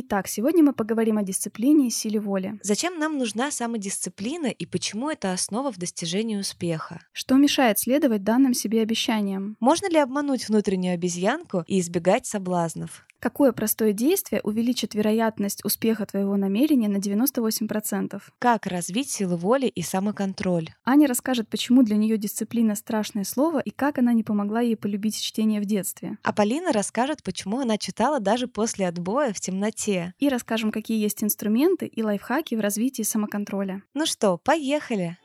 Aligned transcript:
Итак, 0.00 0.28
сегодня 0.28 0.62
мы 0.62 0.74
поговорим 0.74 1.18
о 1.18 1.24
дисциплине 1.24 1.88
и 1.88 1.90
силе 1.90 2.20
воли. 2.20 2.60
Зачем 2.62 3.00
нам 3.00 3.18
нужна 3.18 3.50
самодисциплина 3.50 4.46
и 4.46 4.64
почему 4.64 5.10
это 5.10 5.32
основа 5.32 5.72
в 5.72 5.76
достижении 5.76 6.36
успеха? 6.36 7.00
Что 7.10 7.34
мешает 7.34 7.80
следовать 7.80 8.22
данным 8.22 8.54
себе 8.54 8.82
обещаниям? 8.82 9.56
Можно 9.58 9.90
ли 9.90 9.98
обмануть 9.98 10.48
внутреннюю 10.48 10.94
обезьянку 10.94 11.64
и 11.66 11.80
избегать 11.80 12.26
соблазнов? 12.26 13.07
Какое 13.20 13.52
простое 13.52 13.92
действие 13.92 14.40
увеличит 14.42 14.94
вероятность 14.94 15.64
успеха 15.64 16.06
твоего 16.06 16.36
намерения 16.36 16.88
на 16.88 16.98
98%? 16.98 18.22
Как 18.38 18.66
развить 18.66 19.10
силу 19.10 19.36
воли 19.36 19.66
и 19.66 19.82
самоконтроль? 19.82 20.68
Аня 20.84 21.08
расскажет, 21.08 21.48
почему 21.48 21.82
для 21.82 21.96
нее 21.96 22.16
дисциплина 22.16 22.76
страшное 22.76 23.24
слово 23.24 23.58
и 23.58 23.70
как 23.70 23.98
она 23.98 24.12
не 24.12 24.22
помогла 24.22 24.60
ей 24.60 24.76
полюбить 24.76 25.20
чтение 25.20 25.60
в 25.60 25.64
детстве. 25.64 26.18
А 26.22 26.32
Полина 26.32 26.72
расскажет, 26.72 27.24
почему 27.24 27.58
она 27.58 27.76
читала 27.76 28.20
даже 28.20 28.46
после 28.46 28.86
отбоя 28.86 29.32
в 29.32 29.40
темноте. 29.40 30.14
И 30.18 30.28
расскажем, 30.28 30.70
какие 30.70 31.00
есть 31.02 31.24
инструменты 31.24 31.86
и 31.86 32.02
лайфхаки 32.02 32.54
в 32.54 32.60
развитии 32.60 33.02
самоконтроля. 33.02 33.82
Ну 33.94 34.06
что, 34.06 34.38
поехали! 34.38 35.18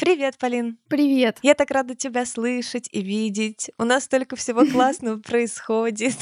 Привет, 0.00 0.38
Полин. 0.38 0.78
Привет. 0.88 1.40
Я 1.42 1.54
так 1.54 1.70
рада 1.70 1.94
тебя 1.94 2.24
слышать 2.24 2.88
и 2.90 3.02
видеть. 3.02 3.70
У 3.76 3.84
нас 3.84 4.04
столько 4.04 4.34
всего 4.34 4.64
классного 4.72 5.20
происходит. 5.20 6.14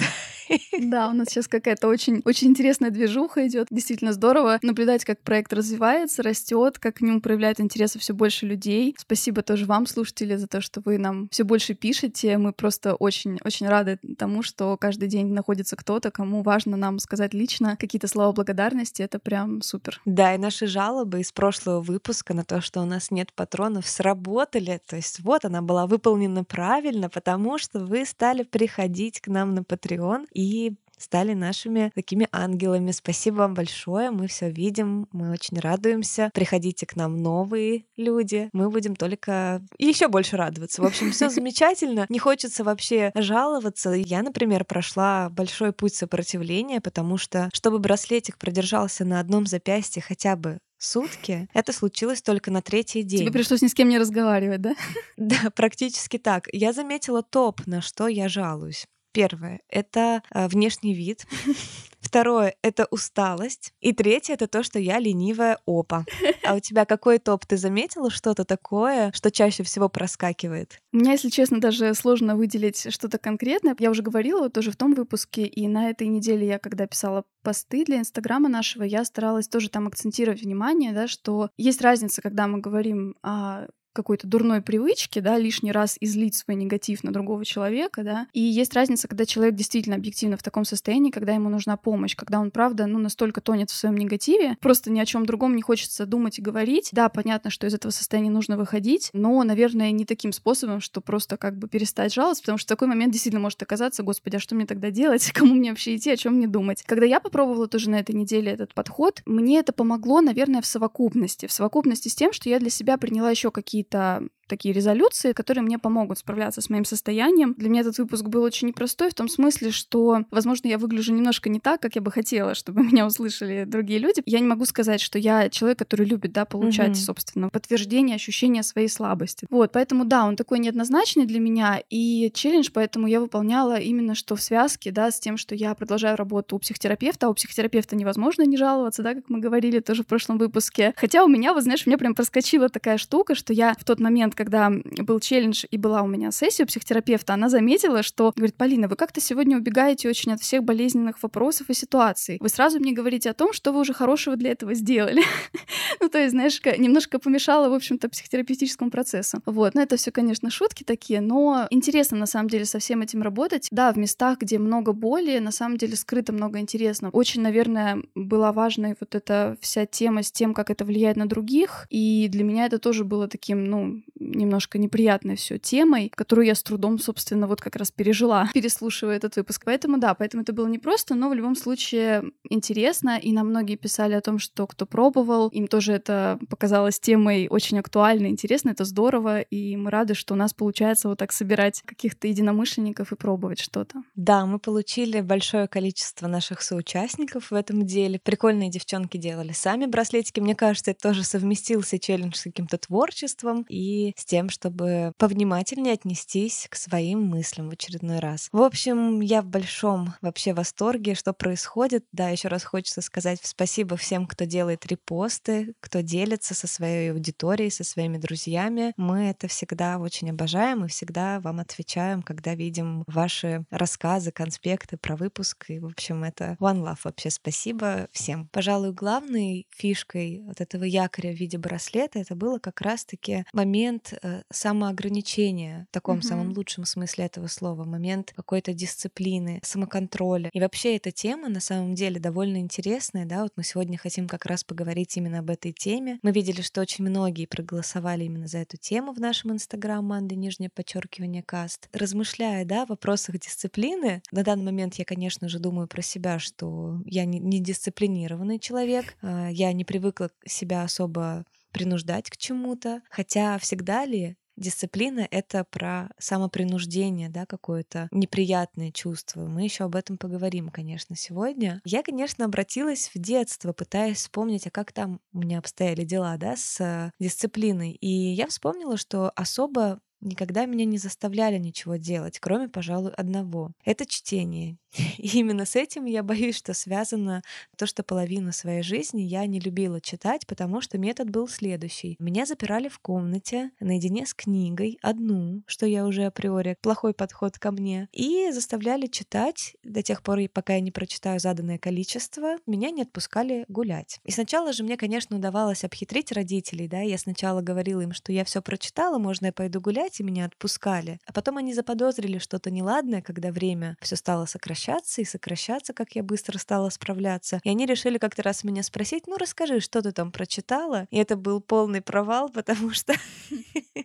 Да, 0.80 1.08
у 1.08 1.12
нас 1.12 1.28
сейчас 1.28 1.48
какая-то 1.48 1.88
очень, 1.88 2.22
очень 2.24 2.48
интересная 2.48 2.90
движуха 2.90 3.46
идет. 3.46 3.68
Действительно 3.70 4.12
здорово 4.12 4.58
наблюдать, 4.62 5.04
как 5.04 5.20
проект 5.20 5.52
развивается, 5.52 6.22
растет, 6.22 6.78
как 6.78 6.96
к 6.96 7.00
нему 7.00 7.20
проявляет 7.20 7.60
интересы 7.60 7.98
все 7.98 8.14
больше 8.14 8.46
людей. 8.46 8.94
Спасибо 8.98 9.42
тоже 9.42 9.66
вам, 9.66 9.86
слушатели, 9.86 10.36
за 10.36 10.46
то, 10.46 10.60
что 10.60 10.80
вы 10.84 10.98
нам 10.98 11.28
все 11.30 11.44
больше 11.44 11.74
пишете. 11.74 12.38
Мы 12.38 12.52
просто 12.52 12.94
очень-очень 12.94 13.68
рады 13.68 13.98
тому, 14.16 14.42
что 14.42 14.76
каждый 14.76 15.08
день 15.08 15.28
находится 15.32 15.76
кто-то, 15.76 16.10
кому 16.10 16.42
важно 16.42 16.76
нам 16.76 16.98
сказать 16.98 17.34
лично 17.34 17.76
какие-то 17.78 18.08
слова 18.08 18.32
благодарности. 18.32 19.02
Это 19.02 19.18
прям 19.18 19.62
супер. 19.62 20.00
Да, 20.04 20.34
и 20.34 20.38
наши 20.38 20.66
жалобы 20.66 21.20
из 21.20 21.32
прошлого 21.32 21.80
выпуска 21.80 22.34
на 22.34 22.44
то, 22.44 22.60
что 22.60 22.80
у 22.80 22.84
нас 22.84 23.10
нет 23.10 23.32
патронов, 23.32 23.86
сработали. 23.86 24.80
То 24.86 24.96
есть 24.96 25.20
вот 25.20 25.44
она 25.44 25.62
была 25.62 25.86
выполнена 25.86 26.44
правильно, 26.44 27.08
потому 27.08 27.58
что 27.58 27.80
вы 27.80 28.04
стали 28.04 28.42
приходить 28.42 29.20
к 29.20 29.28
нам 29.28 29.54
на 29.54 29.60
Patreon 29.60 30.26
и 30.38 30.74
стали 30.96 31.34
нашими 31.34 31.90
такими 31.96 32.28
ангелами. 32.30 32.92
Спасибо 32.92 33.38
вам 33.38 33.54
большое, 33.54 34.12
мы 34.12 34.28
все 34.28 34.50
видим, 34.50 35.08
мы 35.10 35.32
очень 35.32 35.58
радуемся. 35.58 36.30
Приходите 36.32 36.86
к 36.86 36.94
нам 36.94 37.20
новые 37.20 37.86
люди, 37.96 38.48
мы 38.52 38.70
будем 38.70 38.94
только 38.94 39.60
еще 39.78 40.06
больше 40.06 40.36
радоваться. 40.36 40.80
В 40.80 40.86
общем, 40.86 41.10
все 41.10 41.28
замечательно. 41.30 42.06
Не 42.08 42.20
хочется 42.20 42.62
вообще 42.62 43.10
жаловаться. 43.16 43.90
Я, 43.90 44.22
например, 44.22 44.64
прошла 44.64 45.28
большой 45.28 45.72
путь 45.72 45.94
сопротивления, 45.94 46.80
потому 46.80 47.16
что, 47.16 47.48
чтобы 47.52 47.80
браслетик 47.80 48.38
продержался 48.38 49.04
на 49.04 49.18
одном 49.18 49.46
запястье 49.46 50.02
хотя 50.02 50.36
бы 50.36 50.58
сутки. 50.78 51.48
Это 51.52 51.72
случилось 51.72 52.22
только 52.22 52.52
на 52.52 52.62
третий 52.62 53.02
день. 53.02 53.20
Тебе 53.20 53.32
пришлось 53.32 53.62
ни 53.62 53.66
с 53.66 53.74
кем 53.74 53.88
не 53.88 53.98
разговаривать, 53.98 54.60
да? 54.60 54.74
Да, 55.16 55.50
практически 55.50 56.16
так. 56.16 56.48
Я 56.52 56.72
заметила 56.72 57.24
топ, 57.24 57.66
на 57.66 57.80
что 57.80 58.06
я 58.06 58.28
жалуюсь. 58.28 58.86
Первое— 59.18 59.62
это 59.68 60.22
э, 60.32 60.46
внешний 60.46 60.94
вид. 60.94 61.26
Второе— 62.00 62.54
это 62.62 62.86
усталость. 62.92 63.72
И 63.80 63.92
третье— 63.92 64.34
это 64.34 64.46
то, 64.46 64.62
что 64.62 64.78
я 64.78 65.00
ленивая 65.00 65.58
опа. 65.66 66.04
А 66.44 66.54
у 66.54 66.60
тебя 66.60 66.84
какой 66.84 67.18
топ? 67.18 67.44
Ты 67.44 67.56
заметила 67.56 68.10
что-то 68.10 68.44
такое, 68.44 69.10
что 69.12 69.32
чаще 69.32 69.64
всего 69.64 69.88
проскакивает? 69.88 70.78
У 70.92 70.98
меня, 70.98 71.12
если 71.12 71.30
честно, 71.30 71.60
даже 71.60 71.94
сложно 71.94 72.36
выделить 72.36 72.92
что-то 72.92 73.18
конкретное. 73.18 73.74
Я 73.80 73.90
уже 73.90 74.02
говорила 74.02 74.48
тоже 74.50 74.70
в 74.70 74.76
том 74.76 74.94
выпуске, 74.94 75.46
и 75.46 75.66
на 75.66 75.90
этой 75.90 76.06
неделе 76.06 76.46
я, 76.46 76.60
когда 76.60 76.86
писала 76.86 77.24
посты 77.42 77.84
для 77.84 77.98
Инстаграма 77.98 78.48
нашего, 78.48 78.84
я 78.84 79.04
старалась 79.04 79.48
тоже 79.48 79.68
там 79.68 79.88
акцентировать 79.88 80.42
внимание, 80.42 80.92
да, 80.92 81.08
что 81.08 81.50
есть 81.56 81.82
разница, 81.82 82.22
когда 82.22 82.46
мы 82.46 82.60
говорим 82.60 83.16
о 83.22 83.66
какой-то 83.98 84.28
дурной 84.28 84.62
привычки, 84.62 85.18
да, 85.18 85.38
лишний 85.38 85.72
раз 85.72 85.96
излить 86.00 86.36
свой 86.36 86.54
негатив 86.54 87.02
на 87.02 87.12
другого 87.12 87.44
человека, 87.44 88.04
да. 88.04 88.28
И 88.32 88.40
есть 88.40 88.74
разница, 88.74 89.08
когда 89.08 89.26
человек 89.26 89.56
действительно 89.56 89.96
объективно 89.96 90.36
в 90.36 90.42
таком 90.44 90.64
состоянии, 90.64 91.10
когда 91.10 91.34
ему 91.34 91.48
нужна 91.48 91.76
помощь, 91.76 92.14
когда 92.14 92.38
он, 92.38 92.52
правда, 92.52 92.86
ну, 92.86 93.00
настолько 93.00 93.40
тонет 93.40 93.70
в 93.70 93.74
своем 93.74 93.96
негативе, 93.96 94.56
просто 94.60 94.92
ни 94.92 95.00
о 95.00 95.04
чем 95.04 95.26
другом 95.26 95.56
не 95.56 95.62
хочется 95.62 96.06
думать 96.06 96.38
и 96.38 96.42
говорить. 96.42 96.90
Да, 96.92 97.08
понятно, 97.08 97.50
что 97.50 97.66
из 97.66 97.74
этого 97.74 97.90
состояния 97.90 98.30
нужно 98.30 98.56
выходить, 98.56 99.10
но, 99.12 99.42
наверное, 99.42 99.90
не 99.90 100.04
таким 100.04 100.32
способом, 100.32 100.80
что 100.80 101.00
просто 101.00 101.36
как 101.36 101.58
бы 101.58 101.68
перестать 101.68 102.14
жаловаться, 102.14 102.42
потому 102.42 102.58
что 102.58 102.66
в 102.66 102.68
такой 102.68 102.86
момент 102.86 103.12
действительно 103.12 103.42
может 103.42 103.60
оказаться, 103.60 104.04
господи, 104.04 104.36
а 104.36 104.38
что 104.38 104.54
мне 104.54 104.66
тогда 104.66 104.92
делать, 104.92 105.28
кому 105.34 105.54
мне 105.54 105.70
вообще 105.70 105.96
идти, 105.96 106.10
о 106.12 106.16
чем 106.16 106.34
мне 106.34 106.46
думать. 106.46 106.84
Когда 106.86 107.04
я 107.04 107.18
попробовала 107.18 107.66
тоже 107.66 107.90
на 107.90 107.98
этой 107.98 108.14
неделе 108.14 108.52
этот 108.52 108.74
подход, 108.74 109.22
мне 109.26 109.58
это 109.58 109.72
помогло, 109.72 110.20
наверное, 110.20 110.62
в 110.62 110.66
совокупности. 110.66 111.46
В 111.46 111.52
совокупности 111.52 112.06
с 112.06 112.14
тем, 112.14 112.32
что 112.32 112.48
я 112.48 112.60
для 112.60 112.70
себя 112.70 112.96
приняла 112.96 113.30
еще 113.30 113.50
какие-то 113.50 113.87
какие-то 113.90 114.28
такие 114.48 114.74
резолюции, 114.74 115.32
которые 115.32 115.62
мне 115.62 115.78
помогут 115.78 116.18
справляться 116.18 116.60
с 116.60 116.70
моим 116.70 116.84
состоянием. 116.84 117.54
Для 117.56 117.68
меня 117.68 117.82
этот 117.82 117.98
выпуск 117.98 118.24
был 118.24 118.42
очень 118.42 118.68
непростой 118.68 119.10
в 119.10 119.14
том 119.14 119.28
смысле, 119.28 119.70
что, 119.70 120.24
возможно, 120.30 120.68
я 120.68 120.78
выгляжу 120.78 121.12
немножко 121.12 121.48
не 121.48 121.60
так, 121.60 121.80
как 121.80 121.94
я 121.94 122.00
бы 122.00 122.10
хотела, 122.10 122.54
чтобы 122.54 122.82
меня 122.84 123.06
услышали 123.06 123.64
другие 123.64 123.98
люди. 123.98 124.22
Я 124.26 124.40
не 124.40 124.46
могу 124.46 124.64
сказать, 124.64 125.00
что 125.00 125.18
я 125.18 125.48
человек, 125.48 125.78
который 125.78 126.06
любит, 126.06 126.32
да, 126.32 126.44
получать, 126.44 126.90
mm-hmm. 126.90 126.94
собственно, 126.94 127.48
подтверждение, 127.50 128.16
ощущение 128.16 128.62
своей 128.62 128.88
слабости. 128.88 129.46
Вот, 129.50 129.72
поэтому, 129.72 130.04
да, 130.04 130.24
он 130.24 130.36
такой 130.36 130.58
неоднозначный 130.58 131.26
для 131.26 131.40
меня, 131.40 131.80
и 131.90 132.30
челлендж 132.34 132.70
поэтому 132.72 133.06
я 133.06 133.20
выполняла 133.20 133.78
именно 133.78 134.14
что 134.14 134.36
в 134.36 134.42
связке, 134.42 134.90
да, 134.90 135.10
с 135.10 135.20
тем, 135.20 135.36
что 135.36 135.54
я 135.54 135.74
продолжаю 135.74 136.16
работу 136.16 136.56
у 136.56 136.58
психотерапевта, 136.58 137.26
а 137.26 137.30
у 137.30 137.34
психотерапевта 137.34 137.96
невозможно 137.96 138.42
не 138.42 138.56
жаловаться, 138.56 139.02
да, 139.02 139.14
как 139.14 139.24
мы 139.28 139.40
говорили 139.40 139.80
тоже 139.80 140.02
в 140.02 140.06
прошлом 140.06 140.38
выпуске. 140.38 140.94
Хотя 140.96 141.24
у 141.24 141.28
меня, 141.28 141.52
вот 141.52 141.62
знаешь, 141.62 141.82
у 141.86 141.90
меня 141.90 141.98
прям 141.98 142.14
проскочила 142.14 142.68
такая 142.68 142.98
штука, 142.98 143.34
что 143.34 143.52
я 143.52 143.74
в 143.78 143.84
тот 143.84 144.00
момент, 144.00 144.34
когда 144.38 144.70
был 144.70 145.18
челлендж 145.18 145.64
и 145.68 145.76
была 145.76 146.02
у 146.02 146.06
меня 146.06 146.30
сессия 146.30 146.62
у 146.62 146.66
психотерапевта, 146.68 147.34
она 147.34 147.48
заметила, 147.48 148.04
что, 148.04 148.32
говорит, 148.36 148.54
Полина, 148.54 148.86
вы 148.86 148.94
как-то 148.94 149.20
сегодня 149.20 149.56
убегаете 149.56 150.08
очень 150.08 150.32
от 150.32 150.40
всех 150.40 150.62
болезненных 150.62 151.20
вопросов 151.24 151.70
и 151.70 151.74
ситуаций. 151.74 152.38
Вы 152.40 152.48
сразу 152.48 152.78
мне 152.78 152.92
говорите 152.92 153.30
о 153.30 153.34
том, 153.34 153.52
что 153.52 153.72
вы 153.72 153.80
уже 153.80 153.92
хорошего 153.92 154.36
для 154.36 154.52
этого 154.52 154.74
сделали. 154.74 155.24
ну, 156.00 156.08
то 156.08 156.18
есть, 156.18 156.30
знаешь, 156.30 156.60
немножко 156.78 157.18
помешало, 157.18 157.68
в 157.68 157.74
общем-то, 157.74 158.08
психотерапевтическому 158.08 158.92
процессу. 158.92 159.42
Вот, 159.44 159.74
но 159.74 159.82
это 159.82 159.96
все, 159.96 160.12
конечно, 160.12 160.50
шутки 160.50 160.84
такие, 160.84 161.20
но 161.20 161.66
интересно, 161.70 162.16
на 162.16 162.26
самом 162.26 162.48
деле, 162.48 162.64
со 162.64 162.78
всем 162.78 163.02
этим 163.02 163.22
работать. 163.22 163.66
Да, 163.72 163.92
в 163.92 163.98
местах, 163.98 164.38
где 164.38 164.60
много 164.60 164.92
боли, 164.92 165.38
на 165.38 165.50
самом 165.50 165.78
деле 165.78 165.96
скрыто 165.96 166.32
много 166.32 166.60
интересного. 166.60 167.10
Очень, 167.10 167.42
наверное, 167.42 168.04
была 168.14 168.52
важной 168.52 168.94
вот 169.00 169.16
эта 169.16 169.56
вся 169.60 169.84
тема 169.84 170.22
с 170.22 170.30
тем, 170.30 170.54
как 170.54 170.70
это 170.70 170.84
влияет 170.84 171.16
на 171.16 171.26
других, 171.26 171.88
и 171.90 172.28
для 172.28 172.44
меня 172.44 172.66
это 172.66 172.78
тоже 172.78 173.04
было 173.04 173.26
таким, 173.26 173.64
ну, 173.64 174.02
немножко 174.30 174.78
неприятной 174.78 175.36
все 175.36 175.58
темой, 175.58 176.10
которую 176.14 176.46
я 176.46 176.54
с 176.54 176.62
трудом, 176.62 176.98
собственно, 176.98 177.46
вот 177.46 177.60
как 177.60 177.76
раз 177.76 177.90
пережила, 177.90 178.48
переслушивая 178.54 179.16
этот 179.16 179.36
выпуск. 179.36 179.62
Поэтому 179.64 179.98
да, 179.98 180.14
поэтому 180.14 180.42
это 180.42 180.52
было 180.52 180.66
непросто, 180.66 181.14
но 181.14 181.28
в 181.28 181.34
любом 181.34 181.56
случае 181.56 182.24
интересно, 182.48 183.18
и 183.18 183.32
нам 183.32 183.48
многие 183.48 183.76
писали 183.76 184.14
о 184.14 184.20
том, 184.20 184.38
что 184.38 184.66
кто 184.66 184.86
пробовал, 184.86 185.48
им 185.48 185.66
тоже 185.66 185.92
это 185.92 186.38
показалось 186.48 187.00
темой 187.00 187.48
очень 187.48 187.78
актуальной, 187.78 188.30
интересной, 188.30 188.72
это 188.72 188.84
здорово, 188.84 189.40
и 189.40 189.76
мы 189.76 189.90
рады, 189.90 190.14
что 190.14 190.34
у 190.34 190.36
нас 190.36 190.54
получается 190.54 191.08
вот 191.08 191.18
так 191.18 191.32
собирать 191.32 191.82
каких-то 191.82 192.28
единомышленников 192.28 193.12
и 193.12 193.16
пробовать 193.16 193.60
что-то. 193.60 194.02
Да, 194.14 194.46
мы 194.46 194.58
получили 194.58 195.20
большое 195.20 195.68
количество 195.68 196.26
наших 196.26 196.62
соучастников 196.62 197.50
в 197.50 197.54
этом 197.54 197.86
деле. 197.86 198.20
Прикольные 198.22 198.70
девчонки 198.70 199.16
делали 199.16 199.52
сами 199.52 199.86
браслетики. 199.86 200.40
Мне 200.40 200.54
кажется, 200.54 200.90
это 200.92 201.00
тоже 201.00 201.24
совместился 201.24 201.98
челлендж 201.98 202.36
с 202.36 202.42
каким-то 202.42 202.78
творчеством 202.78 203.64
и 203.68 204.12
с 204.18 204.24
тем, 204.24 204.50
чтобы 204.50 205.12
повнимательнее 205.16 205.94
отнестись 205.94 206.66
к 206.70 206.74
своим 206.74 207.22
мыслям 207.22 207.68
в 207.68 207.72
очередной 207.72 208.18
раз. 208.18 208.48
В 208.52 208.62
общем, 208.62 209.20
я 209.20 209.42
в 209.42 209.46
большом 209.46 210.14
вообще 210.20 210.52
восторге, 210.52 211.14
что 211.14 211.32
происходит. 211.32 212.04
Да, 212.12 212.28
еще 212.28 212.48
раз 212.48 212.64
хочется 212.64 213.00
сказать 213.00 213.40
спасибо 213.42 213.96
всем, 213.96 214.26
кто 214.26 214.44
делает 214.44 214.86
репосты, 214.86 215.74
кто 215.80 216.00
делится 216.00 216.54
со 216.54 216.66
своей 216.66 217.12
аудиторией, 217.12 217.70
со 217.70 217.84
своими 217.84 218.18
друзьями. 218.18 218.92
Мы 218.96 219.28
это 219.30 219.48
всегда 219.48 219.98
очень 219.98 220.30
обожаем 220.30 220.84
и 220.84 220.88
всегда 220.88 221.40
вам 221.40 221.60
отвечаем, 221.60 222.22
когда 222.22 222.54
видим 222.54 223.04
ваши 223.06 223.64
рассказы, 223.70 224.32
конспекты 224.32 224.96
про 224.96 225.16
выпуск. 225.16 225.66
И, 225.68 225.78
в 225.78 225.86
общем, 225.86 226.24
это 226.24 226.56
one 226.60 226.82
love 226.82 226.98
вообще. 227.04 227.30
Спасибо 227.30 228.08
всем. 228.12 228.48
Пожалуй, 228.52 228.92
главной 228.92 229.66
фишкой 229.70 230.42
вот 230.44 230.60
этого 230.60 230.84
якоря 230.84 231.32
в 231.32 231.36
виде 231.36 231.58
браслета 231.58 232.18
это 232.18 232.34
было 232.34 232.58
как 232.58 232.80
раз-таки 232.80 233.44
момент 233.52 234.07
момент 234.08 234.18
э, 234.22 234.42
самоограничения 234.50 235.86
в 235.90 235.92
таком 235.92 236.16
Мгм. 236.16 236.22
самом 236.22 236.52
лучшем 236.52 236.84
смысле 236.84 237.26
этого 237.26 237.46
слова, 237.48 237.84
момент 237.84 238.32
какой-то 238.36 238.72
дисциплины, 238.72 239.60
самоконтроля. 239.62 240.50
И 240.52 240.60
вообще 240.60 240.96
эта 240.96 241.10
тема 241.10 241.48
на 241.48 241.60
самом 241.60 241.94
деле 241.94 242.20
довольно 242.20 242.58
интересная, 242.58 243.26
да, 243.26 243.42
вот 243.42 243.52
мы 243.56 243.64
сегодня 243.64 243.98
хотим 243.98 244.28
как 244.28 244.46
раз 244.46 244.64
поговорить 244.64 245.16
именно 245.16 245.40
об 245.40 245.50
этой 245.50 245.72
теме. 245.72 246.18
Мы 246.22 246.32
видели, 246.32 246.62
что 246.62 246.80
очень 246.80 247.04
многие 247.04 247.46
проголосовали 247.46 248.24
именно 248.24 248.46
за 248.46 248.58
эту 248.58 248.76
тему 248.76 249.12
в 249.12 249.20
нашем 249.20 249.52
инстаграм 249.52 250.04
Манды, 250.04 250.36
нижнее 250.36 250.70
подчеркивание 250.70 251.42
каст. 251.42 251.88
Размышляя, 251.92 252.64
да, 252.64 252.86
в 252.86 252.90
вопросах 252.90 253.38
дисциплины, 253.38 254.22
на 254.32 254.42
данный 254.42 254.64
момент 254.64 254.94
я, 254.94 255.04
конечно 255.04 255.48
же, 255.48 255.58
думаю 255.58 255.88
про 255.88 256.02
себя, 256.02 256.38
что 256.38 257.00
я 257.04 257.24
не, 257.24 257.38
не 257.38 257.60
дисциплинированный 257.60 258.58
человек, 258.58 259.16
а, 259.22 259.48
я 259.50 259.72
не 259.72 259.84
привыкла 259.84 260.30
себя 260.46 260.82
особо 260.82 261.44
принуждать 261.78 262.30
к 262.30 262.36
чему-то, 262.36 263.02
хотя 263.10 263.58
всегда 263.58 264.04
ли 264.04 264.36
Дисциплина— 264.58 265.26
это 265.30 265.64
про 265.64 266.10
самопринуждение, 266.18 267.28
да, 267.28 267.46
какое-то 267.46 268.08
неприятное 268.10 268.90
чувство. 268.90 269.46
Мы 269.46 269.62
еще 269.62 269.84
об 269.84 269.94
этом 269.94 270.18
поговорим, 270.18 270.70
конечно, 270.70 271.14
сегодня. 271.14 271.80
Я, 271.84 272.02
конечно, 272.02 272.44
обратилась 272.44 273.10
в 273.14 273.18
детство, 273.20 273.72
пытаясь 273.72 274.16
вспомнить, 274.18 274.66
а 274.66 274.70
как 274.70 274.92
там 274.92 275.20
у 275.32 275.38
меня 275.38 275.58
обстояли 275.60 276.04
дела, 276.04 276.36
да, 276.38 276.56
с 276.56 277.12
дисциплиной. 277.20 277.92
И 277.92 278.08
я 278.08 278.48
вспомнила, 278.48 278.96
что 278.96 279.30
особо 279.36 280.00
никогда 280.20 280.66
меня 280.66 280.84
не 280.84 280.98
заставляли 280.98 281.58
ничего 281.58 281.96
делать, 281.96 282.38
кроме, 282.38 282.68
пожалуй, 282.68 283.12
одного. 283.12 283.72
Это 283.84 284.06
чтение. 284.06 284.78
И 285.18 285.38
именно 285.38 285.64
с 285.64 285.76
этим 285.76 286.04
я 286.04 286.22
боюсь, 286.22 286.56
что 286.56 286.74
связано 286.74 287.42
то, 287.76 287.86
что 287.86 288.02
половину 288.02 288.52
своей 288.52 288.82
жизни 288.82 289.22
я 289.22 289.46
не 289.46 289.60
любила 289.60 290.00
читать, 290.00 290.46
потому 290.46 290.80
что 290.80 290.98
метод 290.98 291.30
был 291.30 291.48
следующий. 291.48 292.16
Меня 292.18 292.46
запирали 292.46 292.88
в 292.88 292.98
комнате 292.98 293.70
наедине 293.80 294.26
с 294.26 294.34
книгой, 294.34 294.98
одну, 295.02 295.62
что 295.66 295.86
я 295.86 296.06
уже 296.06 296.24
априори 296.24 296.76
плохой 296.80 297.14
подход 297.14 297.58
ко 297.58 297.70
мне, 297.70 298.08
и 298.12 298.50
заставляли 298.52 299.06
читать 299.06 299.76
до 299.82 300.02
тех 300.02 300.22
пор, 300.22 300.38
пока 300.52 300.74
я 300.74 300.80
не 300.80 300.92
прочитаю 300.92 301.40
заданное 301.40 301.78
количество, 301.78 302.56
меня 302.66 302.90
не 302.90 303.02
отпускали 303.02 303.64
гулять. 303.68 304.20
И 304.24 304.30
сначала 304.30 304.72
же 304.72 304.84
мне, 304.84 304.96
конечно, 304.96 305.36
удавалось 305.36 305.82
обхитрить 305.82 306.30
родителей, 306.30 306.86
да, 306.86 307.00
я 307.00 307.18
сначала 307.18 307.60
говорила 307.60 308.00
им, 308.02 308.12
что 308.12 308.32
я 308.32 308.44
все 308.44 308.62
прочитала, 308.62 309.18
можно 309.18 309.46
я 309.46 309.52
пойду 309.52 309.80
гулять, 309.80 310.07
и 310.16 310.24
меня 310.24 310.46
отпускали. 310.46 311.20
А 311.26 311.32
потом 311.32 311.56
они 311.58 311.74
заподозрили 311.74 312.38
что-то 312.38 312.70
неладное, 312.70 313.22
когда 313.22 313.50
время 313.50 313.96
все 314.00 314.16
стало 314.16 314.46
сокращаться 314.46 315.20
и 315.20 315.24
сокращаться, 315.24 315.92
как 315.92 316.12
я 316.16 316.22
быстро 316.22 316.58
стала 316.58 316.90
справляться. 316.90 317.60
И 317.64 317.68
они 317.68 317.86
решили 317.86 318.18
как-то 318.18 318.42
раз 318.42 318.64
меня 318.64 318.82
спросить, 318.82 319.26
ну 319.26 319.36
расскажи, 319.36 319.80
что 319.80 320.02
ты 320.02 320.12
там 320.12 320.32
прочитала? 320.32 321.06
И 321.10 321.18
это 321.18 321.36
был 321.36 321.60
полный 321.60 322.00
провал, 322.00 322.48
потому 322.54 322.90
что, 322.90 323.14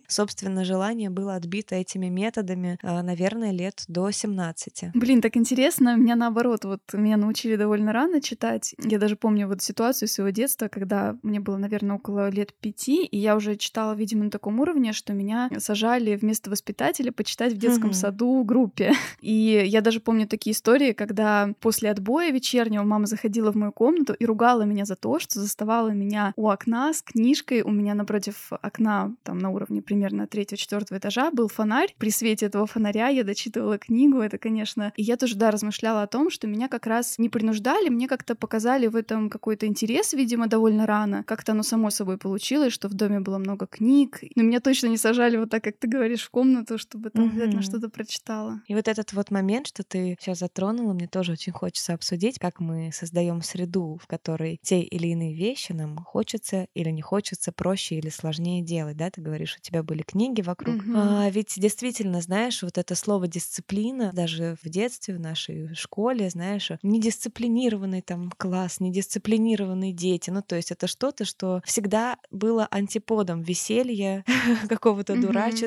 собственно, 0.08 0.64
желание 0.64 1.10
было 1.10 1.34
отбито 1.34 1.74
этими 1.74 2.06
методами, 2.06 2.78
а, 2.82 3.02
наверное, 3.02 3.52
лет 3.52 3.84
до 3.88 4.10
17. 4.10 4.94
Блин, 4.94 5.20
так 5.20 5.36
интересно. 5.36 5.96
Меня 5.96 6.16
наоборот, 6.16 6.64
вот 6.64 6.80
меня 6.92 7.16
научили 7.16 7.56
довольно 7.56 7.92
рано 7.92 8.20
читать. 8.20 8.74
Я 8.78 8.98
даже 8.98 9.16
помню 9.16 9.48
вот 9.48 9.62
ситуацию 9.62 10.08
своего 10.08 10.30
детства, 10.30 10.68
когда 10.68 11.16
мне 11.22 11.40
было, 11.40 11.56
наверное, 11.56 11.96
около 11.96 12.30
лет 12.30 12.52
пяти, 12.54 13.04
и 13.04 13.18
я 13.18 13.36
уже 13.36 13.56
читала, 13.56 13.94
видимо, 13.94 14.24
на 14.24 14.30
таком 14.30 14.60
уровне, 14.60 14.92
что 14.92 15.12
меня 15.12 15.50
сажали 15.58 15.93
вместо 15.98 16.50
воспитателя 16.50 17.12
почитать 17.12 17.52
в 17.52 17.56
детском 17.56 17.86
Мгм. 17.88 17.94
саду 17.94 18.42
группе. 18.44 18.92
И 19.20 19.62
я 19.66 19.80
даже 19.80 20.00
помню 20.00 20.26
такие 20.26 20.52
истории, 20.52 20.92
когда 20.92 21.50
после 21.60 21.90
отбоя 21.90 22.30
вечернего 22.30 22.82
мама 22.82 23.06
заходила 23.06 23.52
в 23.52 23.56
мою 23.56 23.72
комнату 23.72 24.12
и 24.12 24.26
ругала 24.26 24.62
меня 24.62 24.84
за 24.84 24.96
то, 24.96 25.18
что 25.18 25.40
заставала 25.40 25.90
меня 25.90 26.32
у 26.36 26.48
окна 26.48 26.92
с 26.92 27.02
книжкой. 27.02 27.62
У 27.62 27.70
меня 27.70 27.94
напротив 27.94 28.50
окна, 28.62 29.14
там 29.22 29.38
на 29.38 29.50
уровне 29.50 29.82
примерно 29.82 30.26
третьего-четвертого 30.26 30.98
этажа, 30.98 31.30
был 31.30 31.48
фонарь. 31.48 31.94
При 31.98 32.10
свете 32.10 32.46
этого 32.46 32.66
фонаря 32.66 33.08
я 33.08 33.24
дочитывала 33.24 33.78
книгу. 33.78 34.18
Это, 34.18 34.38
конечно... 34.38 34.92
И 34.96 35.02
я 35.02 35.16
тоже, 35.16 35.36
да, 35.36 35.50
размышляла 35.50 36.02
о 36.02 36.06
том, 36.06 36.30
что 36.30 36.46
меня 36.46 36.68
как 36.68 36.86
раз 36.86 37.18
не 37.18 37.28
принуждали, 37.28 37.88
мне 37.88 38.08
как-то 38.08 38.34
показали 38.34 38.86
в 38.86 38.96
этом 38.96 39.30
какой-то 39.30 39.66
интерес, 39.66 40.12
видимо, 40.12 40.46
довольно 40.46 40.86
рано. 40.86 41.24
Как-то 41.24 41.52
оно 41.52 41.62
само 41.62 41.90
собой 41.90 42.18
получилось, 42.18 42.72
что 42.72 42.88
в 42.88 42.94
доме 42.94 43.20
было 43.20 43.38
много 43.38 43.66
книг. 43.66 44.20
Но 44.34 44.42
меня 44.42 44.60
точно 44.60 44.88
не 44.88 44.96
сажали 44.96 45.36
вот 45.36 45.50
так, 45.50 45.62
как 45.64 45.78
ты 45.84 45.90
говоришь, 45.90 46.22
в 46.22 46.30
комнату, 46.30 46.78
чтобы 46.78 47.10
там 47.10 47.26
обязательно 47.26 47.60
что-то 47.60 47.90
прочитала. 47.90 48.62
И 48.66 48.74
вот 48.74 48.88
этот 48.88 49.12
вот 49.12 49.30
момент, 49.30 49.66
что 49.66 49.82
ты 49.84 50.16
сейчас 50.18 50.38
затронула, 50.38 50.94
мне 50.94 51.06
тоже 51.06 51.32
очень 51.32 51.52
хочется 51.52 51.92
обсудить, 51.92 52.38
как 52.38 52.58
мы 52.58 52.90
создаем 52.90 53.42
среду, 53.42 53.98
в 54.02 54.06
которой 54.06 54.58
те 54.62 54.80
или 54.80 55.08
иные 55.08 55.34
вещи 55.34 55.72
нам 55.72 55.98
хочется 55.98 56.68
или 56.72 56.88
не 56.88 57.02
хочется 57.02 57.52
проще 57.52 57.96
или 57.96 58.08
сложнее 58.08 58.62
делать, 58.62 58.96
да? 58.96 59.10
Ты 59.10 59.20
говоришь, 59.20 59.56
у 59.58 59.60
тебя 59.60 59.82
были 59.82 60.00
книги 60.00 60.40
вокруг. 60.40 60.76
Мгм. 60.78 60.96
А, 60.96 61.28
ведь 61.28 61.52
действительно, 61.58 62.22
знаешь, 62.22 62.62
вот 62.62 62.78
это 62.78 62.94
слово 62.94 63.28
дисциплина 63.28 64.10
даже 64.14 64.56
в 64.62 64.68
детстве 64.70 65.14
в 65.16 65.20
нашей 65.20 65.74
школе, 65.74 66.30
знаешь, 66.30 66.70
недисциплинированный 66.82 68.00
там 68.00 68.30
класс, 68.30 68.80
недисциплинированные 68.80 69.92
дети, 69.92 70.30
ну 70.30 70.40
то 70.40 70.56
есть 70.56 70.70
это 70.70 70.86
что-то, 70.86 71.26
что 71.26 71.60
всегда 71.66 72.16
было 72.30 72.66
антиподом 72.70 73.42
веселья, 73.42 74.24
какого-то 74.68 75.16
Мгм. 75.16 75.20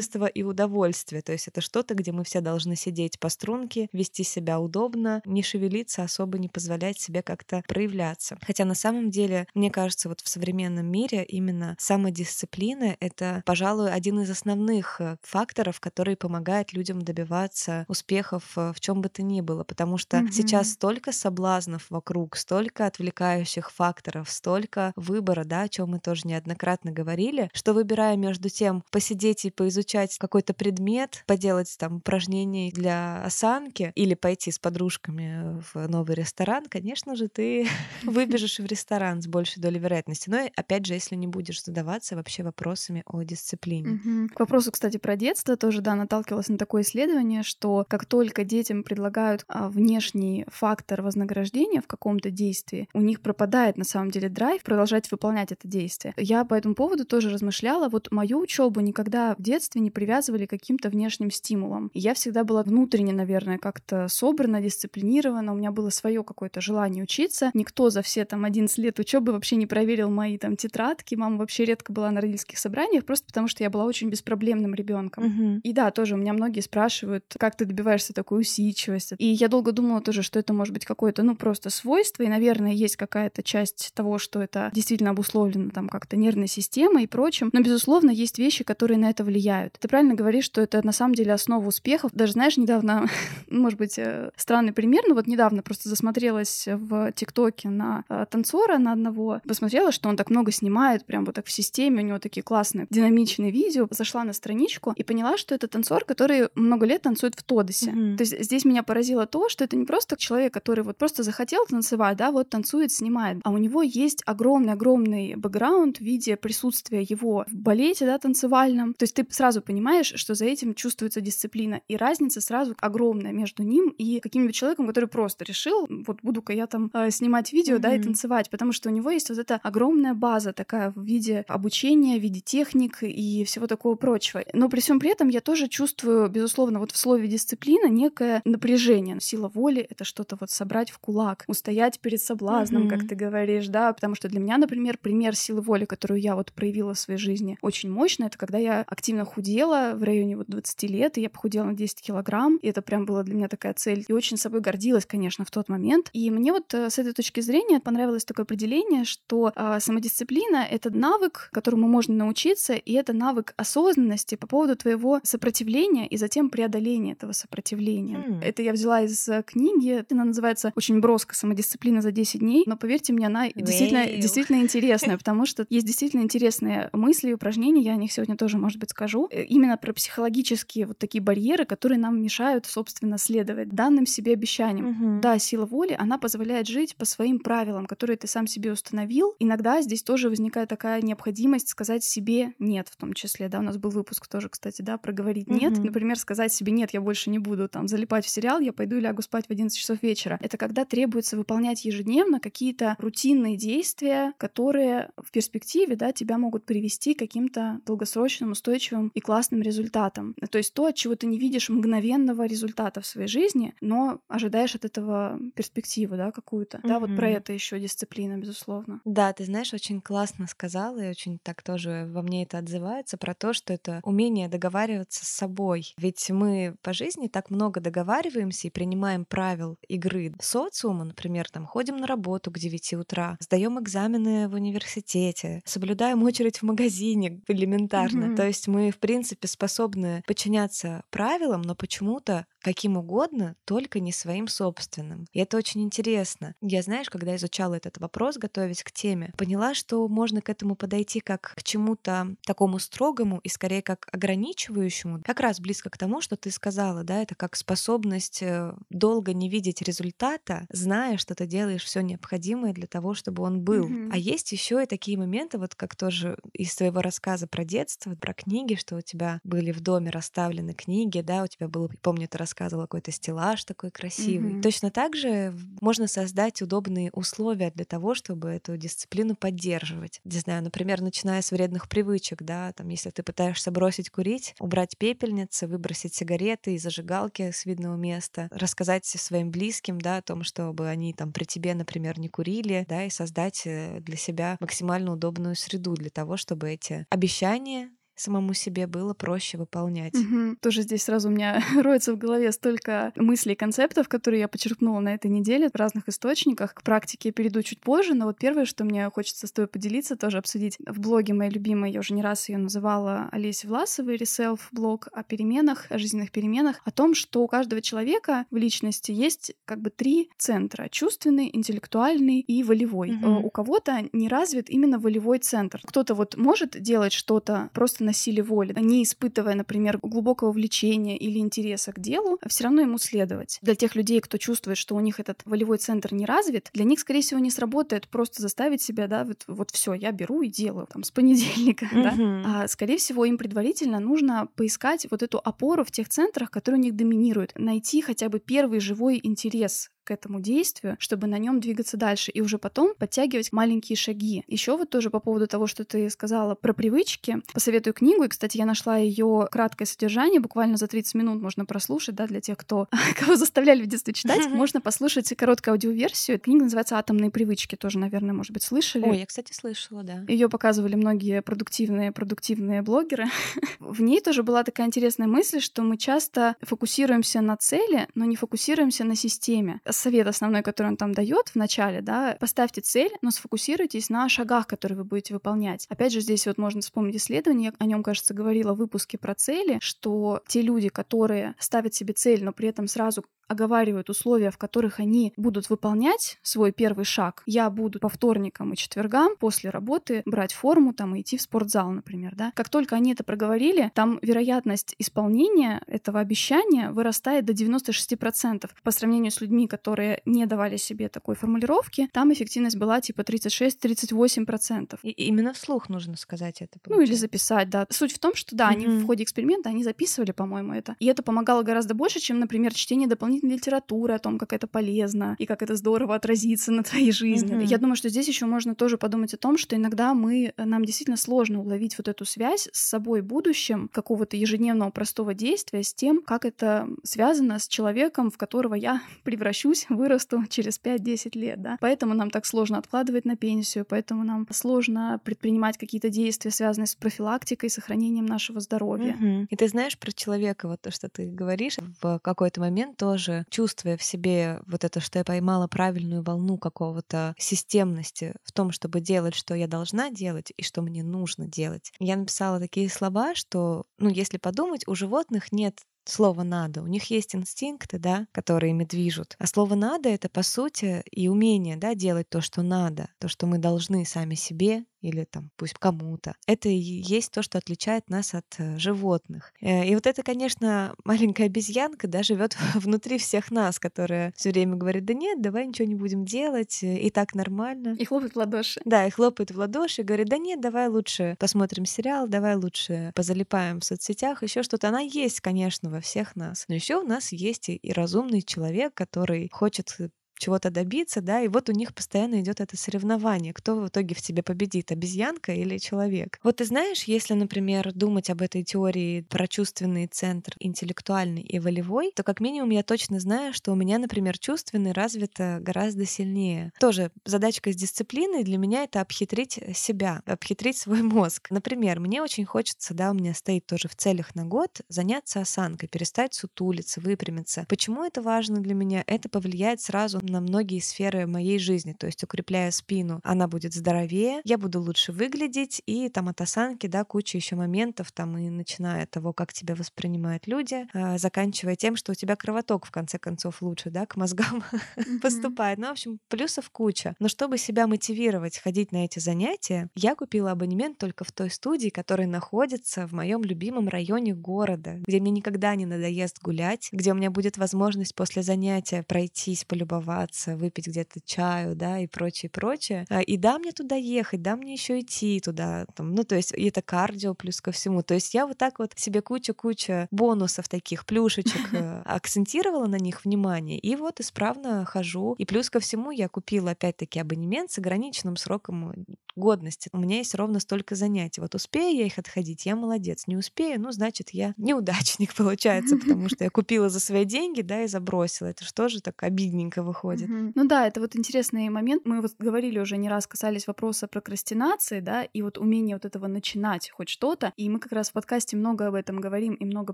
Дурачества 0.08 0.26
и 0.26 0.44
удовольствия. 0.44 1.22
То 1.22 1.32
есть 1.32 1.48
это 1.48 1.62
что-то, 1.62 1.94
где 1.94 2.12
мы 2.12 2.24
все 2.24 2.42
должны 2.42 2.76
сидеть 2.76 3.20
по 3.20 3.30
струнке, 3.30 3.90
вести 3.94 4.24
себя 4.24 4.60
удобно, 4.60 5.22
не 5.26 5.44
шевелиться, 5.44 6.04
особо 6.04 6.38
не 6.38 6.48
позволять 6.50 7.00
себе 7.00 7.22
как-то 7.22 7.64
проявляться. 7.68 8.38
Хотя 8.46 8.66
на 8.66 8.76
самом 8.76 9.10
деле, 9.10 9.48
мне 9.54 9.70
кажется, 9.70 10.10
вот 10.10 10.22
в 10.22 10.28
современном 10.28 10.86
мире 10.86 11.24
именно 11.24 11.76
самодисциплина— 11.80 12.96
это, 13.00 13.42
пожалуй, 13.46 13.92
один 13.92 14.20
из 14.22 14.30
основных 14.30 15.02
э, 15.02 15.18
факторов, 15.22 15.80
который 15.80 16.16
помогает 16.16 16.74
людям 16.74 17.02
добиваться 17.02 17.86
успехов 17.88 18.44
э, 18.58 18.72
в 18.74 18.80
чем 18.80 19.02
бы 19.02 19.10
то 19.10 19.22
ни 19.24 19.42
было. 19.42 19.64
Потому 19.64 19.98
что 19.98 20.18
Мгм. 20.18 20.32
сейчас 20.32 20.72
столько 20.72 21.12
соблазнов 21.12 21.86
вокруг, 21.90 22.38
столько 22.38 22.86
отвлекающих 22.86 23.72
факторов, 23.72 24.30
столько 24.30 24.94
выбора, 24.96 25.44
да, 25.44 25.64
о 25.64 25.70
чем 25.70 25.90
мы 25.90 26.00
тоже 26.00 26.28
неоднократно 26.28 26.92
говорили, 26.92 27.50
что 27.54 27.74
выбирая 27.74 28.16
между 28.18 28.50
тем 28.50 28.84
посидеть 28.92 29.46
и 29.46 29.52
поизучать 29.52 29.97
какой-то 30.20 30.54
предмет, 30.54 31.24
поделать 31.26 31.76
там 31.80 31.98
упражнения 31.98 32.72
для 32.72 33.24
осанки 33.24 33.92
или 33.96 34.14
пойти 34.14 34.52
с 34.52 34.60
подружками 34.60 35.62
в 35.74 35.88
новый 35.88 36.16
ресторан, 36.16 36.66
конечно 36.70 37.16
же, 37.16 37.28
ты 37.28 37.68
выбежишь 38.04 38.60
в 38.60 38.66
ресторан 38.66 39.22
с 39.22 39.28
большей 39.28 39.62
долей 39.62 39.80
вероятности. 39.80 40.30
Но 40.30 40.40
опять 40.56 40.86
же, 40.86 40.94
если 40.94 41.16
не 41.16 41.28
будешь 41.28 41.64
задаваться 41.64 42.16
вообще 42.16 42.44
вопросами 42.44 43.04
о 43.06 43.24
дисциплине. 43.24 44.30
К 44.34 44.40
вопросу, 44.40 44.72
кстати, 44.72 44.98
про 44.98 45.16
детство 45.16 45.56
тоже, 45.56 45.82
да, 45.82 45.96
наталкивалась 45.96 46.50
на 46.50 46.58
такое 46.58 46.82
исследование, 46.82 47.44
что 47.44 47.86
как 47.88 48.06
только 48.06 48.44
детям 48.44 48.84
предлагают 48.84 49.44
а, 49.48 49.70
внешний 49.70 50.46
фактор 50.50 51.02
вознаграждения 51.02 51.82
в 51.82 51.88
каком-то 51.88 52.30
действии, 52.30 52.88
у 52.94 53.02
них 53.02 53.22
пропадает 53.22 53.78
на 53.78 53.84
самом 53.84 54.12
деле 54.12 54.30
драйв 54.30 54.64
продолжать 54.64 55.12
выполнять 55.12 55.52
это 55.52 55.68
действие. 55.68 56.14
Я 56.18 56.44
по 56.46 56.54
этому 56.54 56.76
поводу 56.76 57.06
тоже 57.06 57.30
размышляла. 57.30 57.90
Вот 57.90 58.12
мою 58.12 58.40
учебу 58.40 58.80
никогда 58.80 59.36
в 59.36 59.42
детстве 59.42 59.82
не 59.88 59.92
привязывали 59.92 60.46
к 60.46 60.50
каким-то 60.50 60.90
внешним 60.90 61.32
стимулам. 61.32 61.90
И 61.94 62.00
я 62.00 62.14
всегда 62.14 62.44
была 62.44 62.62
внутренне, 62.64 63.14
наверное, 63.14 63.58
как-то 63.58 64.08
собрана, 64.10 64.62
дисциплинирована. 64.62 65.54
У 65.54 65.56
меня 65.56 65.72
было 65.72 65.90
свое 65.90 66.24
какое-то 66.24 66.60
желание 66.60 67.04
учиться. 67.04 67.52
Никто 67.54 67.90
за 67.90 68.02
все 68.02 68.26
там 68.26 68.44
11 68.44 68.78
лет 68.80 69.00
учебы 69.00 69.32
вообще 69.32 69.56
не 69.56 69.66
проверил 69.66 70.10
мои 70.10 70.38
там 70.38 70.58
тетрадки. 70.58 71.16
Мама 71.16 71.38
вообще 71.38 71.64
редко 71.64 71.94
была 71.94 72.12
на 72.12 72.20
родительских 72.20 72.58
собраниях, 72.58 73.06
просто 73.06 73.28
потому 73.28 73.48
что 73.48 73.64
я 73.64 73.70
была 73.70 73.86
очень 73.86 74.10
беспроблемным 74.10 74.74
ребенком. 74.76 75.24
Мгм. 75.24 75.60
И 75.64 75.72
да, 75.72 75.92
тоже 75.92 76.16
у 76.16 76.18
меня 76.18 76.34
многие 76.34 76.60
спрашивают, 76.60 77.24
как 77.40 77.56
ты 77.56 77.64
добиваешься 77.66 78.14
такой 78.14 78.42
усидчивости. 78.42 79.16
И 79.20 79.28
я 79.28 79.48
долго 79.48 79.72
думала 79.72 80.02
тоже, 80.02 80.22
что 80.22 80.38
это 80.38 80.54
может 80.54 80.74
быть 80.74 80.86
какое-то, 80.86 81.24
ну, 81.24 81.36
просто 81.36 81.70
свойство, 81.70 82.24
и, 82.24 82.28
наверное, 82.28 82.74
есть 82.74 82.98
какая-то 82.98 83.42
часть 83.42 83.92
того, 83.94 84.18
что 84.18 84.42
это 84.42 84.70
действительно 84.74 85.12
обусловлено 85.12 85.70
там 85.70 85.88
как-то 85.88 86.18
нервной 86.18 86.48
системой 86.48 87.04
и 87.04 87.08
прочим. 87.08 87.50
Но, 87.54 87.62
безусловно, 87.62 88.12
есть 88.12 88.38
вещи, 88.38 88.64
которые 88.64 88.98
на 88.98 89.10
это 89.10 89.24
влияют. 89.24 89.67
Ты 89.80 89.88
правильно 89.88 90.14
говоришь, 90.14 90.46
что 90.46 90.62
это 90.62 90.86
на 90.86 90.92
самом 90.92 91.16
деле 91.16 91.34
основа 91.34 91.68
успехов. 91.68 92.12
Даже, 92.14 92.34
знаешь, 92.34 92.58
недавно, 92.58 93.08
может 93.50 93.78
быть, 93.80 93.98
э, 93.98 94.32
странный 94.36 94.74
пример, 94.74 95.04
но 95.08 95.16
вот 95.16 95.28
недавно 95.28 95.62
просто 95.62 95.90
засмотрелась 95.90 96.68
в 96.68 97.12
ТикТоке 97.14 97.70
на 97.70 98.04
э, 98.10 98.26
танцора, 98.30 98.78
на 98.78 98.94
одного, 98.94 99.42
посмотрела, 99.48 99.92
что 99.92 100.10
он 100.10 100.18
так 100.18 100.30
много 100.30 100.52
снимает, 100.52 101.06
прям 101.06 101.26
вот 101.26 101.36
так 101.36 101.46
в 101.46 101.52
системе, 101.52 102.04
у 102.04 102.06
него 102.06 102.20
такие 102.20 102.44
классные 102.44 102.88
динамичные 102.90 103.52
видео. 103.52 103.88
Зашла 103.92 104.24
на 104.24 104.34
страничку 104.34 104.94
и 104.96 105.04
поняла, 105.04 105.38
что 105.38 105.56
это 105.56 105.68
танцор, 105.68 106.06
который 106.06 106.50
много 106.56 106.86
лет 106.86 107.02
танцует 107.02 107.36
в 107.36 107.44
Тодосе. 107.44 107.92
Мгм. 107.92 108.18
То 108.18 108.24
есть 108.24 108.42
здесь 108.44 108.66
меня 108.66 108.84
поразило 108.84 109.26
то, 109.26 109.50
что 109.50 109.64
это 109.64 109.76
не 109.76 109.86
просто 109.86 110.18
человек, 110.18 110.54
который 110.54 110.84
вот 110.84 110.98
просто 110.98 111.24
захотел 111.24 111.66
танцевать, 111.66 112.18
да, 112.18 112.32
вот 112.32 112.50
танцует, 112.50 112.92
снимает, 112.92 113.40
а 113.44 113.52
у 113.52 113.58
него 113.58 113.82
есть 113.82 114.24
огромный-огромный 114.26 115.36
бэкграунд 115.36 115.98
в 115.98 116.02
виде 116.02 116.36
присутствия 116.36 117.02
его 117.02 117.46
в 117.48 117.56
балете, 117.56 118.06
да, 118.06 118.18
танцевальном. 118.18 118.94
То 118.94 119.04
есть 119.04 119.16
ты 119.16 119.26
сразу 119.30 119.57
сразу 119.58 119.62
понимаешь, 119.62 120.14
что 120.16 120.36
за 120.36 120.46
этим 120.46 120.74
чувствуется 120.74 121.22
дисциплина, 121.22 121.82
и 121.88 121.98
разница 121.98 122.42
сразу 122.42 122.76
огромная 122.80 123.32
между 123.32 123.64
ним 123.64 123.94
и 123.98 124.20
каким-нибудь 124.20 124.56
человеком, 124.56 124.88
который 124.88 125.10
просто 125.10 125.46
решил, 125.46 125.88
вот 125.90 126.20
буду-ка 126.24 126.54
я 126.54 126.68
там 126.68 126.92
э, 126.94 127.12
снимать 127.12 127.54
видео, 127.54 127.76
mm-hmm. 127.76 127.80
да, 127.80 127.96
и 127.96 128.02
танцевать, 128.02 128.50
потому 128.50 128.72
что 128.72 128.90
у 128.90 128.92
него 128.92 129.10
есть 129.10 129.30
вот 129.30 129.40
эта 129.40 129.60
огромная 129.64 130.14
база 130.14 130.54
такая 130.54 130.92
в 130.92 131.04
виде 131.04 131.46
обучения, 131.48 132.20
в 132.20 132.22
виде 132.22 132.40
техник 132.40 133.02
и 133.02 133.44
всего 133.46 133.68
такого 133.68 133.96
прочего. 133.96 134.44
Но 134.54 134.70
при 134.70 134.80
всем 134.80 135.00
при 135.00 135.12
этом 135.12 135.30
я 135.30 135.42
тоже 135.42 135.68
чувствую, 135.68 136.30
безусловно, 136.30 136.80
вот 136.80 136.92
в 136.92 136.98
слове 136.98 137.28
дисциплина 137.28 137.90
некое 137.90 138.42
напряжение. 138.46 139.20
Сила 139.20 139.50
воли— 139.54 139.82
это 139.90 140.04
что-то 140.04 140.38
вот 140.40 140.52
собрать 140.52 140.92
в 140.92 141.00
кулак, 141.00 141.44
устоять 141.48 142.00
перед 142.00 142.22
соблазном, 142.22 142.84
mm-hmm. 142.84 142.90
как 142.90 143.08
ты 143.08 143.16
говоришь, 143.16 143.68
да, 143.68 143.94
потому 143.94 144.16
что 144.16 144.28
для 144.28 144.40
меня, 144.40 144.58
например, 144.58 144.98
пример 145.02 145.36
силы 145.36 145.62
воли, 145.62 145.86
которую 145.86 146.22
я 146.22 146.36
вот 146.36 146.52
проявила 146.52 146.94
в 146.94 147.00
своей 147.00 147.20
жизни, 147.20 147.58
очень 147.62 147.90
мощно, 147.90 148.26
это 148.26 148.38
когда 148.38 148.58
я 148.58 148.84
активно 148.88 149.26
худела 149.26 149.47
в 149.96 150.04
районе 150.04 150.38
вот 150.38 150.48
20 150.48 150.84
лет, 150.84 151.18
и 151.18 151.22
я 151.22 151.30
похудела 151.30 151.66
на 151.66 151.74
10 151.74 152.02
килограмм, 152.02 152.58
и 152.58 152.68
это 152.68 152.82
прям 152.82 153.06
была 153.06 153.24
для 153.24 153.36
меня 153.36 153.48
такая 153.48 153.74
цель, 153.74 154.06
и 154.08 154.14
очень 154.14 154.38
собой 154.38 154.62
гордилась, 154.62 155.06
конечно, 155.06 155.46
в 155.46 155.52
тот 155.52 155.70
момент. 155.70 156.10
И 156.14 156.30
мне 156.32 156.52
вот 156.52 156.74
э, 156.74 156.90
с 156.90 157.00
этой 157.00 157.14
точки 157.14 157.42
зрения 157.42 157.80
понравилось 157.80 158.26
такое 158.26 158.44
определение, 158.44 159.06
что 159.06 159.52
э, 159.56 159.78
самодисциплина— 159.80 160.66
это 160.70 160.90
навык, 160.90 161.50
которому 161.52 161.88
можно 161.88 162.16
научиться, 162.16 162.74
и 162.74 162.94
это 162.94 163.14
навык 163.14 163.54
осознанности 163.58 164.36
по 164.36 164.48
поводу 164.48 164.76
твоего 164.76 165.20
сопротивления 165.24 166.08
и 166.08 166.18
затем 166.18 166.50
преодоления 166.50 167.14
этого 167.14 167.32
сопротивления. 167.32 168.18
Mm. 168.18 168.42
Это 168.42 168.62
я 168.62 168.74
взяла 168.74 169.02
из 169.02 169.28
э, 169.30 169.44
книги, 169.46 170.04
она 170.12 170.26
называется 170.26 170.72
очень 170.76 171.00
броско 171.00 171.36
«Самодисциплина 171.36 172.02
за 172.02 172.12
10 172.12 172.40
дней», 172.40 172.64
но 172.66 172.78
поверьте 172.78 173.14
мне, 173.14 173.28
она 173.28 173.50
действительно, 173.50 174.06
действительно 174.06 174.58
интересная, 174.58 175.18
потому 175.18 175.46
что 175.46 175.66
есть 175.70 175.86
действительно 175.86 176.22
интересные 176.22 176.90
мысли 176.94 177.30
и 177.30 177.34
упражнения, 177.34 177.82
я 177.82 177.94
о 177.94 177.98
них 177.98 178.12
сегодня 178.12 178.36
тоже, 178.36 178.58
может 178.58 178.80
быть, 178.80 178.90
скажу, 178.92 179.30
именно 179.44 179.78
про 179.78 179.94
психологические 179.94 180.88
вот 180.88 180.98
такие 180.98 181.22
барьеры, 181.22 181.66
которые 181.66 182.00
нам 182.00 182.22
мешают, 182.22 182.66
собственно, 182.66 183.18
следовать 183.18 183.70
данным 183.70 184.06
себе 184.06 184.34
обещаниям. 184.34 184.88
Mm-hmm. 184.88 185.22
Да, 185.22 185.40
сила 185.40 185.66
воли, 185.66 185.96
она 185.98 186.18
позволяет 186.18 186.68
жить 186.68 186.96
по 186.96 187.06
своим 187.06 187.40
правилам, 187.40 187.86
которые 187.86 188.18
ты 188.18 188.28
сам 188.28 188.48
себе 188.48 188.72
установил. 188.72 189.36
Иногда 189.40 189.82
здесь 189.82 190.04
тоже 190.04 190.30
возникает 190.30 190.70
такая 190.70 191.02
необходимость 191.02 191.70
сказать 191.70 192.04
себе 192.04 192.54
«нет», 192.60 192.90
в 192.90 192.96
том 192.96 193.14
числе, 193.14 193.50
да, 193.50 193.60
у 193.60 193.64
нас 193.64 193.78
был 193.78 193.90
выпуск 193.90 194.28
тоже, 194.28 194.50
кстати, 194.50 194.82
да, 194.82 194.98
проговорить 194.98 195.50
«нет», 195.50 195.74
mm-hmm. 195.74 195.86
например, 195.86 196.18
сказать 196.18 196.54
себе 196.54 196.72
«нет, 196.72 196.92
я 196.94 197.02
больше 197.02 197.30
не 197.30 197.40
буду 197.40 197.68
там 197.68 197.88
залипать 197.88 198.26
в 198.26 198.30
сериал, 198.30 198.60
я 198.60 198.74
пойду 198.74 198.98
и 198.98 199.02
лягу 199.02 199.22
спать 199.22 199.48
в 199.48 199.52
11 199.52 199.78
часов 199.78 200.02
вечера». 200.02 200.38
Это 200.42 200.58
когда 200.58 200.86
требуется 200.86 201.38
выполнять 201.38 201.86
ежедневно 201.86 202.40
какие-то 202.40 202.96
рутинные 203.00 203.58
действия, 203.58 204.34
которые 204.38 205.12
в 205.22 205.32
перспективе, 205.32 205.96
да, 205.96 206.12
тебя 206.12 206.38
могут 206.38 206.66
привести 206.66 207.14
к 207.14 207.20
каким-то 207.20 207.82
долгосрочным, 207.86 208.52
устойчивым 208.52 209.12
и 209.14 209.20
классным 209.28 209.62
результатам. 209.62 210.36
То 210.50 210.58
есть 210.58 210.74
то, 210.74 210.86
от 210.86 210.96
чего 210.96 211.16
ты 211.16 211.28
не 211.28 211.38
видишь 211.38 211.68
мгновенного 211.68 212.46
результата 212.46 213.02
в 213.02 213.06
своей 213.06 213.28
жизни, 213.28 213.74
но 213.82 214.22
ожидаешь 214.30 214.74
от 214.74 214.86
этого 214.86 215.38
перспективу, 215.54 216.16
да, 216.16 216.32
какую-то. 216.32 216.78
Mm-hmm. 216.78 216.88
Да, 216.88 217.00
вот 217.02 217.14
про 217.18 217.30
это 217.30 217.52
еще 217.52 217.78
дисциплина, 217.78 218.38
безусловно. 218.38 219.02
Да, 219.04 219.34
ты 219.34 219.44
знаешь, 219.44 219.74
очень 219.74 220.00
классно 220.00 220.48
сказала, 220.48 221.04
и 221.04 221.10
очень 221.10 221.40
так 221.44 221.62
тоже 221.62 222.08
во 222.10 222.22
мне 222.22 222.44
это 222.44 222.60
отзывается, 222.60 223.18
про 223.18 223.34
то, 223.34 223.52
что 223.52 223.74
это 223.74 224.00
умение 224.04 224.48
договариваться 224.48 225.26
с 225.26 225.28
собой. 225.28 225.94
Ведь 225.98 226.30
мы 226.30 226.76
по 226.82 226.94
жизни 226.94 227.28
так 227.28 227.50
много 227.50 227.82
договариваемся 227.82 228.68
и 228.68 228.72
принимаем 228.72 229.26
правил 229.26 229.78
игры 229.90 230.34
социума, 230.40 231.04
например, 231.04 231.50
там 231.50 231.66
ходим 231.66 231.98
на 231.98 232.08
работу 232.08 232.50
к 232.50 232.60
9 232.60 232.94
утра, 232.94 233.36
сдаем 233.42 233.78
экзамены 233.78 234.48
в 234.48 234.54
университете, 234.54 235.62
соблюдаем 235.66 236.24
очередь 236.24 236.60
в 236.60 236.64
магазине 236.64 237.42
элементарно. 237.50 238.26
Mm-hmm. 238.26 238.36
То 238.38 238.48
есть 238.48 238.68
мы, 238.70 238.90
в 238.92 239.00
принципе, 239.00 239.17
способны 239.24 240.24
подчиняться 240.28 241.04
правилам, 241.10 241.62
но 241.62 241.76
почему-то 241.76 242.46
каким 242.68 242.98
угодно, 242.98 243.56
только 243.64 244.02
не 244.02 244.12
своим 244.12 244.50
собственным. 244.50 245.26
И 245.32 245.40
это 245.40 245.56
очень 245.56 245.84
интересно. 245.84 246.54
Я, 246.62 246.82
знаешь, 246.82 247.10
когда 247.10 247.34
изучала 247.38 247.76
этот 247.76 247.98
вопрос, 247.98 248.38
готовясь 248.38 248.84
к 248.84 248.92
теме, 248.92 249.32
поняла, 249.38 249.74
что 249.74 250.06
можно 250.10 250.42
к 250.42 250.50
этому 250.50 250.76
подойти 250.76 251.22
как 251.22 251.54
к 251.56 251.64
чему-то 251.64 252.36
такому 252.46 252.80
строгому 252.80 253.40
и 253.40 253.48
скорее 253.48 253.82
как 253.82 254.10
ограничивающему, 254.12 255.22
как 255.24 255.40
раз 255.40 255.62
близко 255.62 255.90
к 255.90 255.98
тому, 255.98 256.20
что 256.20 256.36
ты 256.36 256.52
сказала, 256.52 257.06
да, 257.06 257.22
это 257.22 257.36
как 257.36 257.56
способность 257.56 258.42
э, 258.42 258.74
долго 258.90 259.34
не 259.34 259.50
видеть 259.50 259.82
результата, 259.82 260.66
зная, 260.70 261.18
что 261.18 261.36
ты 261.36 261.46
делаешь 261.46 261.86
все 261.86 262.02
необходимое 262.02 262.74
для 262.74 262.88
того, 262.88 263.14
чтобы 263.14 263.44
он 263.44 263.62
был. 263.62 263.88
Mm-hmm. 263.88 264.10
А 264.12 264.18
есть 264.18 264.52
еще 264.52 264.84
и 264.84 264.88
такие 264.88 265.18
моменты, 265.18 265.58
вот 265.58 265.74
как 265.76 265.96
тоже 265.96 266.38
из 266.52 266.76
твоего 266.76 267.02
рассказа 267.02 267.48
про 267.48 267.64
детство, 267.64 268.16
про 268.16 268.34
книги, 268.34 268.76
что 268.76 268.96
тебя 269.08 269.40
были 269.44 269.72
в 269.72 269.80
доме 269.82 270.10
расставлены 270.12 270.74
книги, 270.74 271.22
да, 271.22 271.44
у 271.44 271.48
тебя 271.48 271.68
был, 271.68 271.90
помню, 272.02 272.28
ты 272.28 272.38
рассказывала 272.38 272.86
какой-то 272.86 273.12
стеллаж 273.12 273.64
такой 273.64 273.92
красивый. 273.92 274.54
Mm-hmm. 274.54 274.62
Точно 274.62 274.92
так 274.92 275.16
же 275.16 275.54
можно 275.82 276.08
создать 276.08 276.62
удобные 276.62 277.10
условия 277.12 277.72
для 277.72 277.86
того, 277.86 278.14
чтобы 278.14 278.50
эту 278.50 278.78
дисциплину 278.78 279.36
поддерживать. 279.36 280.20
Не 280.24 280.40
знаю, 280.40 280.64
например, 280.64 281.02
начиная 281.02 281.42
с 281.42 281.52
вредных 281.52 281.90
привычек, 281.90 282.44
да, 282.44 282.74
там, 282.74 282.90
если 282.90 283.10
ты 283.10 283.24
пытаешься 283.24 283.72
бросить 283.72 284.10
курить, 284.10 284.56
убрать 284.60 284.98
пепельницы, 284.98 285.68
выбросить 285.68 286.14
сигареты 286.14 286.76
и 286.76 286.78
зажигалки 286.78 287.52
с 287.52 287.66
видного 287.66 287.96
места, 287.96 288.48
рассказать 288.52 289.06
своим 289.06 289.52
близким, 289.52 290.00
да, 290.00 290.18
о 290.18 290.22
том, 290.22 290.44
чтобы 290.44 290.88
они 290.88 291.14
там 291.14 291.32
при 291.32 291.46
тебе, 291.46 291.74
например, 291.74 292.20
не 292.20 292.30
курили, 292.30 292.86
да, 292.88 293.06
и 293.06 293.10
создать 293.10 293.64
э, 293.66 294.00
для 294.02 294.18
себя 294.18 294.58
максимально 294.60 295.14
удобную 295.14 295.56
среду 295.56 295.94
для 295.94 296.10
того, 296.10 296.38
чтобы 296.38 296.70
эти 296.70 297.06
обещания 297.10 297.90
самому 298.18 298.54
себе 298.54 298.88
было 298.88 299.14
проще 299.14 299.58
выполнять. 299.58 300.16
Угу. 300.16 300.58
Тоже 300.62 300.82
здесь 300.82 301.04
сразу 301.04 301.30
у 301.30 301.32
меня 301.32 301.62
роется 301.82 302.14
в 302.14 302.18
голове 302.18 302.52
столько 302.52 303.14
мыслей 303.16 303.54
и 303.54 303.56
концептов, 303.56 304.10
которые 304.10 304.42
я 304.42 304.48
подчеркнула 304.48 305.00
на 305.00 305.14
этой 305.14 305.30
неделе 305.30 305.70
в 305.70 305.76
разных 305.76 306.10
источниках. 306.10 306.74
К 306.74 306.84
практике 306.84 307.30
я 307.30 307.34
перейду 307.34 307.62
чуть 307.64 307.82
позже, 307.82 308.14
но 308.14 308.26
вот 308.26 308.38
первое, 308.38 308.66
что 308.66 308.84
мне 308.84 309.10
хочется 309.10 309.48
с 309.48 309.52
тобой 309.52 309.68
поделиться, 309.68 310.16
тоже 310.16 310.38
обсудить 310.38 310.78
в 310.86 311.00
блоге 311.00 311.34
моей 311.34 311.52
любимой, 311.52 311.92
я 311.92 312.00
уже 312.00 312.14
не 312.14 312.22
раз 312.22 312.50
ее 312.50 312.58
называла 312.58 313.30
Олеси 313.32 313.68
Власовой, 313.68 314.18
Реселф 314.18 314.70
блог 314.72 315.08
о 315.12 315.24
переменах, 315.24 315.86
о 315.90 315.98
жизненных 315.98 316.32
переменах, 316.32 316.82
о 316.84 316.92
том, 316.92 317.14
что 317.14 317.44
у 317.44 317.48
каждого 317.48 317.82
человека 317.82 318.46
в 318.52 318.56
личности 318.56 319.12
есть 319.12 319.54
как 319.66 319.82
бы 319.82 319.90
три 319.90 320.30
центра— 320.38 320.90
чувственный, 320.92 321.50
интеллектуальный 321.54 322.40
и 322.40 322.64
волевой. 322.64 323.16
Угу. 323.16 323.48
У 323.48 323.50
кого-то 323.50 324.10
не 324.14 324.28
развит 324.28 324.70
именно 324.70 325.00
волевой 325.00 325.40
центр. 325.40 325.82
Кто-то 325.84 326.14
вот 326.14 326.36
может 326.38 326.82
делать 326.82 327.14
что-то 327.14 327.70
просто 327.74 328.04
на 328.08 328.14
силе 328.14 328.42
воли, 328.42 328.74
не 328.80 329.04
испытывая, 329.04 329.54
например, 329.54 330.00
глубокого 330.02 330.52
влечения 330.52 331.18
или 331.18 331.40
интереса 331.40 331.92
к 331.92 332.00
делу, 332.00 332.40
а 332.42 332.48
все 332.48 332.64
равно 332.64 332.82
ему 332.82 332.98
следовать. 332.98 333.60
Для 333.62 333.76
тех 333.76 333.96
людей, 333.96 334.22
кто 334.22 334.38
чувствует, 334.38 334.78
что 334.78 334.96
у 334.96 335.02
них 335.02 335.20
этот 335.20 335.42
волевой 335.46 335.78
центр 335.78 336.14
не 336.14 336.26
развит, 336.26 336.70
для 336.74 336.86
них, 336.86 337.00
скорее 337.00 337.22
всего, 337.22 337.40
не 337.40 337.52
сработает 337.52 338.08
просто 338.08 338.42
заставить 338.42 338.82
себя, 338.82 339.08
да, 339.08 339.26
вот, 339.26 339.44
вот 339.48 339.72
все, 339.72 339.94
я 339.94 340.12
беру 340.14 340.42
и 340.42 340.48
делаю 340.48 340.88
там 340.88 341.04
с 341.04 341.12
понедельника, 341.12 341.88
да. 341.94 342.14
А, 342.46 342.68
скорее 342.68 342.98
всего, 342.98 343.26
им 343.26 343.38
предварительно 343.38 344.00
нужно 344.00 344.48
поискать 344.56 345.06
вот 345.12 345.22
эту 345.22 345.40
опору 345.44 345.84
в 345.84 345.92
тех 345.92 346.08
центрах, 346.08 346.50
которые 346.50 346.80
у 346.80 346.84
них 346.84 346.96
доминируют, 346.96 347.52
найти 347.56 348.02
хотя 348.02 348.30
бы 348.30 348.40
первый 348.40 348.80
живой 348.80 349.20
интерес 349.22 349.90
к 350.08 350.12
этому 350.12 350.40
действию, 350.40 350.96
чтобы 351.00 351.28
на 351.28 351.38
нем 351.38 351.60
двигаться 351.60 351.98
дальше 351.98 352.32
и 352.32 352.40
уже 352.40 352.58
потом 352.58 352.96
подтягивать 352.98 353.52
маленькие 353.52 353.98
шаги. 353.98 354.46
Еще 354.48 354.78
вот 354.78 354.90
тоже 354.90 355.10
по 355.10 355.20
поводу 355.20 355.48
того, 355.48 355.68
что 355.68 355.84
ты 355.84 356.10
сказала 356.10 356.56
про 356.56 356.72
привычки, 356.72 357.42
посоветую 357.54 357.94
книгу, 357.94 358.24
и, 358.24 358.30
кстати, 358.30 358.58
я 358.58 358.66
нашла 358.66 358.96
ее 358.98 359.50
краткое 359.52 359.84
содержание, 359.84 360.40
буквально 360.40 360.78
за 360.78 360.88
30 360.88 361.16
минут 361.16 361.42
можно 361.42 361.66
прослушать, 361.66 362.16
да, 362.16 362.26
для 362.26 362.40
тех, 362.40 362.58
кто 362.58 362.88
кого 363.20 363.36
заставляли 363.36 363.84
в 363.84 363.88
детстве 363.88 364.14
читать, 364.14 364.48
можно 364.50 364.80
послушать 364.80 365.28
короткую 365.36 365.74
аудиоверсию. 365.74 366.40
Книга 366.40 366.64
называется 366.64 366.98
«Атомные 366.98 367.30
привычки», 367.30 367.76
тоже, 367.76 368.00
наверное, 368.00 368.34
может 368.34 368.54
быть, 368.54 368.64
слышали. 368.64 369.04
Ой, 369.04 369.20
я, 369.20 369.26
кстати, 369.26 369.52
слышала, 369.52 370.04
да. 370.04 370.24
Ее 370.30 370.48
показывали 370.48 370.96
многие 370.96 371.42
продуктивные, 371.42 372.14
продуктивные 372.14 372.82
блогеры. 372.82 373.26
в 373.80 374.02
ней 374.02 374.22
тоже 374.22 374.44
была 374.44 374.64
такая 374.64 374.88
интересная 374.88 375.28
мысль, 375.28 375.60
что 375.60 375.82
мы 375.82 375.98
часто 375.98 376.56
фокусируемся 376.62 377.42
на 377.42 377.58
цели, 377.58 378.08
но 378.16 378.24
не 378.24 378.38
фокусируемся 378.38 379.04
на 379.04 379.16
системе 379.16 379.82
совет 379.98 380.28
основной, 380.28 380.62
который 380.64 380.88
он 380.88 380.98
там 380.98 381.14
дает 381.14 381.50
в 381.50 381.56
начале, 381.56 382.02
да, 382.02 382.38
поставьте 382.40 382.82
цель, 382.82 383.12
но 383.22 383.32
сфокусируйтесь 383.32 384.10
на 384.10 384.30
шагах, 384.30 384.68
которые 384.68 384.98
вы 384.98 385.04
будете 385.04 385.34
выполнять. 385.34 385.86
Опять 385.90 386.14
же, 386.14 386.22
здесь 386.22 386.48
вот 386.48 386.58
можно 386.58 386.82
вспомнить 386.82 387.16
исследование, 387.16 387.74
о 387.80 387.86
нем, 387.86 388.04
кажется, 388.04 388.34
говорила 388.34 388.74
в 388.74 388.78
выпуске 388.78 389.18
про 389.18 389.36
цели, 389.36 389.78
что 389.82 390.42
те 390.48 390.62
люди, 390.62 390.90
которые 390.90 391.56
ставят 391.60 391.94
себе 391.94 392.14
цель, 392.14 392.44
но 392.44 392.54
при 392.54 392.70
этом 392.70 392.88
сразу 392.88 393.24
оговаривают 393.48 394.10
условия, 394.10 394.52
в 394.52 394.58
которых 394.58 395.00
они 395.00 395.34
будут 395.38 395.70
выполнять 395.70 396.38
свой 396.42 396.72
первый 396.72 397.06
шаг. 397.06 397.44
Я 397.46 397.70
буду 397.70 398.00
по 398.00 398.10
вторникам 398.10 398.74
и 398.74 398.78
четвергам 398.78 399.36
после 399.38 399.70
работы 399.70 400.22
брать 400.26 400.54
форму 400.54 400.94
там 400.94 401.16
и 401.16 401.22
идти 401.22 401.38
в 401.38 401.42
спортзал, 401.42 401.92
например, 401.92 402.36
да. 402.36 402.52
Как 402.56 402.70
только 402.70 402.96
они 402.96 403.14
это 403.14 403.24
проговорили, 403.24 403.92
там 403.94 404.20
вероятность 404.22 404.96
исполнения 404.98 405.82
этого 405.88 406.20
обещания 406.20 406.92
вырастает 406.92 407.46
до 407.46 407.54
96%. 407.54 408.70
По 408.84 408.92
сравнению 408.92 409.32
с 409.32 409.42
людьми, 409.42 409.68
которые 409.68 410.22
не 410.26 410.46
давали 410.46 410.78
себе 410.78 411.10
такой 411.10 411.36
формулировки, 411.36 412.10
там 412.14 412.34
эффективность 412.34 412.78
была 412.78 413.02
типа 413.02 413.22
36-38%. 413.22 415.00
И 415.04 415.10
именно 415.10 415.54
вслух 415.54 415.90
нужно 415.90 416.16
сказать 416.18 416.62
это. 416.62 416.80
Получается. 416.80 416.90
Ну 416.90 417.02
или 417.02 417.14
записать, 417.14 417.70
да. 417.70 417.88
Суть 417.90 418.14
в 418.14 418.20
том, 418.20 418.36
что 418.36 418.56
да, 418.56 418.72
mm-hmm. 418.72 418.76
они 418.76 418.88
в 418.88 419.06
ходе 419.06 419.24
эксперимента, 419.24 419.70
они 419.70 419.84
записывали, 419.84 420.32
по-моему, 420.32 420.74
это. 420.74 420.96
И 421.00 421.06
это 421.06 421.24
помогало 421.24 421.64
гораздо 421.64 421.94
больше, 421.94 422.20
чем, 422.20 422.40
например, 422.40 422.74
чтение 422.74 423.08
дополнительной 423.38 423.56
литературы 423.56 424.14
о 424.14 424.20
том, 424.20 424.38
как 424.38 424.54
это 424.54 424.68
полезно 424.68 425.36
и 425.40 425.46
как 425.46 425.62
это 425.62 425.76
здорово 425.76 426.16
отразится 426.16 426.72
на 426.72 426.84
твоей 426.84 427.12
жизни. 427.12 427.56
Mm-hmm. 427.56 427.66
Я 427.66 427.78
думаю, 427.78 427.96
что 427.96 428.10
здесь 428.10 428.28
еще 428.28 428.46
можно 428.46 428.76
тоже 428.76 428.98
подумать 428.98 429.34
о 429.34 429.38
том, 429.38 429.58
что 429.58 429.76
иногда 429.76 430.14
мы, 430.14 430.54
нам 430.58 430.86
действительно 430.86 431.18
сложно 431.18 431.60
уловить 431.60 431.98
вот 431.98 432.08
эту 432.08 432.26
связь 432.26 432.70
с 432.72 432.90
собой 432.90 433.22
будущим 433.22 433.90
какого-то 433.92 434.38
ежедневного 434.38 434.92
простого 434.92 435.34
действия 435.34 435.84
с 435.84 435.94
тем, 435.94 436.22
как 436.22 436.46
это 436.46 436.88
связано 437.04 437.60
с 437.60 437.68
человеком, 437.68 438.32
в 438.32 438.38
которого 438.38 438.76
я 438.76 439.02
превращусь, 439.24 439.86
вырасту 439.90 440.44
через 440.50 440.80
5-10 440.80 441.38
лет, 441.38 441.62
да. 441.62 441.78
Поэтому 441.80 442.14
нам 442.14 442.30
так 442.30 442.46
сложно 442.46 442.78
откладывать 442.78 443.26
на 443.26 443.36
пенсию, 443.36 443.86
поэтому 443.88 444.24
нам 444.24 444.48
сложно 444.52 445.20
предпринимать 445.24 445.78
какие-то 445.78 446.10
действия, 446.10 446.52
связанные 446.52 446.88
с 446.88 446.96
профилактикой, 446.96 447.70
сохранением 447.70 448.26
нашего 448.26 448.60
здоровья. 448.60 449.14
Угу. 449.14 449.48
И 449.50 449.56
ты 449.56 449.68
знаешь 449.68 449.98
про 449.98 450.12
человека, 450.12 450.68
вот 450.68 450.82
то, 450.82 450.92
что 450.92 451.10
ты 451.10 451.28
говоришь, 451.30 451.78
в 452.02 452.20
какой-то 452.20 452.62
момент 452.62 452.98
тоже 452.98 453.27
чувствуя 453.50 453.98
в 453.98 454.04
себе 454.04 454.62
вот 454.68 454.84
это, 454.84 455.00
что 455.00 455.20
я 455.20 455.26
поймала 455.26 455.68
правильную 455.68 456.24
волну 456.24 456.58
какого-то 456.58 457.34
системности 457.38 458.34
в 458.44 458.52
том, 458.52 458.72
чтобы 458.72 459.02
делать, 459.02 459.36
что 459.36 459.56
я 459.56 459.68
должна 459.68 460.10
делать 460.10 460.52
и 460.56 460.64
что 460.64 460.82
мне 460.82 461.04
нужно 461.04 461.48
делать. 461.48 461.92
Я 462.00 462.16
написала 462.16 462.60
такие 462.60 462.90
слова, 462.90 463.36
что, 463.36 463.86
ну, 463.98 464.10
если 464.10 464.38
подумать, 464.38 464.88
у 464.88 464.96
животных 464.96 465.52
нет 465.52 465.80
слова 466.10 466.44
«надо». 466.44 466.82
У 466.82 466.88
них 466.88 467.10
есть 467.10 467.36
инстинкты, 467.36 468.00
да, 468.00 468.28
которые 468.32 468.72
ими 468.72 468.86
движут. 468.86 469.36
А 469.40 469.48
слово 469.48 469.76
«надо»— 469.76 470.10
это, 470.10 470.30
по 470.30 470.44
сути, 470.44 471.04
и 471.12 471.28
умение 471.28 471.78
да, 471.78 471.96
делать 471.96 472.30
то, 472.30 472.42
что 472.42 472.62
надо, 472.62 473.10
то, 473.20 473.28
что 473.28 473.46
мы 473.46 473.58
должны 473.58 474.06
сами 474.06 474.36
себе 474.36 474.86
или 475.02 475.24
там 475.26 475.52
пусть 475.56 475.76
кому-то. 475.76 476.36
Это 476.48 476.70
и 476.70 476.76
есть 476.76 477.32
то, 477.32 477.42
что 477.42 477.58
отличает 477.58 478.10
нас 478.10 478.34
от 478.34 478.46
э, 478.58 478.78
животных. 478.78 479.54
Э, 479.62 479.86
и 479.86 479.94
вот 479.96 480.08
это, 480.08 480.24
конечно, 480.24 480.96
маленькая 481.04 481.46
обезьянка, 481.46 482.08
да, 482.08 482.24
живет 482.24 482.58
внутри 482.76 483.18
всех 483.18 483.52
нас, 483.52 483.80
которая 483.80 484.34
все 484.36 484.52
время 484.52 484.76
говорит, 484.76 485.06
да 485.06 485.14
нет, 485.14 485.42
давай 485.42 485.68
ничего 485.68 485.88
не 485.88 485.96
будем 485.96 486.26
делать, 486.26 486.84
э, 486.84 486.98
и 486.98 487.10
так 487.10 487.36
нормально. 487.36 487.96
И 487.98 488.06
хлопает 488.06 488.34
в 488.34 488.38
ладоши. 488.38 488.82
Да, 488.86 489.06
и 489.06 489.10
хлопает 489.10 489.52
в 489.52 489.58
ладоши, 489.58 490.02
и 490.02 490.06
говорит, 490.06 490.28
да 490.28 490.38
нет, 490.38 490.62
давай 490.62 490.88
лучше 490.88 491.36
посмотрим 491.40 491.86
сериал, 491.86 492.28
давай 492.28 492.56
лучше 492.56 493.12
позалипаем 493.16 493.80
в 493.80 493.86
соцсетях, 493.86 494.44
еще 494.44 494.64
что-то. 494.64 494.90
Она 494.90 495.02
есть, 495.02 495.42
конечно, 495.42 495.90
во 495.90 496.02
всех 496.02 496.36
нас. 496.36 496.66
Но 496.68 496.76
еще 496.76 496.98
у 496.98 497.08
нас 497.08 497.32
есть 497.32 497.70
и 497.70 497.80
разумный 497.94 498.42
человек, 498.42 498.94
который 498.94 499.50
хочет 499.52 499.96
чего-то 500.38 500.70
добиться, 500.70 501.22
да, 501.22 501.42
и 501.42 501.48
вот 501.48 501.70
у 501.70 501.72
них 501.72 501.94
постоянно 501.94 502.42
идет 502.42 502.62
это 502.62 502.78
соревнование, 502.78 503.54
кто 503.54 503.76
в 503.76 503.88
итоге 503.88 504.16
в 504.16 504.22
тебе 504.22 504.44
победит, 504.44 504.92
обезьянка 504.92 505.54
или 505.54 505.78
человек. 505.78 506.40
Вот 506.44 506.58
ты 506.58 506.66
знаешь, 506.66 507.04
если, 507.04 507.34
например, 507.34 507.92
думать 507.94 508.30
об 508.30 508.42
этой 508.42 508.64
теории 508.64 509.22
про 509.22 509.48
чувственный 509.48 510.08
центр, 510.08 510.54
интеллектуальный 510.60 511.42
и 511.42 511.60
волевой, 511.60 512.12
то 512.16 512.24
как 512.24 512.40
минимум 512.40 512.70
я 512.72 512.84
точно 512.84 513.20
знаю, 513.20 513.54
что 513.54 513.72
у 513.72 513.76
меня, 513.76 513.98
например, 513.98 514.38
чувственный 514.38 514.92
развито 514.92 515.60
гораздо 515.62 516.06
сильнее. 516.06 516.72
Тоже 516.80 517.12
задачка 517.26 517.72
с 517.72 517.76
дисциплиной 517.76 518.44
для 518.44 518.58
меня 518.58 518.84
это 518.84 519.02
обхитрить 519.02 519.60
себя, 519.74 520.22
обхитрить 520.26 520.78
свой 520.78 521.02
мозг. 521.02 521.48
Например, 521.50 522.00
мне 522.00 522.22
очень 522.22 522.46
хочется, 522.46 522.94
да, 522.94 523.12
у 523.12 523.14
меня 523.14 523.34
стоит 523.34 523.66
тоже 523.66 523.88
в 523.88 523.96
целях 523.96 524.36
на 524.36 524.46
год 524.46 524.82
заняться 524.90 525.42
осанкой, 525.42 525.90
перестать 525.90 526.34
сутулиться, 526.34 527.02
выпрямиться. 527.02 527.66
Почему 527.68 528.04
это 528.04 528.22
важно 528.22 528.60
для 528.60 528.74
меня? 528.74 529.04
Это 529.08 529.30
повлияет 529.30 529.82
сразу 529.82 530.20
на 530.28 530.42
многие 530.42 530.80
сферы 530.80 531.26
моей 531.28 531.60
жизни, 531.60 531.94
то 531.94 532.06
есть 532.06 532.24
укрепляя 532.24 532.72
спину, 532.72 533.20
она 533.24 533.48
будет 533.48 533.74
здоровее, 533.74 534.42
я 534.44 534.58
буду 534.58 534.82
лучше 534.82 535.12
выглядеть, 535.12 535.82
и 535.86 536.10
там 536.10 536.30
от 536.30 536.42
осанки, 536.42 536.88
да, 536.88 537.04
куча 537.04 537.38
еще 537.38 537.56
моментов, 537.56 538.12
там 538.12 538.38
и 538.38 538.50
начиная 538.50 539.04
от 539.04 539.12
того, 539.12 539.34
как 539.34 539.54
тебя 539.54 539.76
воспринимают 539.76 540.48
люди, 540.48 540.88
а, 540.94 541.18
заканчивая 541.18 541.76
тем, 541.76 541.96
что 541.96 542.12
у 542.12 542.16
тебя 542.16 542.36
кровоток 542.36 542.86
в 542.86 542.92
конце 542.92 543.18
концов 543.18 543.62
лучше, 543.62 543.90
да, 543.90 544.06
к 544.06 544.16
мозгам 544.16 544.64
поступает. 545.22 545.80
Ну, 545.80 545.88
в 545.88 545.92
общем, 545.92 546.20
плюсов 546.28 546.70
куча. 546.70 547.16
Но 547.20 547.28
чтобы 547.28 547.58
себя 547.58 547.88
мотивировать 547.88 548.58
ходить 548.60 548.92
на 548.92 549.06
эти 549.06 549.20
занятия, 549.20 549.90
я 549.96 550.16
купила 550.16 550.52
абонемент 550.52 550.98
только 550.98 551.24
в 551.24 551.32
той 551.32 551.50
студии, 551.50 551.90
которая 551.90 552.28
находится 552.28 553.08
в 553.08 553.14
моем 553.14 553.44
любимом 553.44 553.88
районе 553.88 554.34
города, 554.34 555.00
где 555.08 555.20
мне 555.20 555.32
никогда 555.32 555.76
не 555.76 555.86
надоест 555.86 556.42
гулять, 556.42 556.90
где 556.92 557.12
у 557.12 557.16
меня 557.16 557.32
будет 557.32 557.58
возможность 557.58 558.16
после 558.16 558.44
занятия 558.44 559.04
пройтись, 559.04 559.66
полюбоваться 559.66 560.17
полюбоваться, 560.18 560.56
выпить 560.56 560.88
где-то 560.88 561.20
чаю, 561.26 561.76
да, 561.76 562.00
и 562.00 562.08
прочее, 562.08 562.50
прочее. 562.50 563.06
А, 563.10 563.22
и 563.22 563.38
да, 563.38 563.60
мне 563.60 563.72
туда 563.72 563.96
ехать, 563.96 564.42
да, 564.42 564.56
мне 564.56 564.74
еще 564.74 565.00
идти 565.00 565.40
туда, 565.40 565.86
там, 565.96 566.14
ну, 566.16 566.24
то 566.24 566.36
есть 566.36 566.54
и 566.56 566.68
это 566.68 566.82
кардио 566.82 567.34
плюс 567.34 567.62
ко 567.62 567.72
всему. 567.72 568.02
То 568.02 568.14
есть 568.14 568.34
я 568.34 568.46
вот 568.48 568.58
так 568.58 568.80
вот 568.80 568.94
себе 568.96 569.22
куча-куча 569.22 570.08
бонусов 570.12 570.68
таких, 570.68 571.06
плюшечек 571.06 571.62
э, 571.74 572.02
акцентировала 572.06 572.88
на 572.88 572.98
них 572.98 573.26
внимание, 573.26 573.78
и 573.80 573.96
вот 573.96 574.20
исправно 574.20 574.86
хожу. 574.86 575.36
И 575.38 575.46
плюс 575.46 575.70
ко 575.70 575.80
всему 575.80 576.12
я 576.12 576.28
купила 576.28 576.72
опять-таки 576.72 577.20
абонемент 577.20 577.72
с 577.72 577.78
ограниченным 577.78 578.38
сроком 578.38 579.06
годности. 579.38 579.90
У 579.94 579.98
меня 579.98 580.18
есть 580.18 580.36
ровно 580.36 580.60
столько 580.60 580.96
занятий. 580.96 581.42
Вот 581.42 581.56
успею 581.56 581.98
я 581.98 582.06
их 582.06 582.18
отходить, 582.18 582.66
я 582.66 582.76
молодец. 582.76 583.24
Не 583.28 583.38
успею, 583.38 583.80
ну, 583.80 583.92
значит, 583.92 584.32
я 584.32 584.54
неудачник, 584.58 585.34
получается, 585.34 585.98
потому 586.00 586.30
что 586.30 586.44
я 586.44 586.50
купила 586.50 586.90
за 586.90 587.00
свои 587.00 587.26
деньги, 587.26 587.62
да, 587.62 587.84
и 587.84 587.88
забросила. 587.88 588.48
Это 588.48 588.66
что 588.66 588.90
же 588.90 589.02
так 589.02 589.22
обидненько 589.24 589.84
выходит. 589.84 590.30
Ну 590.30 590.66
да, 590.66 590.88
это 590.88 591.00
вот 591.00 591.16
интересный 591.16 591.70
момент. 591.70 592.04
Мы 592.06 592.22
вот 592.22 592.32
говорили 592.40 592.80
уже 592.80 592.98
не 592.98 593.10
раз, 593.10 593.28
касались 593.28 593.68
вопроса 593.68 594.08
прокрастинации, 594.08 595.00
да, 595.00 595.24
и 595.24 595.42
вот 595.42 595.58
умение 595.58 595.96
вот 595.96 596.06
этого 596.06 596.28
начинать 596.28 596.90
хоть 596.90 597.10
что-то. 597.10 597.54
И 597.58 597.70
мы 597.70 597.80
как 597.80 597.92
раз 597.92 598.10
в 598.10 598.14
подкасте 598.14 598.58
много 598.58 598.88
об 598.88 598.96
этом 598.96 599.22
говорим 599.22 599.54
и 599.54 599.66
много 599.66 599.94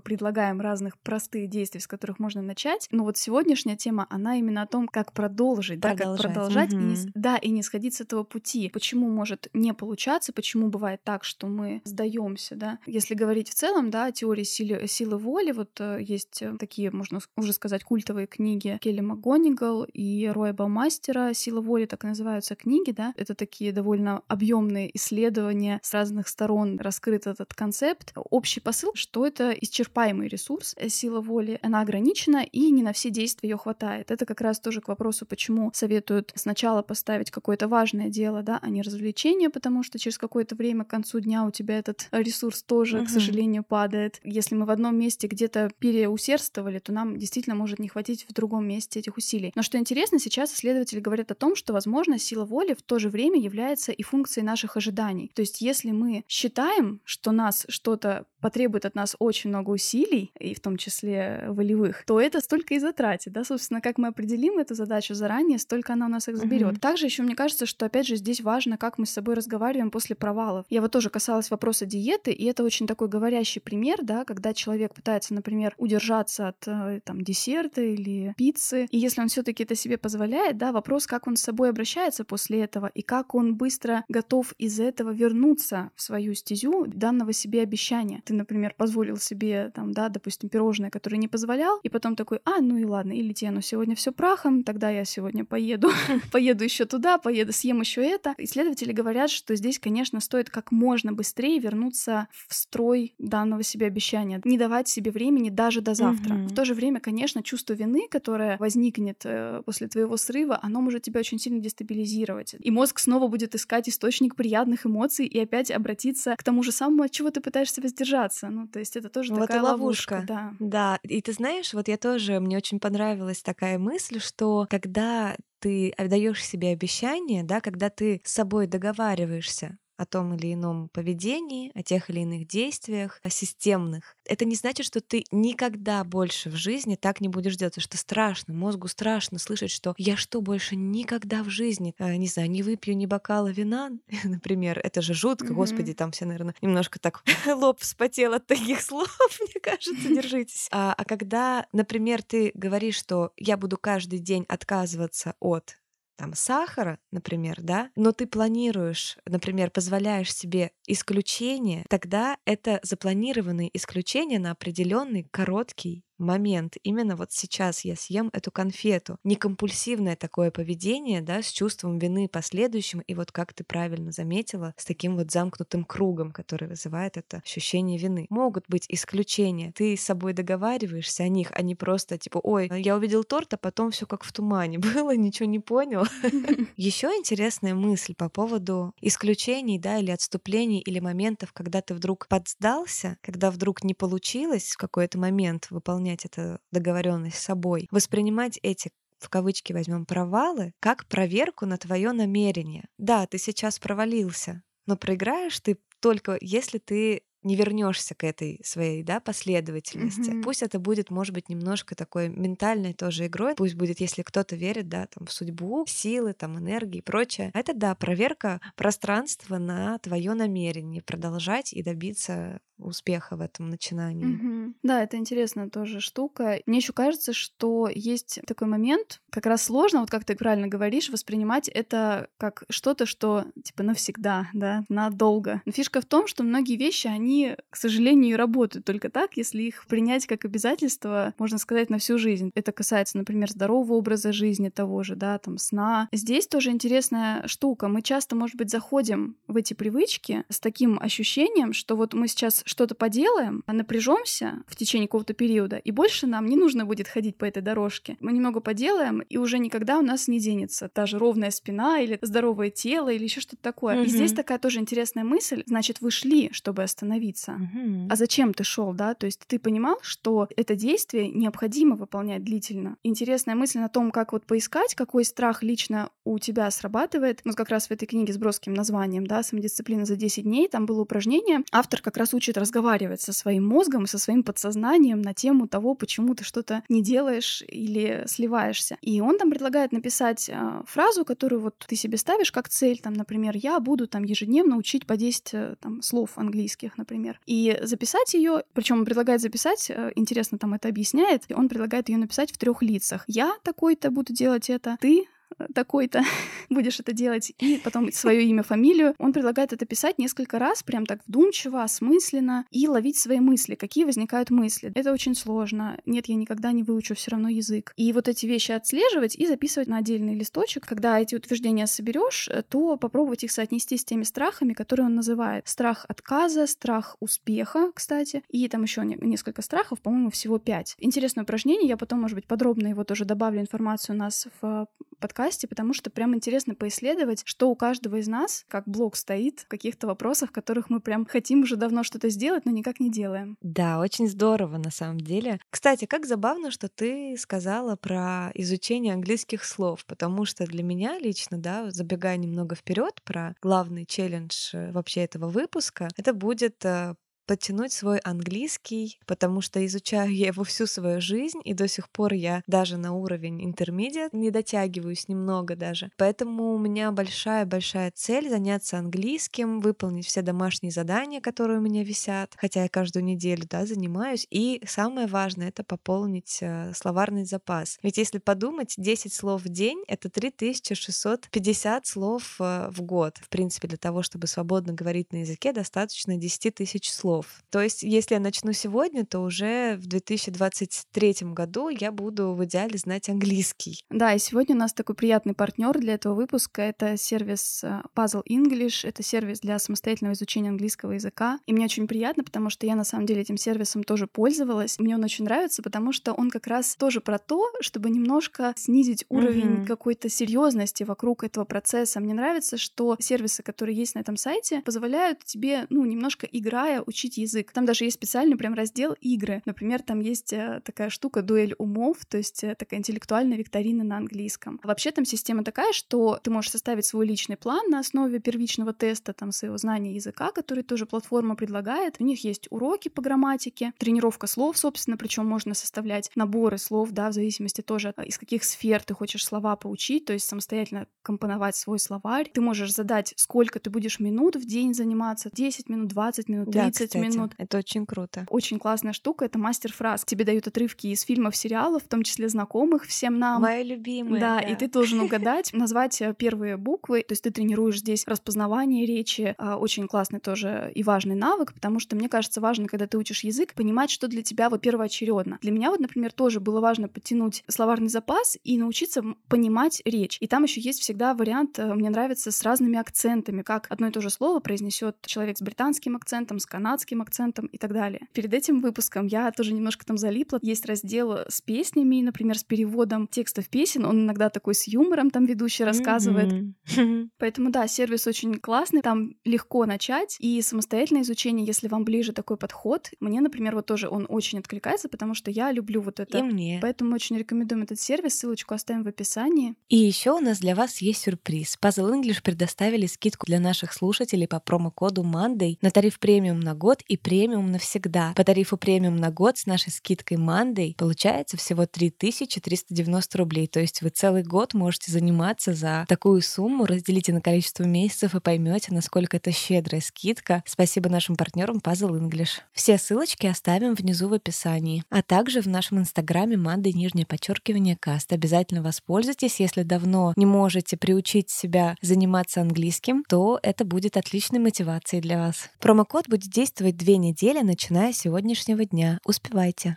предлагаем 0.00 0.60
разных 0.60 0.98
простых 0.98 1.48
действий, 1.48 1.80
с 1.80 1.86
которых 1.86 2.18
можно 2.18 2.42
начать. 2.42 2.88
Но 2.90 3.04
вот 3.04 3.16
сегодняшняя 3.16 3.76
тема, 3.76 4.06
она 4.10 4.36
именно 4.36 4.62
о 4.62 4.66
том, 4.66 4.88
как 4.88 5.12
продолжить, 5.12 5.80
продолжать. 5.80 6.16
да, 6.16 6.22
как 6.22 6.34
продолжать, 6.34 6.72
угу. 6.72 6.82
и 6.82 6.84
не, 6.84 6.96
да, 7.14 7.36
и 7.36 7.50
не 7.50 7.62
сходить 7.62 7.94
с 7.94 8.00
этого 8.00 8.24
пути. 8.24 8.70
Почему 8.72 9.08
может 9.08 9.33
может 9.34 9.48
не 9.52 9.74
получаться, 9.74 10.32
почему 10.32 10.68
бывает 10.68 11.00
так, 11.02 11.24
что 11.24 11.46
мы 11.46 11.82
сдаемся, 11.84 12.54
да. 12.54 12.78
Если 12.86 13.14
говорить 13.14 13.48
в 13.48 13.54
целом, 13.54 13.90
да, 13.90 14.06
о 14.06 14.12
теории 14.12 14.44
силы, 14.44 14.86
силы 14.86 15.18
воли, 15.18 15.52
вот 15.52 15.80
э, 15.80 15.98
есть 16.00 16.42
э, 16.42 16.56
такие, 16.58 16.90
можно 16.90 17.18
уже 17.36 17.52
сказать, 17.52 17.84
культовые 17.84 18.26
книги 18.26 18.78
Келли 18.80 19.00
МакГонигал 19.00 19.84
и 19.92 20.30
Роя 20.32 20.52
Баумастера 20.52 21.34
«Сила 21.34 21.60
воли», 21.60 21.86
так 21.86 22.04
и 22.04 22.06
называются 22.06 22.54
книги, 22.54 22.92
да. 22.92 23.12
Это 23.16 23.34
такие 23.34 23.72
довольно 23.72 24.22
объемные 24.28 24.90
исследования 24.96 25.80
с 25.82 25.92
разных 25.94 26.28
сторон 26.28 26.78
раскрыт 26.78 27.26
этот 27.26 27.54
концепт. 27.54 28.12
Общий 28.16 28.60
посыл, 28.60 28.92
что 28.94 29.26
это 29.26 29.50
исчерпаемый 29.50 30.28
ресурс, 30.28 30.74
э, 30.76 30.88
сила 30.88 31.20
воли, 31.20 31.58
она 31.62 31.80
ограничена, 31.80 32.44
и 32.44 32.70
не 32.70 32.82
на 32.82 32.92
все 32.92 33.10
действия 33.10 33.50
ее 33.50 33.56
хватает. 33.56 34.10
Это 34.10 34.26
как 34.26 34.40
раз 34.40 34.60
тоже 34.60 34.80
к 34.80 34.88
вопросу, 34.88 35.26
почему 35.26 35.70
советуют 35.74 36.32
сначала 36.34 36.82
поставить 36.82 37.30
какое-то 37.30 37.68
важное 37.68 38.08
дело, 38.08 38.42
да, 38.42 38.58
а 38.62 38.68
не 38.70 38.82
развлечение 38.82 39.23
ограничения, 39.24 39.50
потому 39.50 39.82
что 39.82 39.98
через 39.98 40.18
какое-то 40.18 40.54
время 40.54 40.84
к 40.84 40.88
концу 40.88 41.20
дня 41.20 41.44
у 41.44 41.50
тебя 41.50 41.78
этот 41.78 42.08
ресурс 42.12 42.62
тоже, 42.62 42.98
угу. 42.98 43.06
к 43.06 43.08
сожалению, 43.08 43.64
падает. 43.64 44.20
Если 44.22 44.54
мы 44.54 44.66
в 44.66 44.70
одном 44.70 44.96
месте 44.96 45.26
где-то 45.26 45.70
переусердствовали, 45.78 46.78
то 46.78 46.92
нам 46.92 47.18
действительно 47.18 47.56
может 47.56 47.78
не 47.78 47.88
хватить 47.88 48.26
в 48.28 48.32
другом 48.32 48.66
месте 48.66 49.00
этих 49.00 49.16
усилий. 49.16 49.52
Но 49.54 49.62
что 49.62 49.78
интересно, 49.78 50.18
сейчас 50.18 50.52
исследователи 50.52 51.00
говорят 51.00 51.30
о 51.30 51.34
том, 51.34 51.56
что, 51.56 51.72
возможно, 51.72 52.18
сила 52.18 52.44
воли 52.44 52.74
в 52.74 52.82
то 52.82 52.98
же 52.98 53.08
время 53.08 53.40
является 53.40 53.92
и 53.92 54.02
функцией 54.02 54.44
наших 54.44 54.76
ожиданий. 54.76 55.30
То 55.34 55.42
есть, 55.42 55.60
если 55.60 55.90
мы 55.90 56.24
считаем, 56.28 57.00
что 57.04 57.32
нас 57.32 57.66
что-то 57.68 58.26
потребует 58.40 58.84
от 58.84 58.94
нас 58.94 59.16
очень 59.18 59.50
много 59.50 59.70
усилий, 59.70 60.30
и 60.38 60.54
в 60.54 60.60
том 60.60 60.76
числе 60.76 61.46
волевых, 61.48 62.04
то 62.04 62.20
это 62.20 62.40
столько 62.40 62.74
и 62.74 62.78
затратит, 62.78 63.32
да, 63.32 63.42
собственно, 63.42 63.80
как 63.80 63.96
мы 63.96 64.08
определим 64.08 64.58
эту 64.58 64.74
задачу 64.74 65.14
заранее, 65.14 65.58
столько 65.58 65.94
она 65.94 66.06
у 66.06 66.08
нас 66.10 66.28
их 66.28 66.36
заберет. 66.36 66.74
Mm-hmm. 66.74 66.80
Также 66.80 67.06
еще 67.06 67.22
мне 67.22 67.34
кажется, 67.34 67.64
что 67.64 67.86
опять 67.86 68.06
же 68.06 68.16
здесь 68.16 68.42
важно, 68.42 68.76
как 68.76 68.98
мы 68.98 69.03
с 69.06 69.10
собой 69.10 69.34
разговариваем 69.34 69.90
после 69.90 70.14
провалов. 70.14 70.66
Я 70.70 70.80
вот 70.80 70.92
тоже 70.92 71.10
касалась 71.10 71.50
вопроса 71.50 71.86
диеты, 71.86 72.30
и 72.32 72.44
это 72.44 72.62
очень 72.62 72.86
такой 72.86 73.08
говорящий 73.08 73.60
пример, 73.60 73.98
да, 74.02 74.24
когда 74.24 74.54
человек 74.54 74.94
пытается, 74.94 75.34
например, 75.34 75.74
удержаться 75.78 76.48
от 76.48 76.68
э, 76.68 77.00
там 77.04 77.22
десерта 77.22 77.82
или 77.82 78.34
пиццы, 78.36 78.86
и 78.90 78.98
если 78.98 79.20
он 79.20 79.28
все-таки 79.28 79.64
это 79.64 79.74
себе 79.74 79.98
позволяет, 79.98 80.58
да, 80.58 80.72
вопрос, 80.72 81.06
как 81.06 81.26
он 81.26 81.36
с 81.36 81.42
собой 81.42 81.70
обращается 81.70 82.24
после 82.24 82.62
этого 82.62 82.86
и 82.86 83.02
как 83.02 83.34
он 83.34 83.56
быстро 83.56 84.04
готов 84.08 84.52
из 84.58 84.80
этого 84.80 85.10
вернуться 85.10 85.90
в 85.94 86.02
свою 86.02 86.34
стезю 86.34 86.86
данного 86.86 87.32
себе 87.32 87.62
обещания. 87.62 88.22
Ты 88.24 88.34
например, 88.34 88.74
позволил 88.76 89.16
себе, 89.16 89.70
там, 89.74 89.92
да, 89.92 90.08
допустим, 90.08 90.48
пирожное, 90.48 90.90
которое 90.90 91.16
не 91.16 91.28
позволял, 91.28 91.80
и 91.82 91.88
потом 91.88 92.16
такой, 92.16 92.40
а, 92.44 92.60
ну 92.60 92.76
и 92.76 92.84
ладно, 92.84 93.12
или 93.12 93.32
тебе 93.32 93.48
оно 93.48 93.60
сегодня 93.60 93.96
все 93.96 94.12
прахом, 94.12 94.62
тогда 94.62 94.90
я 94.90 95.04
сегодня 95.04 95.44
поеду, 95.44 95.90
поеду 96.32 96.64
еще 96.64 96.84
туда, 96.84 97.18
поеду, 97.18 97.52
съем 97.52 97.80
еще 97.80 98.02
это. 98.02 98.34
Исследователи 98.38 98.92
говорят, 98.94 99.30
что 99.30 99.54
здесь, 99.54 99.78
конечно, 99.78 100.20
стоит 100.20 100.50
как 100.50 100.72
можно 100.72 101.12
быстрее 101.12 101.58
вернуться 101.58 102.28
в 102.48 102.54
строй 102.54 103.14
данного 103.18 103.62
себе 103.62 103.86
обещания, 103.86 104.40
не 104.44 104.56
давать 104.58 104.88
себе 104.88 105.10
времени 105.10 105.50
даже 105.50 105.80
до 105.80 105.94
завтра. 105.94 106.34
В 106.34 106.54
то 106.54 106.64
же 106.64 106.74
время, 106.74 107.00
конечно, 107.00 107.42
чувство 107.42 107.74
вины, 107.74 108.08
которое 108.10 108.56
возникнет 108.58 109.22
э, 109.24 109.62
после 109.64 109.88
твоего 109.88 110.16
срыва, 110.16 110.58
оно 110.62 110.80
может 110.80 111.02
тебя 111.02 111.20
очень 111.20 111.38
сильно 111.38 111.60
дестабилизировать. 111.60 112.54
И 112.58 112.70
мозг 112.70 112.98
снова 112.98 113.28
будет 113.28 113.54
искать 113.54 113.88
источник 113.88 114.36
приятных 114.36 114.86
эмоций 114.86 115.26
и 115.26 115.38
опять 115.38 115.70
обратиться 115.70 116.36
к 116.36 116.42
тому 116.42 116.62
же 116.62 116.72
самому, 116.72 117.04
от 117.04 117.10
чего 117.10 117.30
ты 117.30 117.40
пытаешься 117.40 117.80
воздержаться. 117.80 118.48
Ну, 118.48 118.66
то 118.68 118.78
есть 118.78 118.96
это 118.96 119.08
тоже 119.08 119.34
вот 119.34 119.40
такая 119.40 119.62
ловушка. 119.62 120.14
ловушка. 120.14 120.24
Да. 120.26 120.54
да, 120.60 120.98
и 121.02 121.20
ты 121.20 121.32
знаешь, 121.32 121.74
вот 121.74 121.88
я 121.88 121.96
тоже, 121.96 122.40
мне 122.40 122.56
очень 122.56 122.80
понравилась 122.80 123.42
такая 123.42 123.78
мысль, 123.78 124.20
что 124.20 124.66
когда 124.70 125.36
ты 125.64 125.92
отдаешь 125.96 126.44
себе 126.44 126.72
обещание, 126.72 127.42
да, 127.42 127.62
когда 127.62 127.88
ты 127.88 128.20
с 128.22 128.32
собой 128.32 128.66
договариваешься, 128.66 129.78
о 129.96 130.06
том 130.06 130.34
или 130.34 130.54
ином 130.54 130.88
поведении, 130.88 131.70
о 131.74 131.82
тех 131.82 132.10
или 132.10 132.20
иных 132.20 132.46
действиях, 132.46 133.20
о 133.22 133.30
системных. 133.30 134.16
Это 134.24 134.44
не 134.44 134.54
значит, 134.54 134.86
что 134.86 135.00
ты 135.00 135.24
никогда 135.30 136.04
больше 136.04 136.50
в 136.50 136.56
жизни 136.56 136.96
так 136.96 137.20
не 137.20 137.28
будешь 137.28 137.56
делать, 137.56 137.80
что 137.80 137.96
страшно, 137.96 138.54
мозгу 138.54 138.88
страшно 138.88 139.38
слышать, 139.38 139.70
что 139.70 139.94
я 139.98 140.16
что, 140.16 140.40
больше 140.40 140.76
никогда 140.76 141.42
в 141.42 141.48
жизни, 141.48 141.94
э, 141.98 142.16
не 142.16 142.26
знаю, 142.26 142.50
не 142.50 142.62
выпью 142.62 142.96
ни 142.96 143.06
бокала 143.06 143.48
вина, 143.48 143.90
например, 144.24 144.80
это 144.82 145.02
же 145.02 145.14
жутко, 145.14 145.48
mm-hmm. 145.48 145.54
господи, 145.54 145.94
там 145.94 146.12
все, 146.12 146.24
наверное, 146.24 146.54
немножко 146.60 146.98
так 146.98 147.22
лоб 147.46 147.80
вспотел 147.80 148.34
от 148.34 148.46
таких 148.46 148.80
слов, 148.82 149.08
мне 149.40 149.60
кажется, 149.60 150.08
держитесь. 150.08 150.68
А, 150.70 150.94
а 150.96 151.04
когда, 151.04 151.66
например, 151.72 152.22
ты 152.22 152.50
говоришь, 152.54 152.96
что 152.96 153.32
я 153.36 153.56
буду 153.56 153.76
каждый 153.76 154.18
день 154.18 154.44
отказываться 154.48 155.34
от 155.40 155.78
там 156.16 156.34
сахара, 156.34 156.98
например, 157.10 157.60
да, 157.60 157.90
но 157.96 158.12
ты 158.12 158.26
планируешь, 158.26 159.16
например, 159.26 159.70
позволяешь 159.70 160.34
себе 160.34 160.70
исключение, 160.86 161.84
тогда 161.88 162.36
это 162.44 162.80
запланированные 162.82 163.70
исключения 163.74 164.38
на 164.38 164.52
определенный 164.52 165.26
короткий 165.30 166.04
момент. 166.18 166.76
Именно 166.82 167.16
вот 167.16 167.32
сейчас 167.32 167.84
я 167.84 167.96
съем 167.96 168.30
эту 168.32 168.50
конфету. 168.50 169.18
Не 169.24 169.36
компульсивное 169.36 170.16
такое 170.16 170.50
поведение, 170.50 171.20
да, 171.20 171.42
с 171.42 171.50
чувством 171.50 171.98
вины 171.98 172.28
последующим, 172.28 173.00
и 173.00 173.14
вот 173.14 173.32
как 173.32 173.52
ты 173.52 173.64
правильно 173.64 174.12
заметила, 174.12 174.74
с 174.76 174.84
таким 174.84 175.16
вот 175.16 175.30
замкнутым 175.30 175.84
кругом, 175.84 176.32
который 176.32 176.68
вызывает 176.68 177.16
это 177.16 177.42
ощущение 177.44 177.98
вины. 177.98 178.26
Могут 178.30 178.64
быть 178.68 178.86
исключения. 178.88 179.72
Ты 179.72 179.96
с 179.96 180.02
собой 180.02 180.32
договариваешься 180.32 181.24
о 181.24 181.28
них, 181.28 181.50
а 181.52 181.62
не 181.62 181.74
просто 181.74 182.18
типа, 182.18 182.38
ой, 182.42 182.70
я 182.80 182.96
увидел 182.96 183.24
торт, 183.24 183.54
а 183.54 183.56
потом 183.56 183.90
все 183.90 184.06
как 184.06 184.24
в 184.24 184.32
тумане 184.32 184.78
было, 184.94 185.16
ничего 185.16 185.48
не 185.48 185.58
понял. 185.58 186.04
Еще 186.76 187.08
интересная 187.08 187.74
мысль 187.74 188.14
по 188.14 188.28
поводу 188.28 188.94
исключений, 189.00 189.78
да, 189.78 189.98
или 189.98 190.10
отступлений, 190.10 190.80
или 190.80 191.00
моментов, 191.00 191.52
когда 191.52 191.80
ты 191.80 191.94
вдруг 191.94 192.26
подсдался, 192.28 193.16
когда 193.22 193.50
вдруг 193.50 193.84
не 193.84 193.94
получилось 193.94 194.70
в 194.70 194.76
какой-то 194.76 195.18
момент 195.18 195.68
выполнять 195.70 196.13
выполнять 196.14 196.24
эту 196.24 196.60
договоренность 196.70 197.36
с 197.38 197.44
собой, 197.44 197.88
воспринимать 197.90 198.58
эти 198.62 198.90
в 199.18 199.28
кавычки 199.28 199.72
возьмем 199.72 200.04
провалы, 200.04 200.72
как 200.80 201.06
проверку 201.06 201.66
на 201.66 201.78
твое 201.78 202.12
намерение. 202.12 202.84
Да, 202.98 203.26
ты 203.26 203.38
сейчас 203.38 203.78
провалился, 203.78 204.62
но 204.86 204.96
проиграешь 204.96 205.58
ты 205.60 205.78
только 206.00 206.36
если 206.40 206.78
ты 206.78 207.22
не 207.44 207.56
вернешься 207.56 208.14
к 208.14 208.24
этой 208.24 208.60
своей 208.64 209.02
да, 209.02 209.20
последовательности. 209.20 210.30
Mm-hmm. 210.30 210.42
Пусть 210.42 210.62
это 210.62 210.78
будет, 210.78 211.10
может 211.10 211.34
быть, 211.34 211.48
немножко 211.48 211.94
такой 211.94 212.28
ментальной 212.28 212.94
тоже 212.94 213.26
игрой. 213.26 213.54
Пусть 213.54 213.74
будет, 213.74 214.00
если 214.00 214.22
кто-то 214.22 214.56
верит 214.56 214.88
да, 214.88 215.06
там, 215.06 215.26
в 215.26 215.32
судьбу, 215.32 215.84
силы, 215.86 216.32
там, 216.32 216.58
энергии 216.58 216.98
и 216.98 217.02
прочее. 217.02 217.50
Это, 217.54 217.74
да, 217.74 217.94
проверка 217.94 218.60
пространства 218.76 219.58
на 219.58 219.98
твое 219.98 220.34
намерение 220.34 221.02
продолжать 221.02 221.72
и 221.72 221.82
добиться 221.82 222.60
успеха 222.78 223.36
в 223.36 223.40
этом 223.40 223.70
начинании. 223.70 224.24
Угу. 224.26 224.74
Да, 224.82 225.02
это 225.02 225.16
интересная 225.16 225.68
тоже 225.68 226.00
штука. 226.00 226.60
Мне 226.66 226.78
еще 226.78 226.92
кажется, 226.92 227.32
что 227.32 227.88
есть 227.92 228.40
такой 228.46 228.68
момент, 228.68 229.20
как 229.30 229.46
раз 229.46 229.64
сложно, 229.64 230.00
вот 230.00 230.10
как 230.10 230.24
ты 230.24 230.34
правильно 230.34 230.68
говоришь, 230.68 231.08
воспринимать 231.08 231.68
это 231.68 232.28
как 232.36 232.64
что-то, 232.68 233.06
что 233.06 233.44
типа 233.62 233.82
навсегда, 233.82 234.48
да, 234.52 234.84
надолго. 234.88 235.62
Но 235.64 235.72
фишка 235.72 236.00
в 236.00 236.06
том, 236.06 236.26
что 236.26 236.42
многие 236.42 236.76
вещи, 236.76 237.06
они, 237.34 237.56
к 237.70 237.76
сожалению, 237.76 238.38
работают 238.38 238.84
только 238.84 239.10
так, 239.10 239.36
если 239.36 239.62
их 239.62 239.86
принять 239.86 240.26
как 240.26 240.44
обязательство, 240.44 241.34
можно 241.38 241.58
сказать, 241.58 241.90
на 241.90 241.98
всю 241.98 242.16
жизнь. 242.16 242.50
Это 242.54 242.70
касается, 242.70 243.18
например, 243.18 243.50
здорового 243.50 243.94
образа 243.94 244.32
жизни 244.32 244.68
того 244.68 245.02
же, 245.02 245.16
да, 245.16 245.38
там, 245.38 245.58
сна. 245.58 246.08
Здесь 246.12 246.46
тоже 246.46 246.70
интересная 246.70 247.46
штука. 247.48 247.88
Мы 247.88 248.02
часто, 248.02 248.36
может 248.36 248.56
быть, 248.56 248.70
заходим 248.70 249.36
в 249.48 249.56
эти 249.56 249.74
привычки 249.74 250.44
с 250.48 250.60
таким 250.60 250.98
ощущением, 251.00 251.72
что 251.72 251.96
вот 251.96 252.14
мы 252.14 252.28
сейчас 252.28 252.62
что-то 252.66 252.94
поделаем, 252.94 253.64
напряжемся 253.66 254.62
в 254.68 254.76
течение 254.76 255.08
какого-то 255.08 255.34
периода, 255.34 255.76
и 255.76 255.90
больше 255.90 256.26
нам 256.26 256.46
не 256.46 256.56
нужно 256.56 256.86
будет 256.86 257.08
ходить 257.08 257.36
по 257.36 257.44
этой 257.44 257.62
дорожке. 257.62 258.16
Мы 258.20 258.32
немного 258.32 258.60
поделаем, 258.60 259.20
и 259.20 259.38
уже 259.38 259.58
никогда 259.58 259.98
у 259.98 260.02
нас 260.02 260.28
не 260.28 260.38
денется 260.38 260.88
та 260.88 261.06
же 261.06 261.18
ровная 261.18 261.50
спина 261.50 262.00
или 262.00 262.18
здоровое 262.22 262.70
тело 262.70 263.08
или 263.08 263.24
еще 263.24 263.40
что-то 263.40 263.62
такое. 263.62 263.96
Mm-hmm. 263.96 264.04
И 264.04 264.08
здесь 264.08 264.32
такая 264.32 264.58
тоже 264.58 264.78
интересная 264.78 265.24
мысль. 265.24 265.64
Значит, 265.66 266.00
вы 266.00 266.10
шли, 266.10 266.50
чтобы 266.52 266.82
остановиться. 266.82 267.23
Mm-hmm. 267.32 268.08
А 268.10 268.16
зачем 268.16 268.54
ты 268.54 268.64
шел, 268.64 268.92
да? 268.92 269.14
То 269.14 269.26
есть 269.26 269.40
ты 269.46 269.58
понимал, 269.58 269.98
что 270.02 270.48
это 270.56 270.74
действие 270.74 271.28
необходимо 271.30 271.96
выполнять 271.96 272.44
длительно. 272.44 272.96
Интересная 273.02 273.54
мысль 273.54 273.78
на 273.78 273.88
том, 273.88 274.10
как 274.10 274.32
вот 274.32 274.46
поискать, 274.46 274.94
какой 274.94 275.24
страх 275.24 275.62
лично 275.62 276.10
у 276.24 276.38
тебя 276.38 276.70
срабатывает. 276.70 277.40
Вот 277.44 277.54
как 277.54 277.68
раз 277.68 277.88
в 277.88 277.90
этой 277.90 278.06
книге 278.06 278.32
с 278.32 278.38
броским 278.38 278.74
названием, 278.74 279.26
да, 279.26 279.42
«Самодисциплина 279.42 280.04
за 280.04 280.16
10 280.16 280.44
дней», 280.44 280.68
там 280.68 280.86
было 280.86 281.02
упражнение. 281.02 281.62
Автор 281.72 282.00
как 282.00 282.16
раз 282.16 282.34
учит 282.34 282.56
разговаривать 282.58 283.20
со 283.20 283.32
своим 283.32 283.66
мозгом 283.66 284.04
и 284.04 284.08
со 284.08 284.18
своим 284.18 284.42
подсознанием 284.42 285.20
на 285.22 285.34
тему 285.34 285.68
того, 285.68 285.94
почему 285.94 286.34
ты 286.34 286.44
что-то 286.44 286.82
не 286.88 287.02
делаешь 287.02 287.62
или 287.68 288.24
сливаешься. 288.26 288.98
И 289.00 289.20
он 289.20 289.38
там 289.38 289.50
предлагает 289.50 289.92
написать 289.92 290.48
э, 290.48 290.82
фразу, 290.86 291.24
которую 291.24 291.60
вот 291.60 291.84
ты 291.86 291.96
себе 291.96 292.18
ставишь 292.18 292.52
как 292.52 292.68
цель, 292.68 292.98
там, 292.98 293.14
например, 293.14 293.54
я 293.56 293.78
буду 293.80 294.06
там 294.06 294.24
ежедневно 294.24 294.76
учить 294.76 295.06
по 295.06 295.16
10 295.16 295.54
э, 295.54 295.76
там, 295.80 296.02
слов 296.02 296.30
английских, 296.36 296.98
например, 296.98 297.13
и 297.46 297.78
записать 297.82 298.34
ее, 298.34 298.64
причем 298.72 299.00
он 299.00 299.04
предлагает 299.04 299.40
записать, 299.40 299.90
э, 299.90 300.12
интересно 300.16 300.58
там 300.58 300.74
это 300.74 300.88
объясняет, 300.88 301.44
он 301.54 301.68
предлагает 301.68 302.08
ее 302.08 302.18
написать 302.18 302.52
в 302.52 302.58
трех 302.58 302.82
лицах. 302.82 303.24
Я 303.26 303.56
такой-то 303.62 304.10
буду 304.10 304.32
делать 304.32 304.70
это, 304.70 304.96
ты 305.00 305.26
такой-то 305.74 306.22
будешь 306.70 307.00
это 307.00 307.12
делать, 307.12 307.52
и 307.58 307.80
потом 307.82 308.12
свое 308.12 308.44
имя, 308.44 308.62
фамилию. 308.62 309.14
Он 309.18 309.32
предлагает 309.32 309.72
это 309.72 309.86
писать 309.86 310.18
несколько 310.18 310.58
раз, 310.58 310.82
прям 310.82 311.06
так 311.06 311.20
вдумчиво, 311.26 311.82
осмысленно, 311.82 312.66
и 312.70 312.88
ловить 312.88 313.18
свои 313.18 313.40
мысли, 313.40 313.74
какие 313.74 314.04
возникают 314.04 314.50
мысли. 314.50 314.92
Это 314.94 315.12
очень 315.12 315.34
сложно. 315.34 315.98
Нет, 316.06 316.26
я 316.26 316.34
никогда 316.34 316.72
не 316.72 316.82
выучу 316.82 317.14
все 317.14 317.32
равно 317.32 317.48
язык. 317.48 317.92
И 317.96 318.12
вот 318.12 318.28
эти 318.28 318.46
вещи 318.46 318.72
отслеживать 318.72 319.36
и 319.36 319.46
записывать 319.46 319.88
на 319.88 319.98
отдельный 319.98 320.34
листочек. 320.34 320.86
Когда 320.86 321.20
эти 321.20 321.34
утверждения 321.34 321.86
соберешь, 321.86 322.48
то 322.68 322.96
попробовать 322.96 323.44
их 323.44 323.52
соотнести 323.52 323.96
с 323.96 324.04
теми 324.04 324.24
страхами, 324.24 324.72
которые 324.72 325.06
он 325.06 325.14
называет. 325.14 325.68
Страх 325.68 326.06
отказа, 326.08 326.66
страх 326.66 327.16
успеха, 327.20 327.92
кстати, 327.94 328.42
и 328.48 328.68
там 328.68 328.82
еще 328.82 329.04
несколько 329.04 329.62
страхов, 329.62 330.00
по-моему, 330.00 330.30
всего 330.30 330.58
пять. 330.58 330.96
Интересное 330.98 331.44
упражнение, 331.44 331.88
я 331.88 331.96
потом, 331.96 332.20
может 332.20 332.34
быть, 332.34 332.46
подробно 332.46 332.88
его 332.88 333.04
тоже 333.04 333.24
добавлю 333.24 333.60
информацию 333.60 334.16
у 334.16 334.18
нас 334.18 334.46
в 334.60 334.88
подкасте, 335.20 335.33
потому 335.66 335.94
что 335.94 336.10
прям 336.10 336.34
интересно 336.34 336.74
поисследовать, 336.74 337.42
что 337.44 337.68
у 337.70 337.76
каждого 337.76 338.16
из 338.16 338.28
нас, 338.28 338.64
как 338.68 338.88
блок 338.88 339.16
стоит 339.16 339.60
в 339.60 339.68
каких-то 339.68 340.06
вопросах, 340.06 340.50
в 340.50 340.52
которых 340.52 340.90
мы 340.90 341.00
прям 341.00 341.26
хотим 341.26 341.62
уже 341.62 341.76
давно 341.76 342.04
что-то 342.04 342.28
сделать, 342.30 342.64
но 342.64 342.70
никак 342.70 343.00
не 343.00 343.10
делаем. 343.10 343.56
Да, 343.60 344.00
очень 344.00 344.28
здорово 344.28 344.78
на 344.78 344.90
самом 344.90 345.20
деле. 345.20 345.60
Кстати, 345.70 346.06
как 346.06 346.26
забавно, 346.26 346.70
что 346.70 346.88
ты 346.88 347.36
сказала 347.36 347.96
про 347.96 348.50
изучение 348.54 349.14
английских 349.14 349.64
слов, 349.64 350.06
потому 350.06 350.44
что 350.44 350.66
для 350.66 350.82
меня 350.82 351.18
лично, 351.18 351.58
да, 351.58 351.90
забегая 351.90 352.36
немного 352.36 352.74
вперед 352.74 353.20
про 353.24 353.54
главный 353.60 354.06
челлендж 354.06 354.70
э, 354.72 354.92
вообще 354.92 355.22
этого 355.22 355.48
выпуска, 355.48 356.08
это 356.16 356.32
будет 356.32 356.84
э, 356.84 357.14
подтянуть 357.46 357.92
свой 357.92 358.18
английский, 358.18 359.18
потому 359.26 359.60
что 359.60 359.84
изучаю 359.86 360.30
я 360.34 360.48
его 360.48 360.64
всю 360.64 360.86
свою 360.86 361.20
жизнь, 361.20 361.60
и 361.64 361.74
до 361.74 361.88
сих 361.88 362.10
пор 362.10 362.34
я 362.34 362.62
даже 362.66 362.96
на 362.96 363.12
уровень 363.14 363.64
интермедиат 363.64 364.32
не 364.32 364.50
дотягиваюсь 364.50 365.28
немного 365.28 365.76
даже. 365.76 366.10
Поэтому 366.16 366.74
у 366.74 366.78
меня 366.78 367.10
большая-большая 367.12 368.12
цель 368.14 368.48
заняться 368.48 368.98
английским, 368.98 369.80
выполнить 369.80 370.26
все 370.26 370.42
домашние 370.42 370.92
задания, 370.92 371.40
которые 371.40 371.78
у 371.78 371.82
меня 371.82 372.04
висят, 372.04 372.52
хотя 372.56 372.82
я 372.82 372.88
каждую 372.88 373.24
неделю, 373.24 373.64
да, 373.68 373.86
занимаюсь. 373.86 374.46
И 374.50 374.82
самое 374.86 375.26
важное— 375.26 375.68
это 375.70 375.84
пополнить 375.84 376.58
э, 376.60 376.92
словарный 376.94 377.44
запас. 377.44 377.98
Ведь 378.02 378.18
если 378.18 378.38
подумать, 378.38 378.94
10 378.96 379.32
слов 379.32 379.62
в 379.62 379.68
день— 379.68 380.02
это 380.08 380.28
3650 380.28 382.06
слов 382.06 382.56
э, 382.60 382.88
в 382.90 383.02
год. 383.02 383.36
В 383.38 383.48
принципе, 383.48 383.88
для 383.88 383.98
того, 383.98 384.22
чтобы 384.22 384.46
свободно 384.46 384.92
говорить 384.92 385.32
на 385.32 385.38
языке, 385.38 385.72
достаточно 385.72 386.36
10 386.36 386.74
тысяч 386.74 387.10
слов 387.10 387.33
слов. 387.34 387.46
То 387.70 387.80
есть, 387.80 388.02
если 388.02 388.34
я 388.34 388.40
начну 388.40 388.72
сегодня, 388.72 389.24
то 389.24 389.40
уже 389.40 389.96
в 389.96 390.06
2023 390.06 391.36
году 391.52 391.88
я 391.88 392.12
буду 392.12 392.52
в 392.52 392.64
идеале 392.64 392.98
знать 392.98 393.28
английский. 393.28 394.04
Да, 394.10 394.32
и 394.32 394.38
сегодня 394.38 394.76
у 394.76 394.78
нас 394.78 394.92
такой 394.92 395.16
приятный 395.16 395.54
партнер 395.54 395.98
для 395.98 396.14
этого 396.14 396.34
выпуска. 396.34 396.82
Это 396.82 397.16
сервис 397.16 397.82
э, 397.82 398.02
Puzzle 398.14 398.42
English. 398.48 399.06
Это 399.06 399.22
сервис 399.22 399.60
для 399.60 399.78
самостоятельного 399.78 400.34
изучения 400.34 400.68
английского 400.68 401.12
языка. 401.12 401.58
И 401.66 401.72
мне 401.72 401.86
очень 401.86 402.06
приятно, 402.06 402.44
потому 402.44 402.70
что 402.70 402.86
я 402.86 402.94
на 402.94 403.04
самом 403.04 403.26
деле 403.26 403.42
этим 403.42 403.56
сервисом 403.56 404.04
тоже 404.04 404.26
пользовалась. 404.26 404.98
Мне 404.98 405.16
он 405.16 405.24
очень 405.24 405.44
нравится, 405.44 405.82
потому 405.82 406.12
что 406.12 406.32
он 406.32 406.50
как 406.50 406.66
раз 406.66 406.94
тоже 406.96 407.20
про 407.20 407.38
то, 407.38 407.70
чтобы 407.80 408.10
немножко 408.10 408.72
снизить 408.76 409.24
уровень 409.28 409.80
mm-hmm. 409.80 409.86
какой-то 409.86 410.28
серьезности 410.28 411.02
вокруг 411.02 411.42
этого 411.42 411.64
процесса. 411.64 412.20
Мне 412.20 412.34
нравится, 412.34 412.76
что 412.76 413.16
сервисы, 413.18 413.62
которые 413.62 413.96
есть 413.96 414.14
на 414.14 414.20
этом 414.20 414.36
сайте, 414.36 414.80
позволяют 414.82 415.44
тебе, 415.44 415.86
ну, 415.90 416.04
немножко 416.04 416.46
играя, 416.46 417.02
учить 417.04 417.23
язык. 417.32 417.72
Там 417.72 417.86
даже 417.86 418.04
есть 418.04 418.16
специальный 418.16 418.56
прям 418.56 418.74
раздел 418.74 419.14
игры. 419.20 419.62
Например, 419.64 420.02
там 420.02 420.20
есть 420.20 420.52
э, 420.52 420.80
такая 420.84 421.10
штука 421.10 421.42
дуэль 421.42 421.74
умов, 421.78 422.24
то 422.26 422.36
есть 422.36 422.62
э, 422.64 422.74
такая 422.74 423.00
интеллектуальная 423.00 423.56
викторина 423.56 424.04
на 424.04 424.16
английском. 424.16 424.80
Вообще 424.82 425.10
там 425.10 425.24
система 425.24 425.64
такая, 425.64 425.92
что 425.92 426.38
ты 426.42 426.50
можешь 426.50 426.70
составить 426.70 427.06
свой 427.06 427.26
личный 427.26 427.56
план 427.56 427.88
на 427.88 428.00
основе 428.00 428.38
первичного 428.38 428.92
теста, 428.92 429.32
там, 429.32 429.52
своего 429.52 429.76
знания 429.78 430.14
языка, 430.14 430.50
который 430.50 430.84
тоже 430.84 431.06
платформа 431.06 431.56
предлагает. 431.56 432.16
У 432.18 432.24
них 432.24 432.44
есть 432.44 432.66
уроки 432.70 433.08
по 433.08 433.22
грамматике, 433.22 433.92
тренировка 433.98 434.46
слов, 434.46 434.76
собственно, 434.78 435.16
причем 435.16 435.46
можно 435.46 435.74
составлять 435.74 436.30
наборы 436.34 436.78
слов, 436.78 437.10
да, 437.10 437.30
в 437.30 437.32
зависимости 437.32 437.80
тоже, 437.80 438.12
э, 438.16 438.26
из 438.26 438.38
каких 438.38 438.64
сфер 438.64 439.02
ты 439.02 439.14
хочешь 439.14 439.44
слова 439.44 439.76
поучить, 439.76 440.24
то 440.26 440.32
есть 440.32 440.48
самостоятельно 440.48 441.06
компоновать 441.22 441.76
свой 441.76 441.98
словарь. 441.98 442.50
Ты 442.52 442.60
можешь 442.60 442.92
задать, 442.92 443.34
сколько 443.36 443.80
ты 443.80 443.90
будешь 443.90 444.20
минут 444.20 444.56
в 444.56 444.66
день 444.66 444.94
заниматься, 444.94 445.50
10 445.52 445.88
минут, 445.88 446.08
20 446.08 446.48
минут, 446.48 446.70
30 446.70 446.82
да, 446.82 446.90
кстати, 446.90 447.13
минут. 447.18 447.52
Это 447.58 447.78
очень 447.78 448.06
круто. 448.06 448.46
Очень 448.50 448.78
классная 448.78 449.12
штука, 449.12 449.44
это 449.44 449.58
мастер-фраз. 449.58 450.24
Тебе 450.24 450.44
дают 450.44 450.66
отрывки 450.66 451.08
из 451.08 451.22
фильмов, 451.22 451.56
сериалов, 451.56 452.04
в 452.04 452.08
том 452.08 452.22
числе 452.22 452.48
знакомых 452.48 453.04
всем 453.04 453.38
нам. 453.38 453.62
Моя 453.62 453.82
любимая. 453.82 454.40
Да, 454.40 454.60
да. 454.60 454.60
и 454.60 454.74
ты 454.74 454.88
должен 454.88 455.20
угадать, 455.20 455.70
назвать 455.72 456.20
э, 456.20 456.34
первые 456.34 456.76
буквы. 456.76 457.22
То 457.22 457.32
есть 457.32 457.42
ты 457.42 457.50
тренируешь 457.50 458.00
здесь 458.00 458.26
распознавание 458.26 459.06
речи. 459.06 459.54
А, 459.58 459.76
очень 459.76 460.08
классный 460.08 460.40
тоже 460.40 460.90
и 460.94 461.02
важный 461.02 461.34
навык, 461.34 461.72
потому 461.74 462.00
что 462.00 462.16
мне 462.16 462.28
кажется 462.28 462.60
важно, 462.60 462.86
когда 462.86 463.06
ты 463.06 463.18
учишь 463.18 463.44
язык, 463.44 463.74
понимать, 463.74 464.10
что 464.10 464.28
для 464.28 464.42
тебя 464.42 464.70
вот 464.70 464.80
первоочередно. 464.80 465.58
Для 465.60 465.72
меня 465.72 465.90
вот, 465.90 466.00
например, 466.00 466.32
тоже 466.32 466.60
было 466.60 466.80
важно 466.80 467.08
подтянуть 467.08 467.64
словарный 467.68 468.08
запас 468.08 468.58
и 468.64 468.78
научиться 468.78 469.22
понимать 469.48 470.02
речь. 470.04 470.38
И 470.40 470.46
там 470.46 470.64
еще 470.64 470.80
есть 470.80 471.00
всегда 471.00 471.34
вариант, 471.34 471.78
э, 471.78 471.94
мне 471.94 472.10
нравится, 472.10 472.50
с 472.50 472.62
разными 472.62 472.98
акцентами, 472.98 473.62
как 473.62 473.86
одно 473.90 474.08
и 474.08 474.10
то 474.10 474.20
же 474.20 474.30
слово 474.30 474.60
произнесет 474.60 475.16
человек 475.26 475.58
с 475.58 475.62
британским 475.62 476.16
акцентом, 476.16 476.58
с 476.58 476.66
канадским 476.66 477.03
акцентом 477.12 477.66
и 477.66 477.78
так 477.78 477.92
далее. 477.92 478.28
Перед 478.32 478.52
этим 478.52 478.80
выпуском 478.80 479.26
я 479.26 479.50
тоже 479.52 479.72
немножко 479.72 480.04
там 480.04 480.18
залипла. 480.18 480.58
Есть 480.62 480.86
раздел 480.86 481.38
с 481.48 481.60
песнями, 481.60 482.22
например, 482.22 482.58
с 482.58 482.64
переводом 482.64 483.26
текстов 483.26 483.68
песен. 483.68 484.04
Он 484.04 484.24
иногда 484.24 484.50
такой 484.50 484.74
с 484.74 484.86
юмором 484.86 485.30
там 485.30 485.44
ведущий 485.44 485.84
рассказывает. 485.84 486.52
Mm-hmm. 486.52 487.28
Поэтому 487.38 487.70
да, 487.70 487.86
сервис 487.86 488.26
очень 488.26 488.54
классный, 488.54 489.02
там 489.02 489.34
легко 489.44 489.86
начать. 489.86 490.36
И 490.40 490.60
самостоятельное 490.62 491.22
изучение, 491.22 491.66
если 491.66 491.88
вам 491.88 492.04
ближе 492.04 492.32
такой 492.32 492.56
подход, 492.56 493.10
мне, 493.20 493.40
например, 493.40 493.74
вот 493.74 493.86
тоже 493.86 494.08
он 494.08 494.26
очень 494.28 494.58
откликается, 494.58 495.08
потому 495.08 495.34
что 495.34 495.50
я 495.50 495.72
люблю 495.72 496.00
вот 496.00 496.20
это. 496.20 496.38
И 496.38 496.42
мне. 496.42 496.78
Поэтому 496.80 497.14
очень 497.14 497.36
рекомендуем 497.36 497.82
этот 497.82 498.00
сервис, 498.00 498.38
ссылочку 498.38 498.74
оставим 498.74 499.02
в 499.02 499.08
описании. 499.08 499.74
И 499.88 499.96
еще 499.96 500.32
у 500.32 500.40
нас 500.40 500.58
для 500.58 500.74
вас 500.74 500.98
есть 500.98 501.22
сюрприз. 501.22 501.78
Puzzle 501.80 502.12
English 502.12 502.42
предоставили 502.42 503.06
скидку 503.06 503.46
для 503.46 503.60
наших 503.60 503.92
слушателей 503.92 504.46
по 504.46 504.60
промокоду 504.60 505.22
Monday 505.22 505.78
на 505.82 505.90
тариф 505.90 506.18
премиум 506.18 506.60
на 506.60 506.74
год 506.74 506.93
и 507.06 507.16
премиум 507.16 507.72
навсегда. 507.72 508.32
По 508.36 508.44
тарифу 508.44 508.76
премиум 508.76 509.16
на 509.16 509.30
год 509.30 509.58
с 509.58 509.66
нашей 509.66 509.90
скидкой 509.90 510.36
Monday 510.36 510.94
получается 510.96 511.56
всего 511.56 511.86
3390 511.86 513.38
рублей. 513.38 513.66
То 513.66 513.80
есть 513.80 514.02
вы 514.02 514.10
целый 514.10 514.42
год 514.42 514.74
можете 514.74 515.12
заниматься 515.12 515.74
за 515.74 516.04
такую 516.08 516.42
сумму, 516.42 516.86
разделите 516.86 517.32
на 517.32 517.40
количество 517.40 517.84
месяцев 517.84 518.34
и 518.34 518.40
поймете, 518.40 518.92
насколько 518.92 519.36
это 519.36 519.50
щедрая 519.52 520.00
скидка. 520.00 520.62
Спасибо 520.66 521.08
нашим 521.08 521.36
партнерам 521.36 521.78
Puzzle 521.78 522.18
English. 522.20 522.60
Все 522.72 522.98
ссылочки 522.98 523.46
оставим 523.46 523.94
внизу 523.94 524.28
в 524.28 524.34
описании, 524.34 525.04
а 525.10 525.22
также 525.22 525.60
в 525.60 525.66
нашем 525.66 525.98
инстаграме 525.98 526.56
Monday 526.56 526.92
нижнее 526.92 527.26
подчеркивание 527.26 527.96
каст. 527.96 528.32
Обязательно 528.32 528.82
воспользуйтесь, 528.82 529.60
если 529.60 529.82
давно 529.82 530.32
не 530.36 530.46
можете 530.46 530.96
приучить 530.96 531.50
себя 531.50 531.96
заниматься 532.02 532.60
английским, 532.60 533.24
то 533.28 533.58
это 533.62 533.84
будет 533.84 534.16
отличной 534.16 534.58
мотивацией 534.58 535.22
для 535.22 535.38
вас. 535.38 535.70
Промокод 535.80 536.28
будет 536.28 536.50
действовать 536.50 536.83
две 536.92 537.16
недели, 537.16 537.60
начиная 537.60 538.12
с 538.12 538.18
сегодняшнего 538.18 538.84
дня. 538.84 539.18
Успевайте! 539.24 539.96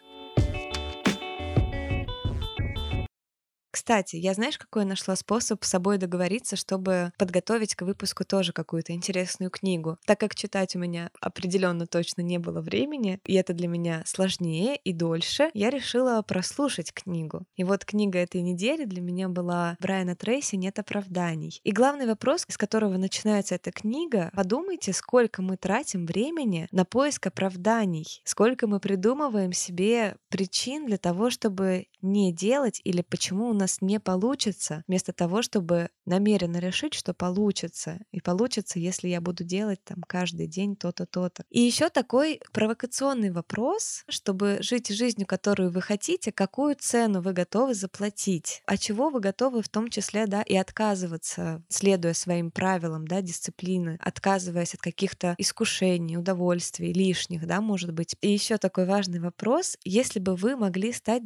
Кстати, 3.78 4.16
я 4.16 4.34
знаешь, 4.34 4.58
какой 4.58 4.86
нашла 4.86 5.16
способ 5.16 5.64
с 5.64 5.70
собой 5.70 6.00
договориться, 6.00 6.56
чтобы 6.56 7.12
подготовить 7.16 7.76
к 7.76 7.84
выпуску 7.84 8.26
тоже 8.26 8.52
какую-то 8.52 8.92
интересную 8.92 9.52
книгу. 9.52 10.00
Так 10.08 10.20
как 10.20 10.34
читать 10.34 10.76
у 10.76 10.80
меня 10.80 11.12
определенно 11.22 11.86
точно 11.86 12.22
не 12.22 12.40
было 12.40 12.60
времени, 12.60 13.20
и 13.24 13.36
это 13.36 13.54
для 13.54 13.68
меня 13.68 14.02
сложнее 14.08 14.78
и 14.78 14.94
дольше, 14.94 15.52
я 15.54 15.70
решила 15.70 16.24
прослушать 16.24 16.92
книгу. 16.92 17.46
И 17.56 17.64
вот 17.64 17.86
книга 17.86 18.18
этой 18.18 18.42
недели 18.42 18.84
для 18.86 19.00
меня 19.00 19.30
была 19.30 19.78
Брайана 19.80 20.16
Трейси 20.16 20.56
«Нет 20.56 20.80
оправданий». 20.80 21.62
И 21.64 21.72
главный 21.72 22.08
вопрос, 22.08 22.46
с 22.48 22.58
которого 22.58 22.98
начинается 22.98 23.54
эта 23.54 23.72
книга, 23.72 24.32
подумайте, 24.34 24.92
сколько 24.92 25.44
мы 25.44 25.56
тратим 25.56 26.08
времени 26.08 26.68
на 26.72 26.84
поиск 26.84 27.28
оправданий, 27.28 28.24
сколько 28.24 28.66
мы 28.66 28.80
придумываем 28.80 29.54
себе 29.54 30.16
причин 30.30 30.88
для 30.88 30.98
того, 30.98 31.30
чтобы 31.30 31.86
не 32.02 32.34
делать 32.34 32.82
или 32.84 33.02
почему 33.02 33.50
у 33.50 33.54
нас 33.54 33.78
не 33.82 34.00
получится, 34.00 34.84
вместо 34.88 35.14
того, 35.14 35.42
чтобы 35.42 35.90
намеренно 36.06 36.58
решить, 36.58 36.94
что 36.94 37.14
получится. 37.14 38.00
И 38.12 38.22
получится, 38.22 38.80
если 38.80 39.08
я 39.08 39.22
буду 39.22 39.44
делать 39.44 39.84
там 39.84 40.04
каждый 40.08 40.48
день 40.48 40.76
то-то, 40.76 41.06
то-то. 41.06 41.44
И 41.50 41.60
еще 41.60 41.90
такой 41.90 42.40
провокационный 42.54 43.32
вопрос, 43.32 44.04
чтобы 44.10 44.58
жить 44.62 44.90
жизнью, 44.90 45.28
которую 45.28 45.72
вы 45.72 45.82
хотите, 45.82 46.32
какую 46.32 46.76
цену 46.80 47.22
вы 47.22 47.34
готовы 47.34 47.74
заплатить, 47.74 48.62
а 48.66 48.78
чего 48.78 49.10
вы 49.10 49.20
готовы 49.20 49.62
в 49.62 49.70
том 49.70 49.90
числе, 49.90 50.28
да, 50.28 50.42
и 50.42 50.56
отказываться, 50.56 51.64
следуя 51.70 52.14
своим 52.14 52.52
правилам, 52.52 53.08
да, 53.08 53.22
дисциплины, 53.22 53.98
отказываясь 54.02 54.74
от 54.74 54.82
каких-то 54.82 55.36
искушений, 55.38 56.18
удовольствий, 56.18 56.94
лишних, 56.94 57.46
да, 57.46 57.62
может 57.62 57.94
быть. 57.94 58.16
И 58.22 58.30
еще 58.32 58.58
такой 58.58 58.86
важный 58.86 59.20
вопрос, 59.20 59.78
если 59.84 60.20
бы 60.20 60.36
вы 60.36 60.56
могли 60.56 60.94
стать 60.94 61.26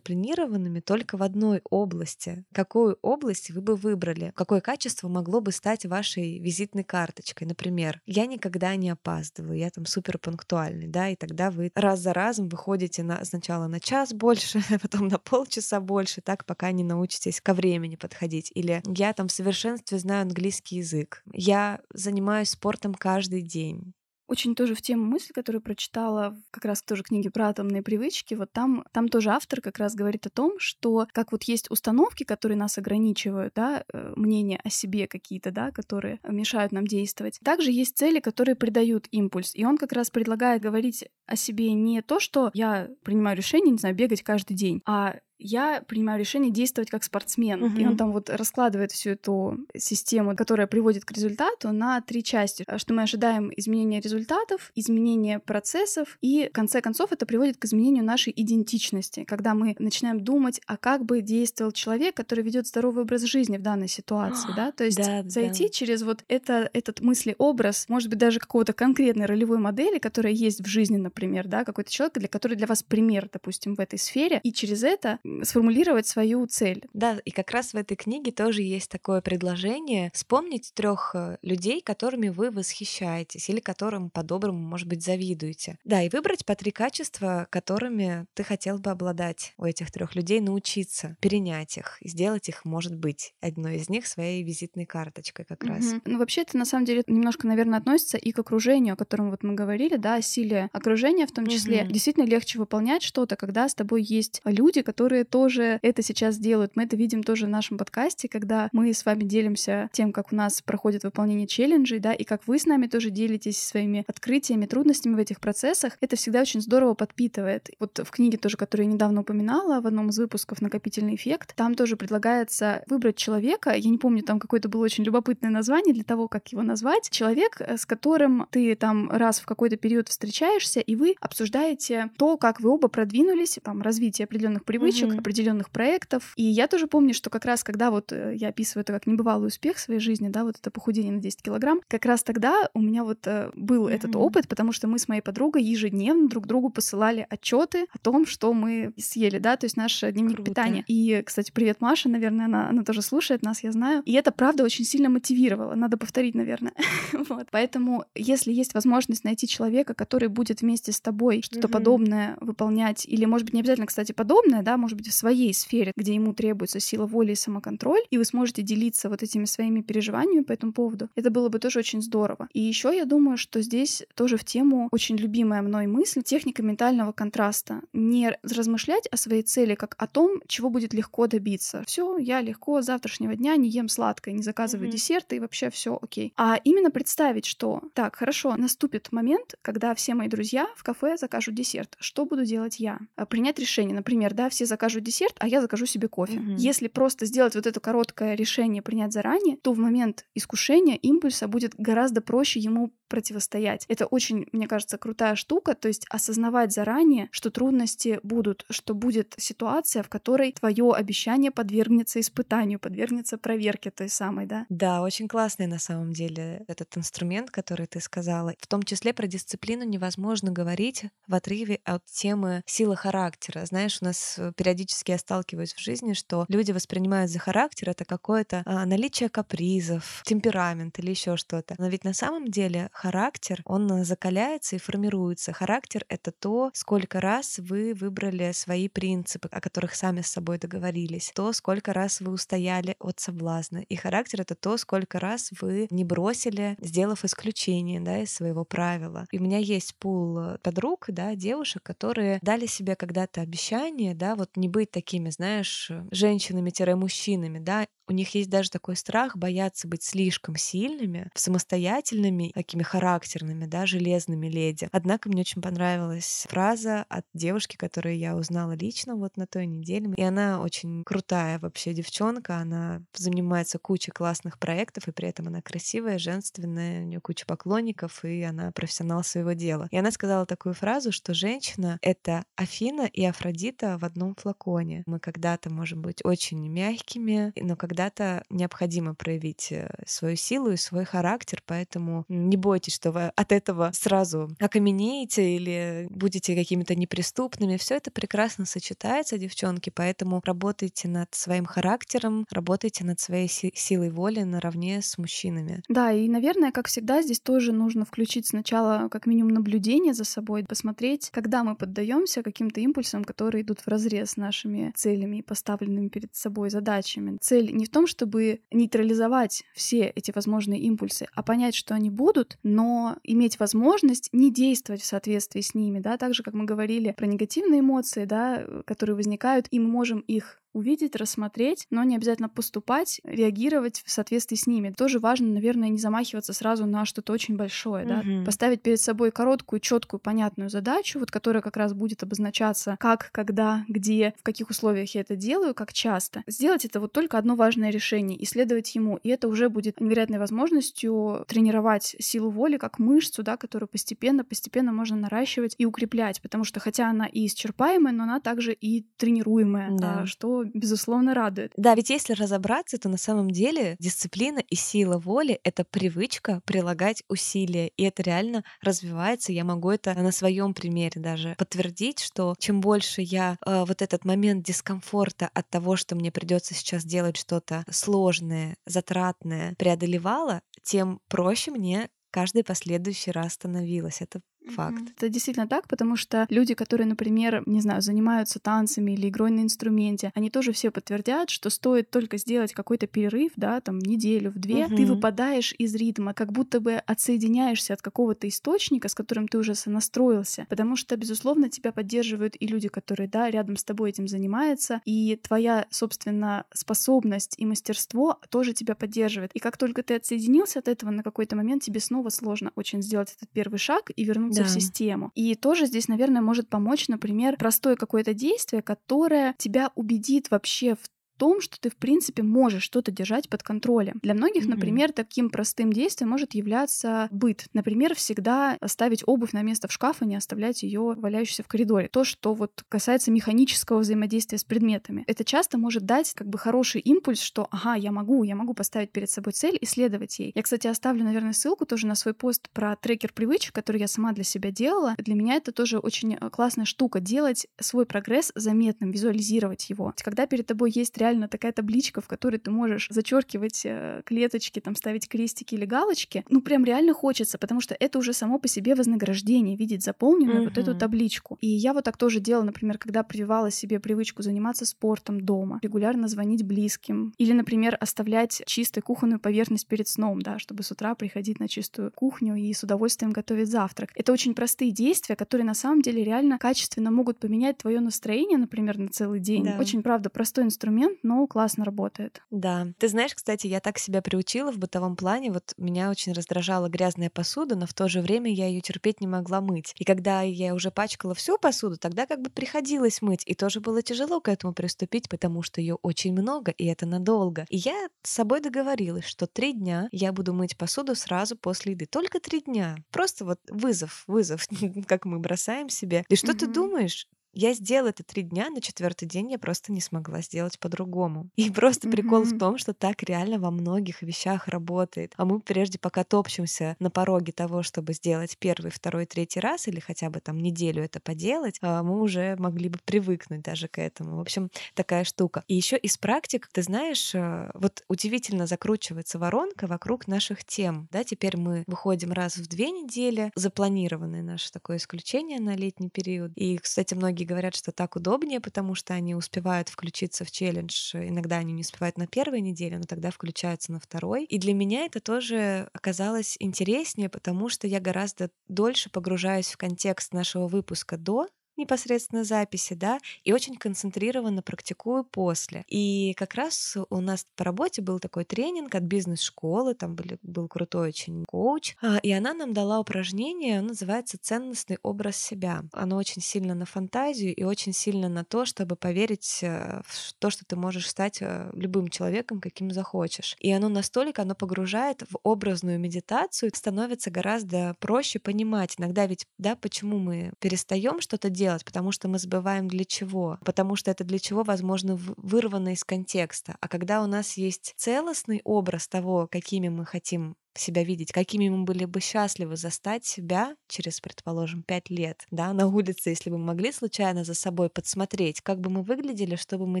дисциплинированными 0.30 0.80
только 0.80 1.16
в 1.16 1.22
одной 1.22 1.60
области. 1.70 2.44
Какую 2.54 2.98
область 3.02 3.50
вы 3.50 3.60
бы 3.60 3.76
выбрали? 3.76 4.32
Какое 4.34 4.60
качество 4.60 5.08
могло 5.08 5.40
бы 5.40 5.52
стать 5.52 5.86
вашей 5.86 6.38
визитной 6.38 6.84
карточкой? 6.84 7.48
Например, 7.48 8.00
я 8.06 8.26
никогда 8.26 8.76
не 8.76 8.90
опаздываю, 8.90 9.58
я 9.58 9.70
там 9.70 9.86
супер 9.86 10.18
пунктуальный, 10.18 10.88
да, 10.88 11.08
и 11.08 11.16
тогда 11.16 11.50
вы 11.50 11.70
раз 11.74 12.00
за 12.00 12.12
разом 12.12 12.48
выходите 12.48 13.02
на, 13.02 13.24
сначала 13.24 13.66
на 13.66 13.80
час 13.80 14.12
больше, 14.12 14.62
потом 14.82 15.08
на 15.08 15.18
полчаса 15.18 15.80
больше, 15.80 16.20
так 16.20 16.44
пока 16.44 16.72
не 16.72 16.84
научитесь 16.84 17.40
ко 17.40 17.54
времени 17.54 17.96
подходить. 17.96 18.50
Или 18.54 18.82
я 18.86 19.12
там 19.12 19.28
в 19.28 19.32
совершенстве 19.32 19.98
знаю 19.98 20.22
английский 20.22 20.76
язык. 20.76 21.22
Я 21.32 21.80
занимаюсь 21.92 22.50
спортом 22.50 22.94
каждый 22.94 23.42
день 23.42 23.94
очень 24.30 24.54
тоже 24.54 24.76
в 24.76 24.80
тему 24.80 25.04
мысли, 25.04 25.32
которую 25.32 25.60
прочитала 25.60 26.36
как 26.52 26.64
раз 26.64 26.82
тоже 26.82 27.02
книги 27.02 27.28
про 27.28 27.48
атомные 27.48 27.82
привычки, 27.82 28.34
вот 28.34 28.52
там, 28.52 28.84
там 28.92 29.08
тоже 29.08 29.30
автор 29.30 29.60
как 29.60 29.78
раз 29.78 29.96
говорит 29.96 30.24
о 30.26 30.30
том, 30.30 30.52
что 30.58 31.08
как 31.12 31.32
вот 31.32 31.42
есть 31.44 31.68
установки, 31.68 32.22
которые 32.22 32.56
нас 32.56 32.78
ограничивают, 32.78 33.54
да, 33.54 33.84
э, 33.92 34.12
мнения 34.14 34.60
о 34.62 34.70
себе 34.70 35.08
какие-то, 35.08 35.50
да, 35.50 35.72
которые 35.72 36.20
мешают 36.22 36.70
нам 36.70 36.86
действовать. 36.86 37.40
Также 37.42 37.72
есть 37.72 37.96
цели, 37.98 38.20
которые 38.20 38.54
придают 38.54 39.08
импульс. 39.10 39.50
И 39.56 39.64
он 39.64 39.76
как 39.76 39.92
раз 39.92 40.10
предлагает 40.10 40.62
говорить 40.62 41.04
о 41.26 41.34
себе 41.34 41.72
не 41.72 42.00
то, 42.00 42.20
что 42.20 42.50
я 42.54 42.88
принимаю 43.02 43.36
решение, 43.36 43.72
не 43.72 43.78
знаю, 43.78 43.96
бегать 43.96 44.22
каждый 44.22 44.54
день, 44.54 44.80
а 44.86 45.16
я 45.40 45.82
принимаю 45.86 46.18
решение 46.20 46.50
действовать 46.50 46.90
как 46.90 47.04
спортсмен. 47.04 47.62
Угу. 47.62 47.76
И 47.76 47.86
он 47.86 47.96
там 47.96 48.12
вот 48.12 48.30
раскладывает 48.30 48.92
всю 48.92 49.10
эту 49.10 49.58
систему, 49.76 50.36
которая 50.36 50.66
приводит 50.66 51.04
к 51.04 51.12
результату, 51.12 51.72
на 51.72 52.00
три 52.00 52.22
части. 52.22 52.64
Что 52.76 52.94
мы 52.94 53.02
ожидаем 53.02 53.50
изменения 53.56 54.00
результатов, 54.00 54.72
изменения 54.74 55.38
процессов, 55.38 56.18
и 56.20 56.48
в 56.48 56.52
конце 56.52 56.80
концов 56.80 57.12
это 57.12 57.26
приводит 57.26 57.56
к 57.56 57.64
изменению 57.64 58.04
нашей 58.04 58.32
идентичности, 58.36 59.24
когда 59.24 59.54
мы 59.54 59.74
начинаем 59.78 60.20
думать, 60.20 60.60
а 60.66 60.76
как 60.76 61.04
бы 61.04 61.20
действовал 61.20 61.72
человек, 61.72 62.14
который 62.14 62.44
ведет 62.44 62.66
здоровый 62.66 63.04
образ 63.04 63.22
жизни 63.22 63.56
в 63.56 63.62
данной 63.62 63.88
ситуации, 63.88 64.50
да? 64.54 64.72
То 64.72 64.84
есть 64.84 64.98
да, 64.98 65.22
зайти 65.26 65.64
да. 65.64 65.70
через 65.70 66.02
вот 66.02 66.24
это, 66.28 66.68
этот 66.72 67.00
мыслеобраз, 67.00 67.88
может 67.88 68.08
быть, 68.08 68.18
даже 68.18 68.38
какого-то 68.38 68.72
конкретной 68.72 69.26
ролевой 69.26 69.58
модели, 69.58 69.98
которая 69.98 70.32
есть 70.32 70.60
в 70.60 70.66
жизни, 70.66 70.96
например, 70.96 71.48
да, 71.48 71.64
какой-то 71.64 71.90
человек, 71.90 72.18
для 72.18 72.28
который 72.28 72.56
для 72.56 72.66
вас 72.66 72.82
пример, 72.82 73.28
допустим, 73.32 73.74
в 73.74 73.80
этой 73.80 73.98
сфере, 73.98 74.40
и 74.42 74.52
через 74.52 74.82
это 74.82 75.18
сформулировать 75.42 76.06
свою 76.06 76.46
цель. 76.46 76.84
Да, 76.92 77.18
и 77.24 77.30
как 77.30 77.50
раз 77.50 77.72
в 77.72 77.76
этой 77.76 77.96
книге 77.96 78.32
тоже 78.32 78.62
есть 78.62 78.90
такое 78.90 79.20
предложение 79.20 80.10
вспомнить 80.14 80.72
трех 80.74 81.12
э, 81.14 81.38
людей, 81.42 81.80
которыми 81.80 82.28
вы 82.28 82.50
восхищаетесь 82.50 83.48
или 83.48 83.60
которым 83.60 84.10
по-доброму, 84.10 84.58
может 84.58 84.88
быть, 84.88 85.04
завидуете. 85.04 85.78
Да, 85.84 86.02
и 86.02 86.08
выбрать 86.08 86.44
по 86.44 86.54
три 86.54 86.70
качества, 86.70 87.46
которыми 87.50 88.26
ты 88.34 88.42
хотел 88.42 88.78
бы 88.78 88.90
обладать 88.90 89.54
у 89.58 89.64
этих 89.64 89.90
трех 89.90 90.14
людей, 90.14 90.40
научиться, 90.40 91.16
перенять 91.20 91.76
их, 91.76 91.98
сделать 92.02 92.48
их, 92.48 92.64
может 92.64 92.94
быть, 92.94 93.34
одной 93.40 93.76
из 93.76 93.88
них 93.88 94.06
своей 94.06 94.42
визитной 94.42 94.86
карточкой 94.86 95.44
как 95.44 95.64
раз. 95.64 95.84
Угу. 95.84 96.00
Ну, 96.06 96.18
вообще, 96.18 96.42
это 96.42 96.56
на 96.56 96.64
самом 96.64 96.84
деле 96.84 97.02
немножко, 97.06 97.46
наверное, 97.46 97.78
относится 97.78 98.16
и 98.16 98.32
к 98.32 98.38
окружению, 98.38 98.94
о 98.94 98.96
котором 98.96 99.30
вот 99.30 99.42
мы 99.42 99.54
говорили, 99.54 99.96
да, 99.96 100.16
о 100.16 100.22
силе 100.22 100.68
окружения 100.72 101.26
в 101.26 101.32
том 101.32 101.46
числе. 101.46 101.82
Угу. 101.82 101.92
Действительно 101.92 102.24
легче 102.24 102.58
выполнять 102.58 103.02
что-то, 103.02 103.36
когда 103.36 103.68
с 103.68 103.74
тобой 103.74 104.02
есть 104.02 104.40
люди, 104.44 104.82
которые 104.82 105.19
тоже 105.24 105.78
это 105.82 106.02
сейчас 106.02 106.38
делают. 106.38 106.72
Мы 106.74 106.84
это 106.84 106.96
видим 106.96 107.22
тоже 107.22 107.46
в 107.46 107.48
нашем 107.48 107.78
подкасте, 107.78 108.28
когда 108.28 108.68
мы 108.72 108.92
с 108.92 109.04
вами 109.04 109.24
делимся 109.24 109.88
тем, 109.92 110.12
как 110.12 110.32
у 110.32 110.36
нас 110.36 110.62
проходит 110.62 111.04
выполнение 111.04 111.46
челленджей, 111.46 111.98
да, 111.98 112.12
и 112.12 112.24
как 112.24 112.46
вы 112.46 112.58
с 112.58 112.66
нами 112.66 112.86
тоже 112.86 113.10
делитесь 113.10 113.62
своими 113.62 114.04
открытиями, 114.06 114.66
трудностями 114.66 115.14
в 115.14 115.18
этих 115.18 115.40
процессах. 115.40 115.96
Это 116.00 116.16
всегда 116.16 116.40
очень 116.40 116.60
здорово 116.60 116.94
подпитывает. 116.94 117.70
Вот 117.78 118.00
в 118.02 118.10
книге 118.10 118.38
тоже, 118.38 118.56
которую 118.56 118.88
я 118.88 118.94
недавно 118.94 119.20
упоминала, 119.22 119.80
в 119.80 119.86
одном 119.86 120.10
из 120.10 120.18
выпусков 120.18 120.60
«Накопительный 120.60 121.14
эффект», 121.14 121.54
там 121.56 121.74
тоже 121.74 121.96
предлагается 121.96 122.82
выбрать 122.88 123.16
человека, 123.16 123.70
я 123.70 123.90
не 123.90 123.98
помню, 123.98 124.22
там 124.22 124.38
какое-то 124.38 124.68
было 124.68 124.84
очень 124.84 125.04
любопытное 125.04 125.50
название 125.50 125.94
для 125.94 126.04
того, 126.04 126.28
как 126.28 126.48
его 126.48 126.62
назвать, 126.62 127.10
человек, 127.10 127.60
э, 127.60 127.76
с 127.76 127.86
которым 127.86 128.46
ты 128.50 128.74
там 128.74 129.10
раз 129.10 129.40
в 129.40 129.46
какой-то 129.46 129.76
период 129.76 130.08
встречаешься, 130.08 130.80
и 130.80 130.96
вы 130.96 131.14
обсуждаете 131.20 132.10
то, 132.16 132.36
как 132.36 132.60
вы 132.60 132.70
оба 132.70 132.88
продвинулись, 132.88 133.58
там, 133.62 133.82
развитие 133.82 134.24
определенных 134.24 134.64
привычек, 134.64 135.09
mm-hmm. 135.14 135.18
определенных 135.20 135.70
проектов. 135.70 136.32
И 136.36 136.42
я 136.42 136.66
тоже 136.66 136.86
помню, 136.86 137.14
что 137.14 137.30
как 137.30 137.44
раз 137.44 137.64
когда 137.64 137.90
вот 137.90 138.12
э, 138.12 138.34
я 138.36 138.48
описываю 138.48 138.82
это 138.82 138.92
как 138.92 139.06
небывалый 139.06 139.48
успех 139.48 139.76
в 139.76 139.80
своей 139.80 140.00
жизни, 140.00 140.28
да, 140.28 140.44
вот 140.44 140.56
это 140.58 140.70
похудение 140.70 141.12
на 141.12 141.20
10 141.20 141.42
килограмм, 141.42 141.80
как 141.88 142.04
раз 142.04 142.22
тогда 142.22 142.68
у 142.74 142.80
меня 142.80 143.04
вот 143.04 143.26
э, 143.26 143.50
был 143.54 143.88
mm-hmm. 143.88 143.94
этот 143.94 144.16
опыт, 144.16 144.48
потому 144.48 144.72
что 144.72 144.88
мы 144.88 144.98
с 144.98 145.08
моей 145.08 145.22
подругой 145.22 145.62
ежедневно 145.62 146.28
друг 146.28 146.46
другу 146.46 146.70
посылали 146.70 147.26
отчеты 147.28 147.86
о 147.92 147.98
том, 147.98 148.26
что 148.26 148.52
мы 148.52 148.92
съели, 148.96 149.38
да, 149.38 149.56
то 149.56 149.66
есть 149.66 149.76
наш 149.76 150.00
дневник 150.00 150.36
Круто. 150.36 150.50
питания. 150.50 150.84
И, 150.86 151.22
кстати, 151.24 151.50
привет, 151.50 151.80
Маша, 151.80 152.08
наверное, 152.08 152.46
она, 152.46 152.68
она 152.68 152.82
тоже 152.82 153.02
слушает 153.02 153.42
нас, 153.42 153.62
я 153.62 153.72
знаю. 153.72 154.02
И 154.04 154.12
это, 154.12 154.32
правда, 154.32 154.64
очень 154.64 154.84
сильно 154.84 155.08
мотивировало. 155.08 155.74
Надо 155.74 155.96
повторить, 155.96 156.34
наверное. 156.34 156.72
вот. 157.12 157.48
Поэтому, 157.50 158.04
если 158.14 158.52
есть 158.52 158.74
возможность 158.74 159.24
найти 159.24 159.46
человека, 159.46 159.94
который 159.94 160.28
будет 160.28 160.62
вместе 160.62 160.92
с 160.92 161.00
тобой 161.00 161.42
что-то 161.42 161.68
mm-hmm. 161.68 161.72
подобное 161.72 162.36
выполнять, 162.40 163.06
или, 163.06 163.24
может 163.24 163.46
быть, 163.46 163.54
не 163.54 163.60
обязательно, 163.60 163.86
кстати, 163.86 164.12
подобное, 164.12 164.62
да, 164.62 164.76
может 164.76 164.96
быть, 165.00 165.12
в 165.12 165.16
своей 165.16 165.52
сфере, 165.54 165.92
где 165.96 166.14
ему 166.14 166.32
требуется 166.32 166.80
сила 166.80 167.06
воли 167.06 167.32
и 167.32 167.34
самоконтроль, 167.34 168.02
и 168.10 168.18
вы 168.18 168.24
сможете 168.24 168.62
делиться 168.62 169.08
вот 169.08 169.22
этими 169.22 169.44
своими 169.44 169.80
переживаниями 169.80 170.42
по 170.42 170.52
этому 170.52 170.72
поводу, 170.72 171.08
это 171.14 171.30
было 171.30 171.48
бы 171.48 171.58
тоже 171.58 171.80
очень 171.80 172.02
здорово. 172.02 172.48
И 172.52 172.60
еще 172.60 172.94
я 172.94 173.04
думаю, 173.04 173.36
что 173.36 173.60
здесь 173.62 174.04
тоже 174.14 174.36
в 174.36 174.44
тему 174.44 174.88
очень 174.92 175.16
любимая 175.16 175.62
мной 175.62 175.86
мысль 175.86 176.22
техника 176.22 176.62
ментального 176.62 177.12
контраста. 177.12 177.82
Не 177.92 178.36
размышлять 178.42 179.06
о 179.10 179.16
своей 179.16 179.42
цели 179.42 179.74
как 179.74 179.94
о 179.98 180.06
том, 180.06 180.42
чего 180.46 180.70
будет 180.70 180.94
легко 180.94 181.26
добиться. 181.26 181.84
Все, 181.86 182.18
я 182.18 182.40
легко 182.40 182.82
с 182.82 182.86
завтрашнего 182.86 183.34
дня 183.36 183.56
не 183.56 183.68
ем 183.68 183.88
сладкое, 183.88 184.34
не 184.34 184.42
заказываю 184.42 184.88
mm-hmm. 184.88 184.92
десерты 184.92 185.36
и 185.36 185.40
вообще 185.40 185.70
все 185.70 185.98
окей. 186.00 186.32
А 186.36 186.58
именно 186.64 186.90
представить, 186.90 187.46
что 187.46 187.82
так, 187.94 188.16
хорошо, 188.16 188.56
наступит 188.56 189.12
момент, 189.12 189.54
когда 189.62 189.94
все 189.94 190.14
мои 190.14 190.28
друзья 190.28 190.68
в 190.76 190.82
кафе 190.82 191.16
закажут 191.16 191.54
десерт. 191.54 191.96
Что 191.98 192.24
буду 192.24 192.44
делать 192.44 192.80
я? 192.80 192.98
А, 193.16 193.26
принять 193.26 193.58
решение, 193.58 193.94
например, 193.94 194.34
да, 194.34 194.48
все 194.50 194.66
закажут 194.80 195.04
десерт, 195.04 195.36
а 195.38 195.46
я 195.46 195.60
закажу 195.60 195.84
себе 195.84 196.08
кофе. 196.08 196.38
Mm-hmm. 196.38 196.56
Если 196.56 196.88
просто 196.88 197.26
сделать 197.26 197.54
вот 197.54 197.66
это 197.66 197.80
короткое 197.80 198.34
решение 198.34 198.80
принять 198.80 199.12
заранее, 199.12 199.58
то 199.58 199.74
в 199.74 199.78
момент 199.78 200.24
искушения 200.34 200.96
импульса 200.96 201.48
будет 201.48 201.74
гораздо 201.76 202.22
проще 202.22 202.60
ему 202.60 202.90
противостоять. 203.10 203.84
Это 203.88 204.06
очень, 204.06 204.46
мне 204.52 204.68
кажется, 204.68 204.96
крутая 204.96 205.34
штука, 205.34 205.74
то 205.74 205.88
есть 205.88 206.06
осознавать 206.08 206.72
заранее, 206.72 207.28
что 207.32 207.50
трудности 207.50 208.20
будут, 208.22 208.64
что 208.70 208.94
будет 208.94 209.34
ситуация, 209.36 210.02
в 210.02 210.08
которой 210.08 210.52
твое 210.52 210.92
обещание 210.92 211.50
подвергнется 211.50 212.20
испытанию, 212.20 212.78
подвергнется 212.78 213.36
проверке 213.36 213.90
той 213.90 214.08
самой, 214.08 214.46
да? 214.46 214.64
Да, 214.68 215.02
очень 215.02 215.26
классный 215.26 215.66
на 215.66 215.80
самом 215.80 216.12
деле 216.12 216.64
этот 216.68 216.96
инструмент, 216.96 217.50
который 217.50 217.86
ты 217.86 218.00
сказала. 218.00 218.54
В 218.60 218.66
том 218.68 218.84
числе 218.84 219.12
про 219.12 219.26
дисциплину 219.26 219.84
невозможно 219.84 220.52
говорить 220.52 221.06
в 221.26 221.34
отрыве 221.34 221.80
от 221.84 222.04
темы 222.06 222.62
силы 222.64 222.96
характера. 222.96 223.66
Знаешь, 223.66 223.98
у 224.00 224.04
нас 224.04 224.36
э, 224.38 224.52
периодически 224.70 225.10
я 225.10 225.18
сталкиваюсь 225.18 225.74
в 225.74 225.80
жизни, 225.80 226.12
что 226.12 226.44
люди 226.48 226.70
воспринимают 226.70 227.30
за 227.30 227.40
характер 227.40 227.90
это 227.90 228.04
какое-то 228.04 228.62
а, 228.64 228.86
наличие 228.86 229.28
капризов, 229.28 230.22
темперамент 230.24 230.98
или 231.00 231.10
еще 231.10 231.36
что-то. 231.36 231.74
Но 231.78 231.88
ведь 231.88 232.04
на 232.04 232.14
самом 232.14 232.46
деле 232.46 232.88
характер, 232.92 233.62
он 233.64 234.04
закаляется 234.04 234.76
и 234.76 234.78
формируется. 234.78 235.52
Характер— 235.52 236.04
это 236.08 236.30
то, 236.30 236.70
сколько 236.72 237.20
раз 237.20 237.58
вы 237.58 237.94
выбрали 237.94 238.52
свои 238.52 238.88
принципы, 238.88 239.48
о 239.50 239.60
которых 239.60 239.96
сами 239.96 240.20
с 240.20 240.28
собой 240.28 240.58
договорились, 240.58 241.32
то, 241.34 241.52
сколько 241.52 241.92
раз 241.92 242.20
вы 242.20 242.32
устояли 242.32 242.94
от 243.00 243.18
соблазна. 243.18 243.78
И 243.78 243.96
характер— 243.96 244.40
это 244.42 244.54
то, 244.54 244.76
сколько 244.76 245.18
раз 245.18 245.50
вы 245.60 245.88
не 245.90 246.04
бросили, 246.04 246.76
сделав 246.80 247.24
исключение 247.24 248.00
да, 248.00 248.18
из 248.22 248.32
своего 248.32 248.64
правила. 248.64 249.26
И 249.32 249.38
у 249.38 249.42
меня 249.42 249.58
есть 249.58 249.96
пул 249.96 250.38
э, 250.38 250.58
подруг, 250.62 251.06
да, 251.08 251.34
девушек, 251.34 251.82
которые 251.82 252.38
дали 252.42 252.66
себе 252.66 252.94
когда-то 252.94 253.40
обещание, 253.40 254.14
да, 254.14 254.36
вот 254.36 254.59
не 254.60 254.68
быть 254.68 254.90
такими, 254.92 255.30
знаешь, 255.30 255.90
женщинами-мужчинами, 256.12 257.58
да, 257.58 257.86
у 258.10 258.12
них 258.12 258.34
есть 258.34 258.50
даже 258.50 258.70
такой 258.70 258.96
страх 258.96 259.36
бояться 259.36 259.86
быть 259.86 260.02
слишком 260.02 260.56
сильными, 260.56 261.30
самостоятельными, 261.36 262.50
такими 262.52 262.82
характерными, 262.82 263.66
да, 263.66 263.86
железными 263.86 264.48
леди. 264.48 264.88
Однако 264.90 265.28
мне 265.28 265.42
очень 265.42 265.62
понравилась 265.62 266.44
фраза 266.50 267.04
от 267.08 267.24
девушки, 267.34 267.76
которую 267.76 268.18
я 268.18 268.36
узнала 268.36 268.72
лично 268.72 269.14
вот 269.14 269.36
на 269.36 269.46
той 269.46 269.66
неделе. 269.66 270.12
И 270.16 270.22
она 270.22 270.60
очень 270.60 271.04
крутая 271.04 271.60
вообще 271.60 271.94
девчонка, 271.94 272.56
она 272.56 273.00
занимается 273.14 273.78
кучей 273.78 274.10
классных 274.10 274.58
проектов, 274.58 275.06
и 275.06 275.12
при 275.12 275.28
этом 275.28 275.46
она 275.46 275.62
красивая, 275.62 276.18
женственная, 276.18 277.02
у 277.02 277.06
нее 277.06 277.20
куча 277.20 277.46
поклонников, 277.46 278.24
и 278.24 278.42
она 278.42 278.72
профессионал 278.72 279.22
своего 279.22 279.52
дела. 279.52 279.86
И 279.92 279.96
она 279.96 280.10
сказала 280.10 280.46
такую 280.46 280.74
фразу, 280.74 281.12
что 281.12 281.32
женщина— 281.32 282.00
это 282.02 282.42
Афина 282.56 283.02
и 283.02 283.24
Афродита 283.24 283.98
в 283.98 284.04
одном 284.04 284.34
флаконе. 284.34 285.04
Мы 285.06 285.20
когда-то 285.20 285.70
можем 285.70 286.02
быть 286.02 286.24
очень 286.24 286.68
мягкими, 286.68 287.52
но 287.54 287.76
когда 287.76 287.99
когда-то 288.00 288.44
необходимо 288.48 289.14
проявить 289.14 289.72
э, 289.72 289.90
свою 290.06 290.34
силу 290.34 290.70
и 290.70 290.76
свой 290.76 291.04
характер, 291.04 291.62
поэтому 291.66 292.24
не 292.28 292.56
бойтесь, 292.56 292.94
что 292.94 293.12
вы 293.12 293.24
от 293.36 293.52
этого 293.52 293.90
сразу 293.92 294.48
окаменеете 294.58 295.56
или 295.56 296.06
будете 296.08 296.54
какими-то 296.54 296.94
неприступными. 296.94 297.76
Все 297.76 297.96
это 297.96 298.10
прекрасно 298.10 298.64
сочетается, 298.64 299.36
девчонки, 299.36 299.90
поэтому 299.90 300.40
работайте 300.46 301.08
над 301.08 301.34
своим 301.34 301.66
характером, 301.66 302.46
работайте 302.50 303.04
над 303.04 303.20
своей 303.20 303.48
силой 303.48 304.08
воли 304.08 304.40
наравне 304.44 305.02
с 305.02 305.18
мужчинами. 305.18 305.82
Да, 305.88 306.10
и, 306.10 306.26
наверное, 306.26 306.72
как 306.72 306.88
всегда, 306.88 307.20
здесь 307.20 307.40
тоже 307.40 307.72
нужно 307.72 308.06
включить 308.06 308.46
сначала 308.46 309.08
как 309.10 309.26
минимум 309.26 309.52
наблюдение 309.52 310.14
за 310.14 310.24
собой, 310.24 310.64
посмотреть, 310.64 311.28
когда 311.32 311.64
мы 311.64 311.76
поддаемся 311.76 312.42
каким-то 312.42 312.80
импульсам, 312.80 313.24
которые 313.24 313.62
идут 313.62 313.80
в 313.80 313.88
разрез 313.88 314.30
с 314.30 314.36
нашими 314.38 314.90
целями 314.96 315.38
и 315.38 315.42
поставленными 315.42 316.08
перед 316.08 316.34
собой 316.34 316.70
задачами. 316.70 317.36
Цель 317.42 317.70
не 317.80 317.86
в 317.86 317.90
том, 317.90 318.06
чтобы 318.06 318.60
нейтрализовать 318.70 319.64
все 319.74 320.12
эти 320.14 320.30
возможные 320.30 320.80
импульсы, 320.80 321.26
а 321.34 321.42
понять, 321.42 321.74
что 321.74 321.94
они 321.94 322.10
будут, 322.10 322.58
но 322.62 323.16
иметь 323.24 323.58
возможность 323.58 324.28
не 324.32 324.52
действовать 324.52 325.00
в 325.00 325.06
соответствии 325.06 325.62
с 325.62 325.74
ними, 325.74 325.98
да, 325.98 326.18
так 326.18 326.34
же, 326.34 326.42
как 326.42 326.52
мы 326.54 326.66
говорили 326.66 327.12
про 327.12 327.26
негативные 327.26 327.80
эмоции, 327.80 328.26
да, 328.26 328.64
которые 328.84 329.16
возникают, 329.16 329.66
и 329.70 329.80
мы 329.80 329.88
можем 329.88 330.20
их 330.20 330.59
увидеть, 330.72 331.16
рассмотреть, 331.16 331.86
но 331.90 332.02
не 332.04 332.16
обязательно 332.16 332.48
поступать, 332.48 333.20
реагировать 333.24 334.02
в 334.04 334.10
соответствии 334.10 334.56
с 334.56 334.66
ними. 334.66 334.90
Тоже 334.90 335.18
важно, 335.18 335.48
наверное, 335.48 335.88
не 335.88 335.98
замахиваться 335.98 336.52
сразу 336.52 336.86
на 336.86 337.04
что-то 337.04 337.32
очень 337.32 337.56
большое, 337.56 338.06
да, 338.06 338.22
поставить 338.44 338.82
перед 338.82 339.00
собой 339.00 339.30
короткую, 339.30 339.80
четкую, 339.80 340.20
понятную 340.20 340.70
задачу, 340.70 341.18
вот 341.18 341.30
которая 341.30 341.62
как 341.62 341.76
раз 341.76 341.92
будет 341.92 342.22
обозначаться, 342.22 342.96
как, 343.00 343.30
когда, 343.32 343.84
где, 343.88 344.34
в 344.38 344.42
каких 344.42 344.70
условиях 344.70 345.14
я 345.14 345.22
это 345.22 345.36
делаю, 345.36 345.74
как 345.74 345.92
часто. 345.92 346.42
Сделать 346.46 346.84
это 346.84 347.00
вот 347.00 347.12
только 347.12 347.38
одно 347.38 347.56
важное 347.56 347.90
решение, 347.90 348.42
исследовать 348.44 348.94
ему, 348.94 349.16
и 349.16 349.28
это 349.28 349.48
уже 349.48 349.68
будет 349.68 350.00
невероятной 350.00 350.38
возможностью 350.38 351.44
тренировать 351.48 352.16
силу 352.18 352.50
воли 352.50 352.76
как 352.76 352.98
мышцу, 352.98 353.42
да, 353.42 353.56
которую 353.56 353.88
постепенно, 353.88 354.44
постепенно 354.44 354.92
можно 354.92 355.16
наращивать 355.16 355.74
и 355.78 355.86
укреплять, 355.86 356.40
потому 356.40 356.64
что 356.64 356.80
хотя 356.80 357.08
она 357.08 357.26
и 357.26 357.46
исчерпаемая, 357.46 358.12
но 358.12 358.24
она 358.24 358.40
также 358.40 358.72
и 358.72 359.06
тренируемая, 359.16 359.90
да. 359.96 360.26
что 360.26 360.59
безусловно, 360.64 361.34
радует. 361.34 361.72
Да, 361.76 361.94
ведь 361.94 362.10
если 362.10 362.34
разобраться, 362.34 362.98
то 362.98 363.08
на 363.08 363.16
самом 363.16 363.50
деле 363.50 363.96
дисциплина 363.98 364.58
и 364.58 364.74
сила 364.74 365.18
воли— 365.18 365.60
это 365.64 365.84
привычка 365.84 366.60
прилагать 366.64 367.22
усилия, 367.28 367.88
и 367.96 368.04
это 368.04 368.22
реально 368.22 368.64
развивается. 368.82 369.52
Я 369.52 369.64
могу 369.64 369.90
это 369.90 370.14
на 370.14 370.32
своем 370.32 370.74
примере 370.74 371.20
даже 371.20 371.54
подтвердить, 371.58 372.20
что 372.20 372.54
чем 372.58 372.80
больше 372.80 373.22
я 373.22 373.56
э, 373.64 373.84
вот 373.86 374.02
этот 374.02 374.24
момент 374.24 374.64
дискомфорта 374.64 375.50
от 375.54 375.68
того, 375.68 375.96
что 375.96 376.14
мне 376.14 376.30
придется 376.30 376.74
сейчас 376.74 377.04
делать 377.04 377.36
что-то 377.36 377.84
сложное, 377.90 378.76
затратное, 378.86 379.74
преодолевала, 379.76 380.62
тем 380.82 381.20
проще 381.28 381.70
мне 381.70 382.08
каждый 382.30 382.64
последующий 382.64 383.32
раз 383.32 383.54
становилось. 383.54 384.20
Это 384.20 384.40
Факт. 384.70 385.02
Это 385.16 385.28
действительно 385.28 385.66
так, 385.66 385.88
потому 385.88 386.16
что 386.16 386.46
люди, 386.50 386.74
которые, 386.74 387.06
например, 387.06 387.62
не 387.66 387.80
знаю, 387.80 388.02
занимаются 388.02 388.58
танцами 388.58 389.12
или 389.12 389.28
игрой 389.28 389.50
на 389.50 389.60
инструменте, 389.60 390.32
они 390.34 390.50
тоже 390.50 390.72
все 390.72 390.90
подтвердят, 390.90 391.50
что 391.50 391.70
стоит 391.70 392.10
только 392.10 392.38
сделать 392.38 392.72
какой-то 392.72 393.06
перерыв, 393.06 393.52
да, 393.56 393.80
там 393.80 393.98
неделю, 393.98 394.50
в 394.50 394.58
две, 394.58 394.86
угу. 394.86 394.96
ты 394.96 395.06
выпадаешь 395.06 395.74
из 395.78 395.94
ритма, 395.94 396.34
как 396.34 396.52
будто 396.52 396.80
бы 396.80 396.94
отсоединяешься 396.94 397.94
от 397.94 398.02
какого-то 398.02 398.48
источника, 398.48 399.08
с 399.08 399.14
которым 399.14 399.48
ты 399.48 399.58
уже 399.58 399.74
сонастроился, 399.74 400.66
потому 400.68 400.96
что, 400.96 401.16
безусловно, 401.16 401.68
тебя 401.68 401.92
поддерживают 401.92 402.56
и 402.58 402.66
люди, 402.66 402.88
которые, 402.88 403.28
да, 403.28 403.50
рядом 403.50 403.76
с 403.76 403.84
тобой 403.84 404.10
этим 404.10 404.28
занимаются, 404.28 405.00
и 405.04 405.38
твоя, 405.42 405.86
собственно, 405.90 406.64
способность 406.72 407.54
и 407.58 407.66
мастерство 407.66 408.38
тоже 408.50 408.72
тебя 408.72 408.94
поддерживает. 408.94 409.50
И 409.54 409.58
как 409.58 409.76
только 409.76 410.02
ты 410.02 410.14
отсоединился 410.14 410.78
от 410.78 410.88
этого 410.88 411.10
на 411.10 411.22
какой-то 411.22 411.56
момент, 411.56 411.82
тебе 411.82 412.00
снова 412.00 412.28
сложно 412.28 412.72
очень 412.74 413.02
сделать 413.02 413.34
этот 413.36 413.50
первый 413.50 413.78
шаг 413.78 414.10
и 414.14 414.24
вернуться 414.24 414.59
да. 414.62 414.68
в 414.68 414.70
систему. 414.70 415.30
И 415.34 415.54
тоже 415.54 415.86
здесь, 415.86 416.08
наверное, 416.08 416.42
может 416.42 416.68
помочь, 416.68 417.08
например, 417.08 417.56
простое 417.56 417.96
какое-то 417.96 418.34
действие, 418.34 418.82
которое 418.82 419.54
тебя 419.58 419.90
убедит 419.94 420.50
вообще 420.50 420.94
в 420.94 421.10
том, 421.40 421.62
что 421.62 421.80
ты, 421.80 421.88
в 421.88 421.96
принципе, 421.96 422.42
можешь 422.42 422.82
что-то 422.82 423.10
держать 423.10 423.48
под 423.48 423.62
контролем. 423.62 424.20
Для 424.22 424.34
многих, 424.34 424.66
mm-hmm. 424.66 424.68
например, 424.68 425.12
таким 425.12 425.48
простым 425.48 425.90
действием 425.90 426.28
может 426.28 426.52
являться 426.52 427.28
быт. 427.30 427.64
Например, 427.72 428.14
всегда 428.14 428.76
оставить 428.78 429.22
обувь 429.26 429.52
на 429.52 429.62
место 429.62 429.88
в 429.88 429.92
шкафе, 429.92 430.26
не 430.26 430.36
оставлять 430.36 430.82
ее 430.82 431.14
валяющейся 431.16 431.62
в 431.62 431.66
коридоре. 431.66 432.08
То, 432.08 432.24
что 432.24 432.52
вот 432.52 432.84
касается 432.90 433.30
механического 433.30 434.00
взаимодействия 434.00 434.58
с 434.58 434.64
предметами. 434.64 435.24
Это 435.26 435.42
часто 435.42 435.78
может 435.78 436.04
дать 436.04 436.34
как 436.34 436.46
бы 436.46 436.58
хороший 436.58 437.00
импульс, 437.00 437.40
что 437.40 437.68
ага, 437.70 437.94
я 437.94 438.12
могу, 438.12 438.42
я 438.42 438.54
могу 438.54 438.74
поставить 438.74 439.10
перед 439.10 439.30
собой 439.30 439.54
цель 439.54 439.78
и 439.80 439.86
следовать 439.86 440.38
ей. 440.38 440.52
Я, 440.54 440.62
кстати, 440.62 440.88
оставлю, 440.88 441.24
наверное, 441.24 441.54
ссылку 441.54 441.86
тоже 441.86 442.06
на 442.06 442.16
свой 442.16 442.34
пост 442.34 442.68
про 442.74 442.96
трекер 442.96 443.32
привычек, 443.32 443.74
который 443.74 443.98
я 443.98 444.08
сама 444.08 444.32
для 444.32 444.44
себя 444.44 444.70
делала. 444.70 445.14
Для 445.16 445.34
меня 445.34 445.54
это 445.54 445.72
тоже 445.72 445.98
очень 445.98 446.34
э, 446.34 446.50
классная 446.50 446.84
штука— 446.84 447.20
делать 447.20 447.66
свой 447.80 448.04
прогресс 448.04 448.52
заметным, 448.54 449.10
визуализировать 449.10 449.88
его. 449.88 450.12
Когда 450.22 450.46
перед 450.46 450.66
тобой 450.66 450.92
есть 450.94 451.16
реально 451.16 451.29
реально 451.30 451.48
такая 451.48 451.72
табличка, 451.72 452.20
в 452.20 452.26
которой 452.26 452.58
ты 452.58 452.70
можешь 452.70 453.06
зачеркивать 453.10 453.82
э, 453.84 454.22
клеточки, 454.24 454.80
там 454.80 454.96
ставить 454.96 455.28
крестики 455.28 455.74
или 455.74 455.84
галочки. 455.84 456.44
Ну, 456.48 456.60
прям 456.60 456.84
реально 456.84 457.14
хочется, 457.14 457.58
потому 457.58 457.80
что 457.80 457.96
это 457.98 458.18
уже 458.18 458.32
само 458.32 458.58
по 458.58 458.68
себе 458.68 458.94
вознаграждение, 458.94 459.76
видеть 459.76 460.02
заполненную 460.02 460.62
mm-hmm. 460.62 460.64
вот 460.64 460.78
эту 460.78 460.94
табличку. 460.94 461.56
И 461.60 461.68
я 461.68 461.92
вот 461.94 462.04
так 462.04 462.16
тоже 462.16 462.40
делала, 462.40 462.64
например, 462.64 462.98
когда 462.98 463.22
прививала 463.22 463.70
себе 463.70 464.00
привычку 464.00 464.42
заниматься 464.42 464.84
спортом 464.84 465.40
дома, 465.40 465.78
регулярно 465.82 466.28
звонить 466.28 466.64
близким. 466.64 467.32
Или, 467.38 467.52
например, 467.52 467.96
оставлять 468.00 468.62
чистой 468.66 469.00
кухонную 469.00 469.38
поверхность 469.38 469.86
перед 469.86 470.08
сном, 470.08 470.42
да, 470.42 470.58
чтобы 470.58 470.82
с 470.82 470.90
утра 470.90 471.14
приходить 471.14 471.60
на 471.60 471.68
чистую 471.68 472.10
кухню 472.12 472.56
и 472.56 472.72
с 472.72 472.82
удовольствием 472.82 473.32
готовить 473.32 473.68
завтрак. 473.68 474.10
Это 474.14 474.32
очень 474.32 474.54
простые 474.54 474.90
действия, 474.90 475.36
которые 475.36 475.64
на 475.64 475.74
самом 475.74 476.02
деле 476.02 476.24
реально 476.24 476.58
качественно 476.58 477.10
могут 477.10 477.38
поменять 477.38 477.78
твое 477.78 478.00
настроение, 478.00 478.58
например, 478.58 478.98
на 478.98 479.08
целый 479.08 479.40
день. 479.40 479.64
Да. 479.64 479.76
Очень, 479.78 480.02
правда, 480.02 480.30
простой 480.30 480.64
инструмент, 480.64 481.19
но 481.22 481.46
классно 481.46 481.84
работает. 481.84 482.42
Да. 482.50 482.88
Ты 482.98 483.08
знаешь, 483.08 483.34
кстати, 483.34 483.66
я 483.66 483.80
так 483.80 483.98
себя 483.98 484.22
приучила 484.22 484.72
в 484.72 484.78
бытовом 484.78 485.16
плане. 485.16 485.52
Вот 485.52 485.74
меня 485.76 486.10
очень 486.10 486.32
раздражала 486.32 486.88
грязная 486.88 487.30
посуда, 487.30 487.76
но 487.76 487.86
в 487.86 487.94
то 487.94 488.08
же 488.08 488.20
время 488.20 488.52
я 488.52 488.66
ее 488.66 488.80
терпеть 488.80 489.20
не 489.20 489.26
могла 489.26 489.60
мыть. 489.60 489.94
И 489.96 490.04
когда 490.04 490.42
я 490.42 490.74
уже 490.74 490.90
пачкала 490.90 491.34
всю 491.34 491.58
посуду, 491.58 491.96
тогда 491.96 492.26
как 492.26 492.40
бы 492.40 492.50
приходилось 492.50 493.22
мыть. 493.22 493.42
И 493.46 493.54
тоже 493.54 493.80
было 493.80 494.02
тяжело 494.02 494.40
к 494.40 494.48
этому 494.48 494.72
приступить, 494.72 495.28
потому 495.28 495.62
что 495.62 495.80
ее 495.80 495.96
очень 496.02 496.32
много, 496.32 496.70
и 496.72 496.86
это 496.86 497.06
надолго. 497.06 497.66
И 497.68 497.76
я 497.76 498.08
с 498.22 498.30
собой 498.30 498.60
договорилась, 498.60 499.24
что 499.24 499.46
три 499.46 499.72
дня 499.72 500.08
я 500.12 500.32
буду 500.32 500.52
мыть 500.52 500.76
посуду 500.76 501.14
сразу 501.14 501.56
после 501.56 501.92
еды. 501.92 502.06
Только 502.06 502.40
три 502.40 502.60
дня. 502.60 502.96
Просто 503.10 503.44
вот 503.44 503.60
вызов, 503.68 504.24
вызов, 504.26 504.66
как 505.06 505.24
мы 505.24 505.38
бросаем 505.38 505.88
себе. 505.88 506.24
И 506.28 506.36
что 506.36 506.54
ты 506.54 506.66
думаешь? 506.66 507.26
Я 507.52 507.72
сделала 507.74 508.10
это 508.10 508.22
три 508.22 508.42
дня, 508.42 508.70
на 508.70 508.80
четвертый 508.80 509.26
день 509.26 509.52
я 509.52 509.58
просто 509.58 509.92
не 509.92 510.00
смогла 510.00 510.40
сделать 510.40 510.78
по-другому. 510.78 511.50
И 511.56 511.70
просто 511.70 512.08
mm-hmm. 512.08 512.12
прикол 512.12 512.42
в 512.42 512.58
том, 512.58 512.78
что 512.78 512.94
так 512.94 513.22
реально 513.22 513.58
во 513.58 513.70
многих 513.70 514.22
вещах 514.22 514.68
работает. 514.68 515.34
А 515.36 515.44
мы 515.44 515.60
прежде 515.60 515.98
пока 515.98 516.24
топчемся 516.24 516.96
на 517.00 517.10
пороге 517.10 517.52
того, 517.52 517.82
чтобы 517.82 518.12
сделать 518.12 518.56
первый, 518.58 518.90
второй, 518.90 519.26
третий 519.26 519.60
раз 519.60 519.88
или 519.88 520.00
хотя 520.00 520.30
бы 520.30 520.40
там 520.40 520.58
неделю 520.58 521.02
это 521.02 521.20
поделать, 521.20 521.78
а, 521.82 522.02
мы 522.02 522.20
уже 522.20 522.56
могли 522.56 522.88
бы 522.88 522.98
привыкнуть 523.04 523.62
даже 523.62 523.88
к 523.88 523.98
этому. 523.98 524.36
В 524.36 524.40
общем, 524.40 524.70
такая 524.94 525.24
штука. 525.24 525.64
И 525.66 525.74
еще 525.74 525.96
из 525.96 526.16
практик, 526.18 526.68
ты 526.72 526.82
знаешь, 526.82 527.34
э, 527.34 527.70
вот 527.74 528.04
удивительно 528.08 528.66
закручивается 528.66 529.38
воронка 529.38 529.86
вокруг 529.86 530.28
наших 530.28 530.64
тем. 530.64 531.08
Да, 531.10 531.24
теперь 531.24 531.56
мы 531.56 531.84
выходим 531.86 532.32
раз 532.32 532.56
в 532.56 532.66
две 532.68 532.90
недели, 532.90 533.50
запланированное 533.54 534.42
наше 534.42 534.70
такое 534.70 534.98
исключение 534.98 535.60
на 535.60 535.74
летний 535.74 536.10
период. 536.10 536.52
И, 536.54 536.78
кстати, 536.78 537.14
многие 537.14 537.39
Многие 537.40 537.48
говорят, 537.48 537.74
что 537.74 537.90
так 537.90 538.16
удобнее, 538.16 538.60
потому 538.60 538.94
что 538.94 539.14
они 539.14 539.34
успевают 539.34 539.88
включиться 539.88 540.44
в 540.44 540.50
челлендж. 540.50 541.16
Иногда 541.16 541.56
они 541.56 541.72
не 541.72 541.80
успевают 541.80 542.18
на 542.18 542.26
первой 542.26 542.60
неделе, 542.60 542.98
но 542.98 543.04
тогда 543.04 543.30
включаются 543.30 543.92
на 543.92 543.98
второй. 543.98 544.44
И 544.44 544.58
для 544.58 544.74
меня 544.74 545.06
это 545.06 545.20
тоже 545.20 545.88
оказалось 545.94 546.56
интереснее, 546.60 547.30
потому 547.30 547.70
что 547.70 547.86
я 547.86 547.98
гораздо 547.98 548.50
дольше 548.68 549.08
погружаюсь 549.08 549.68
в 549.72 549.78
контекст 549.78 550.34
нашего 550.34 550.68
выпуска 550.68 551.16
до 551.16 551.46
непосредственно 551.80 552.44
записи, 552.44 552.94
да, 552.94 553.18
и 553.42 553.52
очень 553.52 553.76
концентрированно 553.76 554.62
практикую 554.62 555.24
после. 555.24 555.84
И 555.88 556.34
как 556.36 556.54
раз 556.54 556.96
у 557.08 557.20
нас 557.20 557.46
по 557.56 557.64
работе 557.64 558.02
был 558.02 558.20
такой 558.20 558.44
тренинг 558.44 558.94
от 558.94 559.02
бизнес-школы, 559.02 559.94
там 559.94 560.14
были, 560.14 560.38
был 560.42 560.68
крутой 560.68 561.08
очень 561.08 561.44
коуч, 561.46 561.96
а, 562.02 562.18
и 562.18 562.30
она 562.30 562.54
нам 562.54 562.72
дала 562.72 563.00
упражнение, 563.00 563.80
называется 563.80 564.38
«Ценностный 564.40 564.98
образ 565.02 565.36
себя». 565.36 565.82
Оно 565.92 566.16
очень 566.16 566.42
сильно 566.42 566.74
на 566.74 566.86
фантазию 566.86 567.54
и 567.54 567.64
очень 567.64 567.92
сильно 567.92 568.28
на 568.28 568.44
то, 568.44 568.64
чтобы 568.64 568.96
поверить 568.96 569.60
э, 569.62 570.02
в 570.04 570.32
то, 570.34 570.50
что 570.50 570.64
ты 570.64 570.76
можешь 570.76 571.08
стать 571.08 571.38
э, 571.40 571.70
любым 571.72 572.08
человеком, 572.08 572.60
каким 572.60 572.90
захочешь. 572.90 573.56
И 573.58 573.72
оно 573.72 573.88
настолько, 573.88 574.42
оно 574.42 574.54
погружает 574.54 575.22
в 575.30 575.38
образную 575.42 575.98
медитацию, 575.98 576.70
становится 576.74 577.30
гораздо 577.30 577.94
проще 578.00 578.38
понимать. 578.38 578.94
Иногда 578.98 579.26
ведь, 579.26 579.46
да, 579.58 579.76
почему 579.76 580.18
мы 580.18 580.52
перестаем 580.60 581.20
что-то 581.20 581.48
делать, 581.50 581.69
делать, 581.70 581.84
потому 581.84 582.12
что 582.12 582.28
мы 582.28 582.38
забываем 582.38 582.88
для 582.88 583.04
чего. 583.04 583.58
Потому 583.64 583.96
что 583.96 584.10
это 584.10 584.24
для 584.24 584.38
чего, 584.38 584.62
возможно, 584.62 585.16
вырвано 585.36 585.92
из 585.92 586.04
контекста. 586.04 586.76
А 586.80 586.88
когда 586.88 587.22
у 587.22 587.26
нас 587.26 587.56
есть 587.56 587.94
целостный 587.96 588.60
образ 588.64 589.08
того, 589.08 589.48
какими 589.50 589.88
мы 589.88 590.04
хотим 590.04 590.56
себя 590.74 591.02
видеть, 591.04 591.32
какими 591.32 591.68
мы 591.68 591.84
были 591.84 592.04
бы 592.04 592.20
счастливы 592.20 592.76
застать 592.76 593.24
себя 593.24 593.74
через, 593.88 594.20
предположим, 594.20 594.82
пять 594.82 595.10
лет, 595.10 595.44
да, 595.50 595.72
на 595.72 595.86
улице, 595.86 596.30
если 596.30 596.50
бы 596.50 596.58
мы 596.58 596.66
могли 596.66 596.92
случайно 596.92 597.44
за 597.44 597.54
собой 597.54 597.90
подсмотреть, 597.90 598.60
как 598.60 598.80
бы 598.80 598.90
мы 598.90 599.02
выглядели, 599.02 599.56
что 599.56 599.78
бы 599.78 599.86
мы 599.86 600.00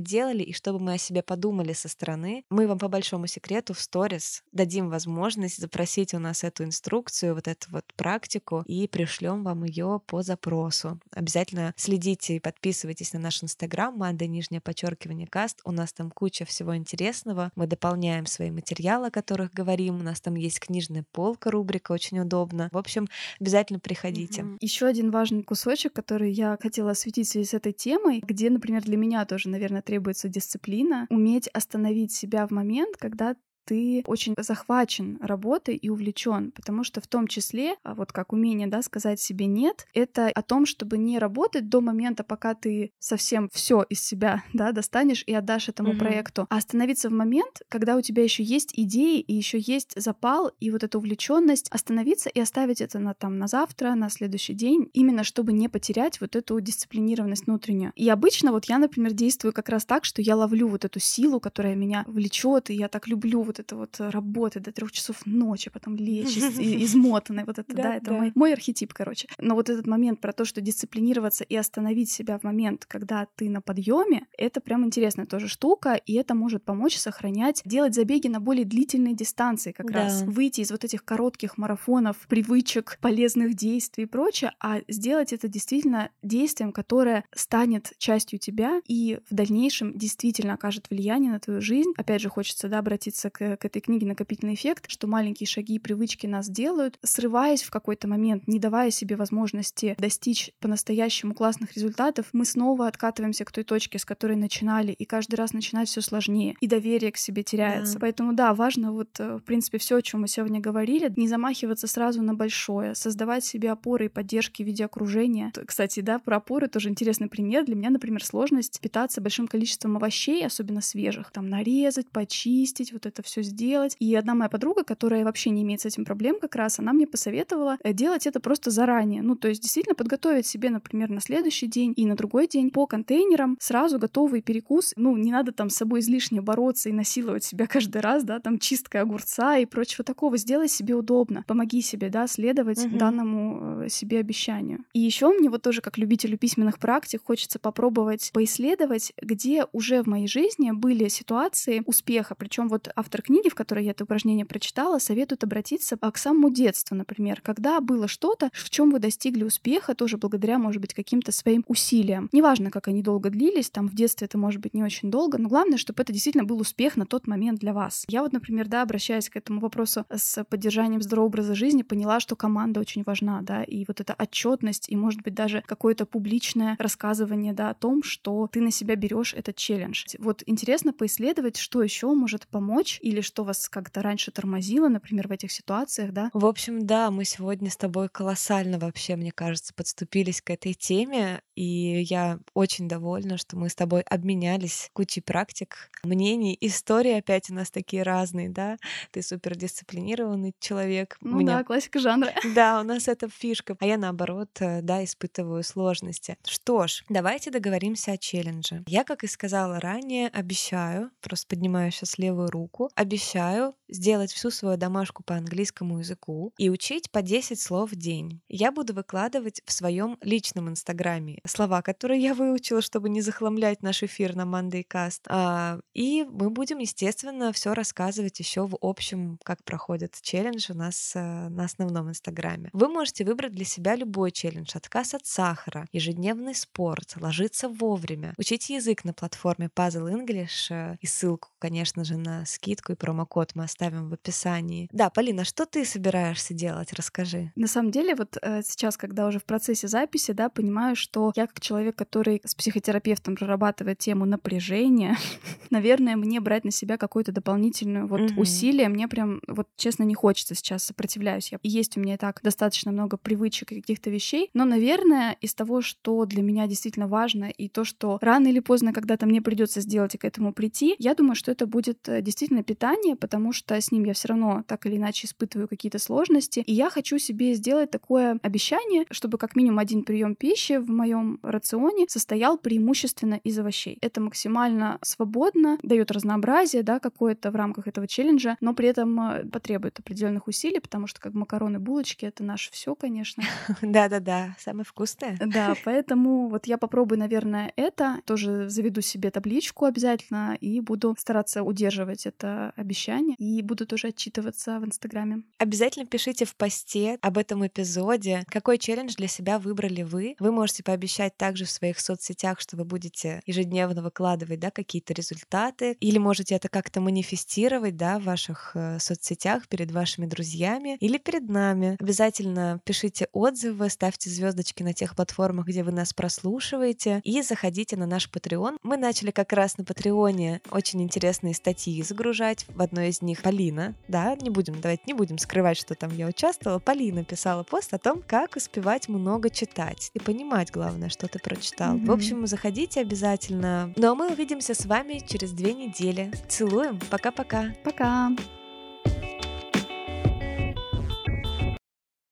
делали 0.00 0.42
и 0.42 0.52
что 0.52 0.72
бы 0.72 0.78
мы 0.78 0.94
о 0.94 0.98
себе 0.98 1.22
подумали 1.22 1.72
со 1.72 1.88
стороны. 1.88 2.44
Мы 2.50 2.66
вам 2.66 2.78
по 2.78 2.88
большому 2.88 3.26
секрету 3.26 3.74
в 3.74 3.80
сторис 3.80 4.42
дадим 4.52 4.88
возможность 4.88 5.58
запросить 5.58 6.14
у 6.14 6.18
нас 6.18 6.44
эту 6.44 6.64
инструкцию, 6.64 7.34
вот 7.34 7.48
эту 7.48 7.70
вот 7.70 7.84
практику 7.96 8.62
и 8.66 8.86
пришлем 8.86 9.42
вам 9.44 9.64
ее 9.64 10.00
по 10.06 10.22
запросу. 10.22 11.00
Обязательно 11.12 11.74
следите 11.76 12.36
и 12.36 12.40
подписывайтесь 12.40 13.12
на 13.12 13.18
наш 13.18 13.42
инстаграм, 13.42 13.96
Манда, 13.96 14.26
нижнее 14.26 14.60
подчеркивание, 14.60 15.26
каст. 15.26 15.60
У 15.64 15.72
нас 15.72 15.92
там 15.92 16.10
куча 16.10 16.44
всего 16.44 16.76
интересного. 16.76 17.50
Мы 17.56 17.66
дополняем 17.66 18.26
свои 18.26 18.50
материалы, 18.50 19.08
о 19.08 19.10
которых 19.10 19.52
говорим. 19.52 20.00
У 20.00 20.02
нас 20.02 20.20
там 20.20 20.34
есть 20.34 20.59
книжная 20.60 21.04
полка, 21.12 21.50
рубрика, 21.50 21.92
очень 21.92 22.20
удобно. 22.20 22.68
В 22.72 22.78
общем, 22.78 23.08
обязательно 23.40 23.80
приходите. 23.80 24.42
Угу. 24.42 24.58
Еще 24.60 24.86
один 24.86 25.10
важный 25.10 25.42
кусочек, 25.42 25.92
который 25.92 26.30
я 26.30 26.56
хотела 26.60 26.92
осветить 26.92 27.26
в 27.26 27.30
связи 27.30 27.46
с 27.46 27.54
этой 27.54 27.72
темой, 27.72 28.22
где, 28.24 28.50
например, 28.50 28.82
для 28.82 28.96
меня 28.96 29.24
тоже, 29.24 29.48
наверное, 29.48 29.82
требуется 29.82 30.28
дисциплина, 30.28 31.06
уметь 31.10 31.48
остановить 31.48 32.12
себя 32.12 32.46
в 32.46 32.50
момент, 32.50 32.96
когда 32.96 33.34
ты 33.64 34.02
очень 34.06 34.34
захвачен 34.38 35.18
работой 35.20 35.76
и 35.76 35.88
увлечен, 35.88 36.52
потому 36.52 36.84
что 36.84 37.00
в 37.00 37.06
том 37.06 37.26
числе, 37.26 37.76
а, 37.82 37.94
вот 37.94 38.12
как 38.12 38.32
умение, 38.32 38.66
да, 38.66 38.82
сказать 38.82 39.20
себе 39.20 39.46
нет, 39.46 39.86
это 39.94 40.28
о 40.28 40.42
том, 40.42 40.66
чтобы 40.66 40.98
не 40.98 41.18
работать 41.18 41.68
до 41.68 41.80
момента, 41.80 42.24
пока 42.24 42.54
ты 42.54 42.92
совсем 42.98 43.48
все 43.52 43.84
из 43.88 44.02
себя, 44.02 44.42
да, 44.52 44.72
достанешь 44.72 45.24
и 45.26 45.34
отдашь 45.34 45.68
этому 45.68 45.92
mm-hmm. 45.92 45.98
проекту, 45.98 46.46
а 46.50 46.56
остановиться 46.56 47.08
в 47.08 47.12
момент, 47.12 47.62
когда 47.68 47.96
у 47.96 48.00
тебя 48.00 48.22
еще 48.22 48.42
есть 48.42 48.72
идеи 48.74 49.20
и 49.20 49.34
еще 49.34 49.58
есть 49.58 49.92
запал 50.00 50.50
и 50.60 50.70
вот 50.70 50.82
эта 50.82 50.98
увлеченность, 50.98 51.68
остановиться 51.70 52.28
и 52.28 52.40
оставить 52.40 52.80
это 52.80 52.98
на 52.98 53.14
там 53.14 53.38
на 53.38 53.46
завтра, 53.46 53.94
на 53.94 54.10
следующий 54.10 54.54
день, 54.54 54.90
именно 54.92 55.24
чтобы 55.24 55.52
не 55.52 55.68
потерять 55.68 56.20
вот 56.20 56.36
эту 56.36 56.60
дисциплинированность 56.60 57.46
внутреннюю. 57.46 57.92
И 57.96 58.08
обычно 58.08 58.52
вот 58.52 58.66
я, 58.66 58.78
например, 58.78 59.12
действую 59.12 59.52
как 59.52 59.68
раз 59.68 59.84
так, 59.84 60.04
что 60.04 60.22
я 60.22 60.36
ловлю 60.36 60.68
вот 60.68 60.84
эту 60.84 61.00
силу, 61.00 61.40
которая 61.40 61.74
меня 61.74 62.04
влечет, 62.06 62.70
и 62.70 62.74
я 62.74 62.88
так 62.88 63.08
люблю 63.08 63.42
вот 63.50 63.58
это 63.58 63.76
вот 63.76 63.96
работать 63.98 64.62
до 64.62 64.72
трех 64.72 64.92
часов 64.92 65.26
ночи, 65.26 65.70
потом 65.70 65.96
лечь 65.96 66.36
измотанной, 66.38 67.44
вот 67.44 67.58
это, 67.58 67.74
да, 67.74 67.96
это 67.96 68.32
мой, 68.34 68.52
архетип, 68.52 68.92
короче. 68.92 69.28
Но 69.38 69.54
вот 69.54 69.68
этот 69.68 69.86
момент 69.86 70.20
про 70.20 70.32
то, 70.32 70.44
что 70.44 70.60
дисциплинироваться 70.60 71.44
и 71.44 71.56
остановить 71.56 72.10
себя 72.10 72.38
в 72.38 72.44
момент, 72.44 72.86
когда 72.86 73.26
ты 73.36 73.48
на 73.50 73.60
подъеме, 73.60 74.26
это 74.38 74.60
прям 74.60 74.84
интересная 74.84 75.26
тоже 75.26 75.48
штука, 75.48 75.94
и 75.94 76.14
это 76.14 76.34
может 76.34 76.64
помочь 76.64 76.96
сохранять, 76.96 77.62
делать 77.64 77.94
забеги 77.94 78.28
на 78.28 78.40
более 78.40 78.64
длительные 78.64 79.14
дистанции 79.14 79.72
как 79.72 79.90
раз, 79.90 80.22
выйти 80.22 80.60
из 80.60 80.70
вот 80.70 80.84
этих 80.84 81.04
коротких 81.04 81.58
марафонов, 81.58 82.16
привычек, 82.28 82.98
полезных 83.00 83.54
действий 83.54 84.04
и 84.04 84.06
прочее, 84.06 84.52
а 84.60 84.80
сделать 84.88 85.32
это 85.32 85.48
действительно 85.48 86.10
действием, 86.22 86.72
которое 86.72 87.24
станет 87.34 87.92
частью 87.98 88.38
тебя 88.38 88.80
и 88.86 89.18
в 89.28 89.34
дальнейшем 89.34 89.96
действительно 89.96 90.54
окажет 90.54 90.88
влияние 90.90 91.32
на 91.32 91.40
твою 91.40 91.60
жизнь. 91.60 91.92
Опять 91.96 92.20
же, 92.20 92.28
хочется 92.28 92.68
да, 92.68 92.78
обратиться 92.78 93.30
к, 93.30 93.39
к 93.56 93.64
этой 93.64 93.80
книге 93.80 94.06
«Накопительный 94.06 94.54
эффект», 94.54 94.86
что 94.88 95.06
маленькие 95.06 95.46
шаги 95.46 95.76
и 95.76 95.78
привычки 95.78 96.26
нас 96.26 96.48
делают, 96.48 96.98
срываясь 97.02 97.62
в 97.62 97.70
какой-то 97.70 98.08
момент, 98.08 98.46
не 98.46 98.58
давая 98.58 98.90
себе 98.90 99.16
возможности 99.16 99.96
достичь 99.98 100.52
по-настоящему 100.60 101.34
классных 101.34 101.74
результатов, 101.74 102.26
мы 102.32 102.44
снова 102.44 102.86
откатываемся 102.86 103.44
к 103.44 103.52
той 103.52 103.64
точке, 103.64 103.98
с 103.98 104.04
которой 104.04 104.36
начинали, 104.36 104.92
и 104.92 105.04
каждый 105.04 105.36
раз 105.36 105.52
начинать 105.52 105.88
все 105.88 106.00
сложнее, 106.00 106.56
и 106.60 106.66
доверие 106.66 107.12
к 107.12 107.16
себе 107.16 107.42
теряется. 107.42 107.94
Да. 107.94 108.00
Поэтому 108.00 108.32
да, 108.32 108.54
важно 108.54 108.92
вот, 108.92 109.18
э, 109.18 109.36
в 109.36 109.42
принципе, 109.42 109.78
все, 109.78 109.96
о 109.96 110.02
чем 110.02 110.22
мы 110.22 110.28
сегодня 110.28 110.60
говорили, 110.60 111.12
не 111.16 111.28
замахиваться 111.28 111.86
сразу 111.86 112.22
на 112.22 112.34
большое, 112.34 112.94
создавать 112.94 113.44
себе 113.44 113.70
опоры 113.70 114.06
и 114.06 114.08
поддержки 114.08 114.62
в 114.62 114.66
виде 114.66 114.84
окружения. 114.84 115.52
Кстати, 115.66 116.00
да, 116.00 116.18
про 116.18 116.36
опоры 116.36 116.68
тоже 116.68 116.88
интересный 116.88 117.28
пример. 117.28 117.64
Для 117.64 117.74
меня, 117.74 117.90
например, 117.90 118.24
сложность 118.24 118.80
питаться 118.80 119.20
большим 119.20 119.46
количеством 119.46 119.96
овощей, 119.96 120.44
особенно 120.44 120.80
свежих, 120.80 121.30
там 121.30 121.48
нарезать, 121.48 122.10
почистить, 122.10 122.92
вот 122.92 123.06
это 123.06 123.22
все 123.22 123.29
сделать. 123.36 123.96
И 123.98 124.14
одна 124.14 124.34
моя 124.34 124.48
подруга, 124.48 124.84
которая 124.84 125.24
вообще 125.24 125.50
не 125.50 125.62
имеет 125.62 125.80
с 125.80 125.86
этим 125.86 126.04
проблем 126.04 126.38
как 126.40 126.56
раз, 126.56 126.78
она 126.78 126.92
мне 126.92 127.06
посоветовала 127.06 127.78
э, 127.82 127.92
делать 127.92 128.26
это 128.26 128.40
просто 128.40 128.70
заранее. 128.70 129.22
Ну, 129.22 129.36
то 129.36 129.48
есть 129.48 129.62
действительно 129.62 129.94
подготовить 129.94 130.46
себе, 130.46 130.70
например, 130.70 131.10
на 131.10 131.20
следующий 131.20 131.66
день 131.66 131.92
и 131.96 132.06
на 132.06 132.16
другой 132.16 132.48
день 132.48 132.70
по 132.70 132.86
контейнерам 132.86 133.56
сразу 133.60 133.98
готовый 133.98 134.42
перекус. 134.42 134.92
Ну, 134.96 135.16
не 135.16 135.32
надо 135.32 135.52
там 135.52 135.70
с 135.70 135.76
собой 135.76 136.00
излишне 136.00 136.40
бороться 136.40 136.88
и 136.88 136.92
насиловать 136.92 137.44
себя 137.44 137.66
каждый 137.66 138.00
раз, 138.02 138.24
да, 138.24 138.40
там 138.40 138.58
чистка 138.58 139.00
огурца 139.00 139.56
и 139.56 139.66
прочего 139.66 140.04
такого. 140.04 140.36
Сделай 140.36 140.68
себе 140.68 140.94
удобно, 140.94 141.44
помоги 141.46 141.80
себе, 141.82 142.08
да, 142.08 142.26
следовать 142.26 142.84
угу. 142.84 142.98
данному 142.98 143.84
э, 143.84 143.88
себе 143.88 144.18
обещанию. 144.18 144.84
И 144.92 145.00
еще 145.00 145.28
мне 145.28 145.48
вот 145.48 145.62
тоже 145.62 145.80
как 145.80 145.98
любителю 145.98 146.38
письменных 146.38 146.78
практик 146.78 147.22
хочется 147.24 147.58
попробовать 147.58 148.30
поисследовать, 148.32 149.12
где 149.20 149.66
уже 149.72 150.02
в 150.02 150.06
моей 150.06 150.26
жизни 150.26 150.70
были 150.72 151.08
ситуации 151.08 151.82
успеха. 151.86 152.34
Причем 152.34 152.68
вот 152.68 152.90
автор 152.96 153.19
книги, 153.22 153.48
в 153.48 153.54
которой 153.54 153.84
я 153.84 153.90
это 153.92 154.04
упражнение 154.04 154.44
прочитала, 154.44 154.98
советует 154.98 155.44
обратиться 155.44 155.96
к 155.96 156.18
самому 156.18 156.50
детству, 156.50 156.94
например, 156.96 157.40
когда 157.40 157.80
было 157.80 158.08
что-то, 158.08 158.50
в 158.52 158.70
чем 158.70 158.90
вы 158.90 158.98
достигли 158.98 159.44
успеха, 159.44 159.94
тоже 159.94 160.16
благодаря, 160.16 160.58
может 160.58 160.80
быть, 160.80 160.94
каким-то 160.94 161.32
своим 161.32 161.64
усилиям. 161.66 162.28
Неважно, 162.32 162.70
как 162.70 162.88
они 162.88 163.02
долго 163.02 163.30
длились, 163.30 163.70
там 163.70 163.88
в 163.88 163.94
детстве 163.94 164.26
это 164.26 164.38
может 164.38 164.60
быть 164.60 164.74
не 164.74 164.82
очень 164.82 165.10
долго, 165.10 165.38
но 165.38 165.48
главное, 165.48 165.78
чтобы 165.78 166.02
это 166.02 166.12
действительно 166.12 166.44
был 166.44 166.60
успех 166.60 166.96
на 166.96 167.06
тот 167.06 167.26
момент 167.26 167.60
для 167.60 167.72
вас. 167.72 168.04
Я 168.08 168.22
вот, 168.22 168.32
например, 168.32 168.68
да, 168.68 168.82
обращаясь 168.82 169.28
к 169.28 169.36
этому 169.36 169.60
вопросу 169.60 170.04
с 170.14 170.44
поддержанием 170.44 171.02
здорового 171.02 171.28
образа 171.28 171.54
жизни, 171.54 171.82
поняла, 171.82 172.20
что 172.20 172.36
команда 172.36 172.80
очень 172.80 173.02
важна, 173.04 173.42
да, 173.42 173.62
и 173.62 173.84
вот 173.86 174.00
эта 174.00 174.14
отчетность, 174.14 174.88
и, 174.88 174.96
может 174.96 175.22
быть, 175.22 175.34
даже 175.34 175.62
какое-то 175.66 176.06
публичное 176.06 176.76
рассказывание, 176.78 177.52
да, 177.52 177.70
о 177.70 177.74
том, 177.74 178.02
что 178.02 178.48
ты 178.50 178.60
на 178.60 178.70
себя 178.70 178.96
берешь 178.96 179.34
этот 179.34 179.56
челлендж. 179.56 180.04
Вот 180.18 180.42
интересно 180.46 180.92
поисследовать, 180.92 181.56
что 181.56 181.82
еще 181.82 182.12
может 182.14 182.46
помочь, 182.48 182.98
или 183.10 183.20
что 183.20 183.44
вас 183.44 183.68
как-то 183.68 184.02
раньше 184.02 184.30
тормозило, 184.30 184.88
например, 184.88 185.28
в 185.28 185.32
этих 185.32 185.52
ситуациях, 185.52 186.12
да? 186.12 186.30
В 186.32 186.46
общем, 186.46 186.86
да, 186.86 187.10
мы 187.10 187.24
сегодня 187.24 187.70
с 187.70 187.76
тобой 187.76 188.08
колоссально 188.08 188.78
вообще, 188.78 189.16
мне 189.16 189.32
кажется, 189.32 189.74
подступились 189.74 190.40
к 190.40 190.50
этой 190.50 190.74
теме, 190.74 191.42
и 191.60 192.00
я 192.08 192.38
очень 192.54 192.88
довольна, 192.88 193.36
что 193.36 193.58
мы 193.58 193.68
с 193.68 193.74
тобой 193.74 194.00
обменялись 194.00 194.88
кучей 194.94 195.20
практик, 195.20 195.90
мнений, 196.02 196.56
истории 196.58 197.12
опять 197.12 197.50
у 197.50 197.54
нас 197.54 197.70
такие 197.70 198.02
разные, 198.02 198.48
да? 198.48 198.78
Ты 199.10 199.20
супер 199.20 199.56
дисциплинированный 199.56 200.54
человек. 200.58 201.18
Ну 201.20 201.40
Меня... 201.40 201.58
да, 201.58 201.64
классика 201.64 201.98
жанра. 201.98 202.32
Да, 202.54 202.80
у 202.80 202.84
нас 202.84 203.08
это 203.08 203.28
фишка. 203.28 203.76
А 203.78 203.86
я 203.86 203.98
наоборот, 203.98 204.48
э, 204.60 204.80
да, 204.80 205.04
испытываю 205.04 205.62
сложности. 205.62 206.38
Что 206.46 206.86
ж, 206.86 207.04
давайте 207.10 207.50
договоримся 207.50 208.12
о 208.12 208.16
челлендже. 208.16 208.82
Я, 208.86 209.04
как 209.04 209.22
и 209.22 209.26
сказала 209.26 209.80
ранее, 209.80 210.28
обещаю, 210.28 211.10
просто 211.20 211.46
поднимаю 211.48 211.92
сейчас 211.92 212.16
левую 212.16 212.50
руку, 212.50 212.90
обещаю 212.94 213.74
сделать 213.88 214.32
всю 214.32 214.50
свою 214.50 214.78
домашку 214.78 215.22
по 215.22 215.34
английскому 215.34 215.98
языку 215.98 216.54
и 216.56 216.70
учить 216.70 217.10
по 217.10 217.20
10 217.20 217.60
слов 217.60 217.92
в 217.92 217.96
день. 217.96 218.40
Я 218.48 218.72
буду 218.72 218.94
выкладывать 218.94 219.60
в 219.66 219.72
своем 219.72 220.16
личном 220.22 220.70
инстаграме 220.70 221.38
слова, 221.50 221.82
которые 221.82 222.22
я 222.22 222.34
выучила, 222.34 222.80
чтобы 222.80 223.08
не 223.08 223.20
захламлять 223.20 223.82
наш 223.82 224.02
эфир 224.02 224.34
на 224.36 224.42
Monday 224.42 224.84
Cast. 224.86 225.20
А, 225.28 225.80
и 225.92 226.24
мы 226.24 226.50
будем, 226.50 226.78
естественно, 226.78 227.52
все 227.52 227.74
рассказывать 227.74 228.38
еще 228.38 228.66
в 228.66 228.76
общем, 228.80 229.38
как 229.44 229.64
проходит 229.64 230.16
челлендж 230.22 230.70
у 230.70 230.74
нас 230.74 231.12
э, 231.14 231.48
на 231.48 231.64
основном 231.64 232.08
инстаграме. 232.08 232.70
Вы 232.72 232.88
можете 232.88 233.24
выбрать 233.24 233.52
для 233.52 233.64
себя 233.64 233.96
любой 233.96 234.30
челлендж. 234.30 234.70
Отказ 234.74 235.14
от 235.14 235.26
сахара, 235.26 235.86
ежедневный 235.92 236.54
спорт, 236.54 237.14
ложиться 237.16 237.68
вовремя, 237.68 238.34
учить 238.38 238.70
язык 238.70 239.04
на 239.04 239.12
платформе 239.12 239.68
Puzzle 239.74 240.10
English 240.10 240.70
э, 240.70 240.96
и 241.00 241.06
ссылку, 241.06 241.48
конечно 241.58 242.04
же, 242.04 242.16
на 242.16 242.44
скидку 242.46 242.92
и 242.92 242.96
промокод 242.96 243.54
мы 243.54 243.64
оставим 243.64 244.08
в 244.08 244.14
описании. 244.14 244.88
Да, 244.92 245.10
Полина, 245.10 245.44
что 245.44 245.66
ты 245.66 245.84
собираешься 245.84 246.54
делать? 246.54 246.92
Расскажи. 246.92 247.52
На 247.56 247.66
самом 247.66 247.90
деле, 247.90 248.14
вот 248.14 248.36
э, 248.40 248.62
сейчас, 248.62 248.96
когда 248.96 249.26
уже 249.26 249.38
в 249.38 249.44
процессе 249.44 249.88
записи, 249.88 250.32
да, 250.32 250.48
понимаю, 250.48 250.96
что 250.96 251.32
я 251.40 251.46
как 251.46 251.60
человек, 251.60 251.96
который 251.96 252.40
с 252.44 252.54
психотерапевтом 252.54 253.36
прорабатывает 253.36 253.98
тему 253.98 254.24
напряжения, 254.24 255.16
наверное, 255.70 256.16
мне 256.16 256.40
брать 256.40 256.64
на 256.64 256.70
себя 256.70 256.96
какое-то 256.96 257.32
дополнительное 257.32 258.04
вот 258.04 258.32
усилие, 258.36 258.88
мне 258.88 259.08
прям, 259.08 259.40
вот 259.46 259.68
честно, 259.76 260.04
не 260.04 260.14
хочется 260.14 260.54
сейчас 260.54 260.84
сопротивляюсь. 260.84 261.52
Я, 261.52 261.58
есть 261.62 261.96
у 261.96 262.00
меня 262.00 262.14
и 262.14 262.18
так 262.18 262.40
достаточно 262.42 262.92
много 262.92 263.16
привычек 263.16 263.72
и 263.72 263.80
каких-то 263.80 264.10
вещей, 264.10 264.50
но, 264.54 264.64
наверное, 264.64 265.36
из 265.40 265.54
того, 265.54 265.80
что 265.80 266.24
для 266.26 266.42
меня 266.42 266.66
действительно 266.66 267.08
важно, 267.08 267.44
и 267.44 267.68
то, 267.68 267.84
что 267.84 268.18
рано 268.20 268.48
или 268.48 268.60
поздно 268.60 268.92
когда-то 268.92 269.26
мне 269.26 269.40
придется 269.40 269.80
сделать 269.80 270.14
и 270.14 270.18
к 270.18 270.24
этому 270.24 270.52
прийти, 270.52 270.94
я 270.98 271.14
думаю, 271.14 271.34
что 271.34 271.52
это 271.52 271.66
будет 271.66 272.08
э, 272.08 272.22
действительно 272.22 272.62
питание, 272.62 273.16
потому 273.16 273.52
что 273.52 273.80
с 273.80 273.92
ним 273.92 274.04
я 274.04 274.12
все 274.12 274.28
равно 274.28 274.64
так 274.66 274.86
или 274.86 274.96
иначе 274.96 275.26
испытываю 275.26 275.68
какие-то 275.68 275.98
сложности. 275.98 276.60
И 276.66 276.72
я 276.72 276.90
хочу 276.90 277.18
себе 277.18 277.54
сделать 277.54 277.90
такое 277.90 278.38
обещание, 278.42 279.04
чтобы 279.10 279.38
как 279.38 279.56
минимум 279.56 279.78
один 279.78 280.02
прием 280.02 280.34
пищи 280.34 280.78
в 280.78 280.90
моем 280.90 281.19
рационе 281.42 282.06
состоял 282.08 282.58
преимущественно 282.58 283.34
из 283.34 283.58
овощей. 283.58 283.98
Это 284.00 284.20
максимально 284.20 284.98
свободно, 285.02 285.78
дает 285.82 286.10
разнообразие, 286.10 286.82
да, 286.82 287.00
какое-то 287.00 287.50
в 287.50 287.56
рамках 287.56 287.86
этого 287.88 288.06
челленджа, 288.06 288.56
но 288.60 288.74
при 288.74 288.88
этом 288.88 289.20
э, 289.20 289.44
потребует 289.46 289.98
определенных 289.98 290.48
усилий, 290.48 290.80
потому 290.80 291.06
что 291.06 291.20
как 291.20 291.34
макароны, 291.34 291.78
булочки 291.78 292.24
это 292.24 292.44
наше 292.44 292.70
все, 292.72 292.94
конечно. 292.94 293.42
Да-да-да, 293.82 294.56
самое 294.58 294.84
вкусное. 294.84 295.38
Да, 295.44 295.74
поэтому 295.84 296.48
вот 296.48 296.66
я 296.66 296.78
попробую, 296.78 297.18
наверное, 297.18 297.72
это, 297.76 298.20
тоже 298.24 298.68
заведу 298.68 299.00
себе 299.00 299.30
табличку 299.30 299.84
обязательно 299.84 300.56
и 300.60 300.80
буду 300.80 301.14
стараться 301.18 301.62
удерживать 301.62 302.26
это 302.26 302.72
обещание 302.76 303.36
и 303.38 303.62
буду 303.62 303.86
тоже 303.86 304.08
отчитываться 304.08 304.78
в 304.80 304.84
Инстаграме. 304.84 305.42
Обязательно 305.58 306.06
пишите 306.06 306.44
в 306.44 306.54
посте 306.56 307.18
об 307.20 307.38
этом 307.38 307.66
эпизоде, 307.66 308.44
какой 308.48 308.78
челлендж 308.78 309.14
для 309.16 309.28
себя 309.28 309.58
выбрали 309.58 310.02
вы. 310.02 310.36
Вы 310.38 310.52
можете 310.52 310.82
пообещать 310.82 311.09
также 311.36 311.64
в 311.64 311.70
своих 311.70 312.00
соцсетях, 312.00 312.60
что 312.60 312.76
вы 312.76 312.84
будете 312.84 313.42
ежедневно 313.46 314.02
выкладывать 314.02 314.60
да, 314.60 314.70
какие-то 314.70 315.12
результаты, 315.12 315.96
или 316.00 316.18
можете 316.18 316.54
это 316.54 316.68
как-то 316.68 317.00
манифестировать 317.00 317.96
да, 317.96 318.18
в 318.18 318.24
ваших 318.24 318.72
э, 318.74 318.98
соцсетях 318.98 319.68
перед 319.68 319.90
вашими 319.90 320.26
друзьями 320.26 320.96
или 321.00 321.18
перед 321.18 321.48
нами. 321.48 321.96
Обязательно 321.98 322.80
пишите 322.84 323.28
отзывы, 323.32 323.90
ставьте 323.90 324.30
звездочки 324.30 324.82
на 324.82 324.92
тех 324.92 325.14
платформах, 325.16 325.66
где 325.66 325.82
вы 325.82 325.92
нас 325.92 326.12
прослушиваете, 326.12 327.20
и 327.24 327.42
заходите 327.42 327.96
на 327.96 328.06
наш 328.06 328.28
Patreon. 328.30 328.76
Мы 328.82 328.96
начали 328.96 329.30
как 329.30 329.52
раз 329.52 329.78
на 329.78 329.84
Патреоне 329.84 330.60
очень 330.70 331.02
интересные 331.02 331.54
статьи 331.54 332.02
загружать. 332.02 332.66
В 332.68 332.82
одной 332.82 333.08
из 333.08 333.22
них 333.22 333.42
Полина, 333.42 333.94
да, 334.08 334.36
не 334.36 334.50
будем, 334.50 334.80
давайте 334.80 335.02
не 335.06 335.14
будем 335.14 335.38
скрывать, 335.38 335.78
что 335.78 335.94
там 335.94 336.14
я 336.16 336.26
участвовала. 336.26 336.78
Полина 336.78 337.24
писала 337.24 337.62
пост 337.62 337.92
о 337.94 337.98
том, 337.98 338.22
как 338.26 338.56
успевать 338.56 339.08
много 339.08 339.50
читать 339.50 340.10
и 340.14 340.18
понимать, 340.18 340.70
главное, 341.00 341.08
что 341.08 341.28
ты 341.28 341.38
прочитал. 341.38 341.96
Mm-hmm. 341.96 342.06
В 342.06 342.10
общем, 342.10 342.46
заходите 342.46 343.00
обязательно. 343.00 343.92
Ну 343.96 344.10
а 344.10 344.14
мы 344.14 344.30
увидимся 344.30 344.74
с 344.74 344.84
вами 344.84 345.22
через 345.26 345.52
две 345.52 345.72
недели. 345.72 346.30
Целуем. 346.48 346.98
Пока-пока. 347.10 347.74
Пока. 347.82 348.30
-пока. 348.30 348.36
Пока. 348.36 348.59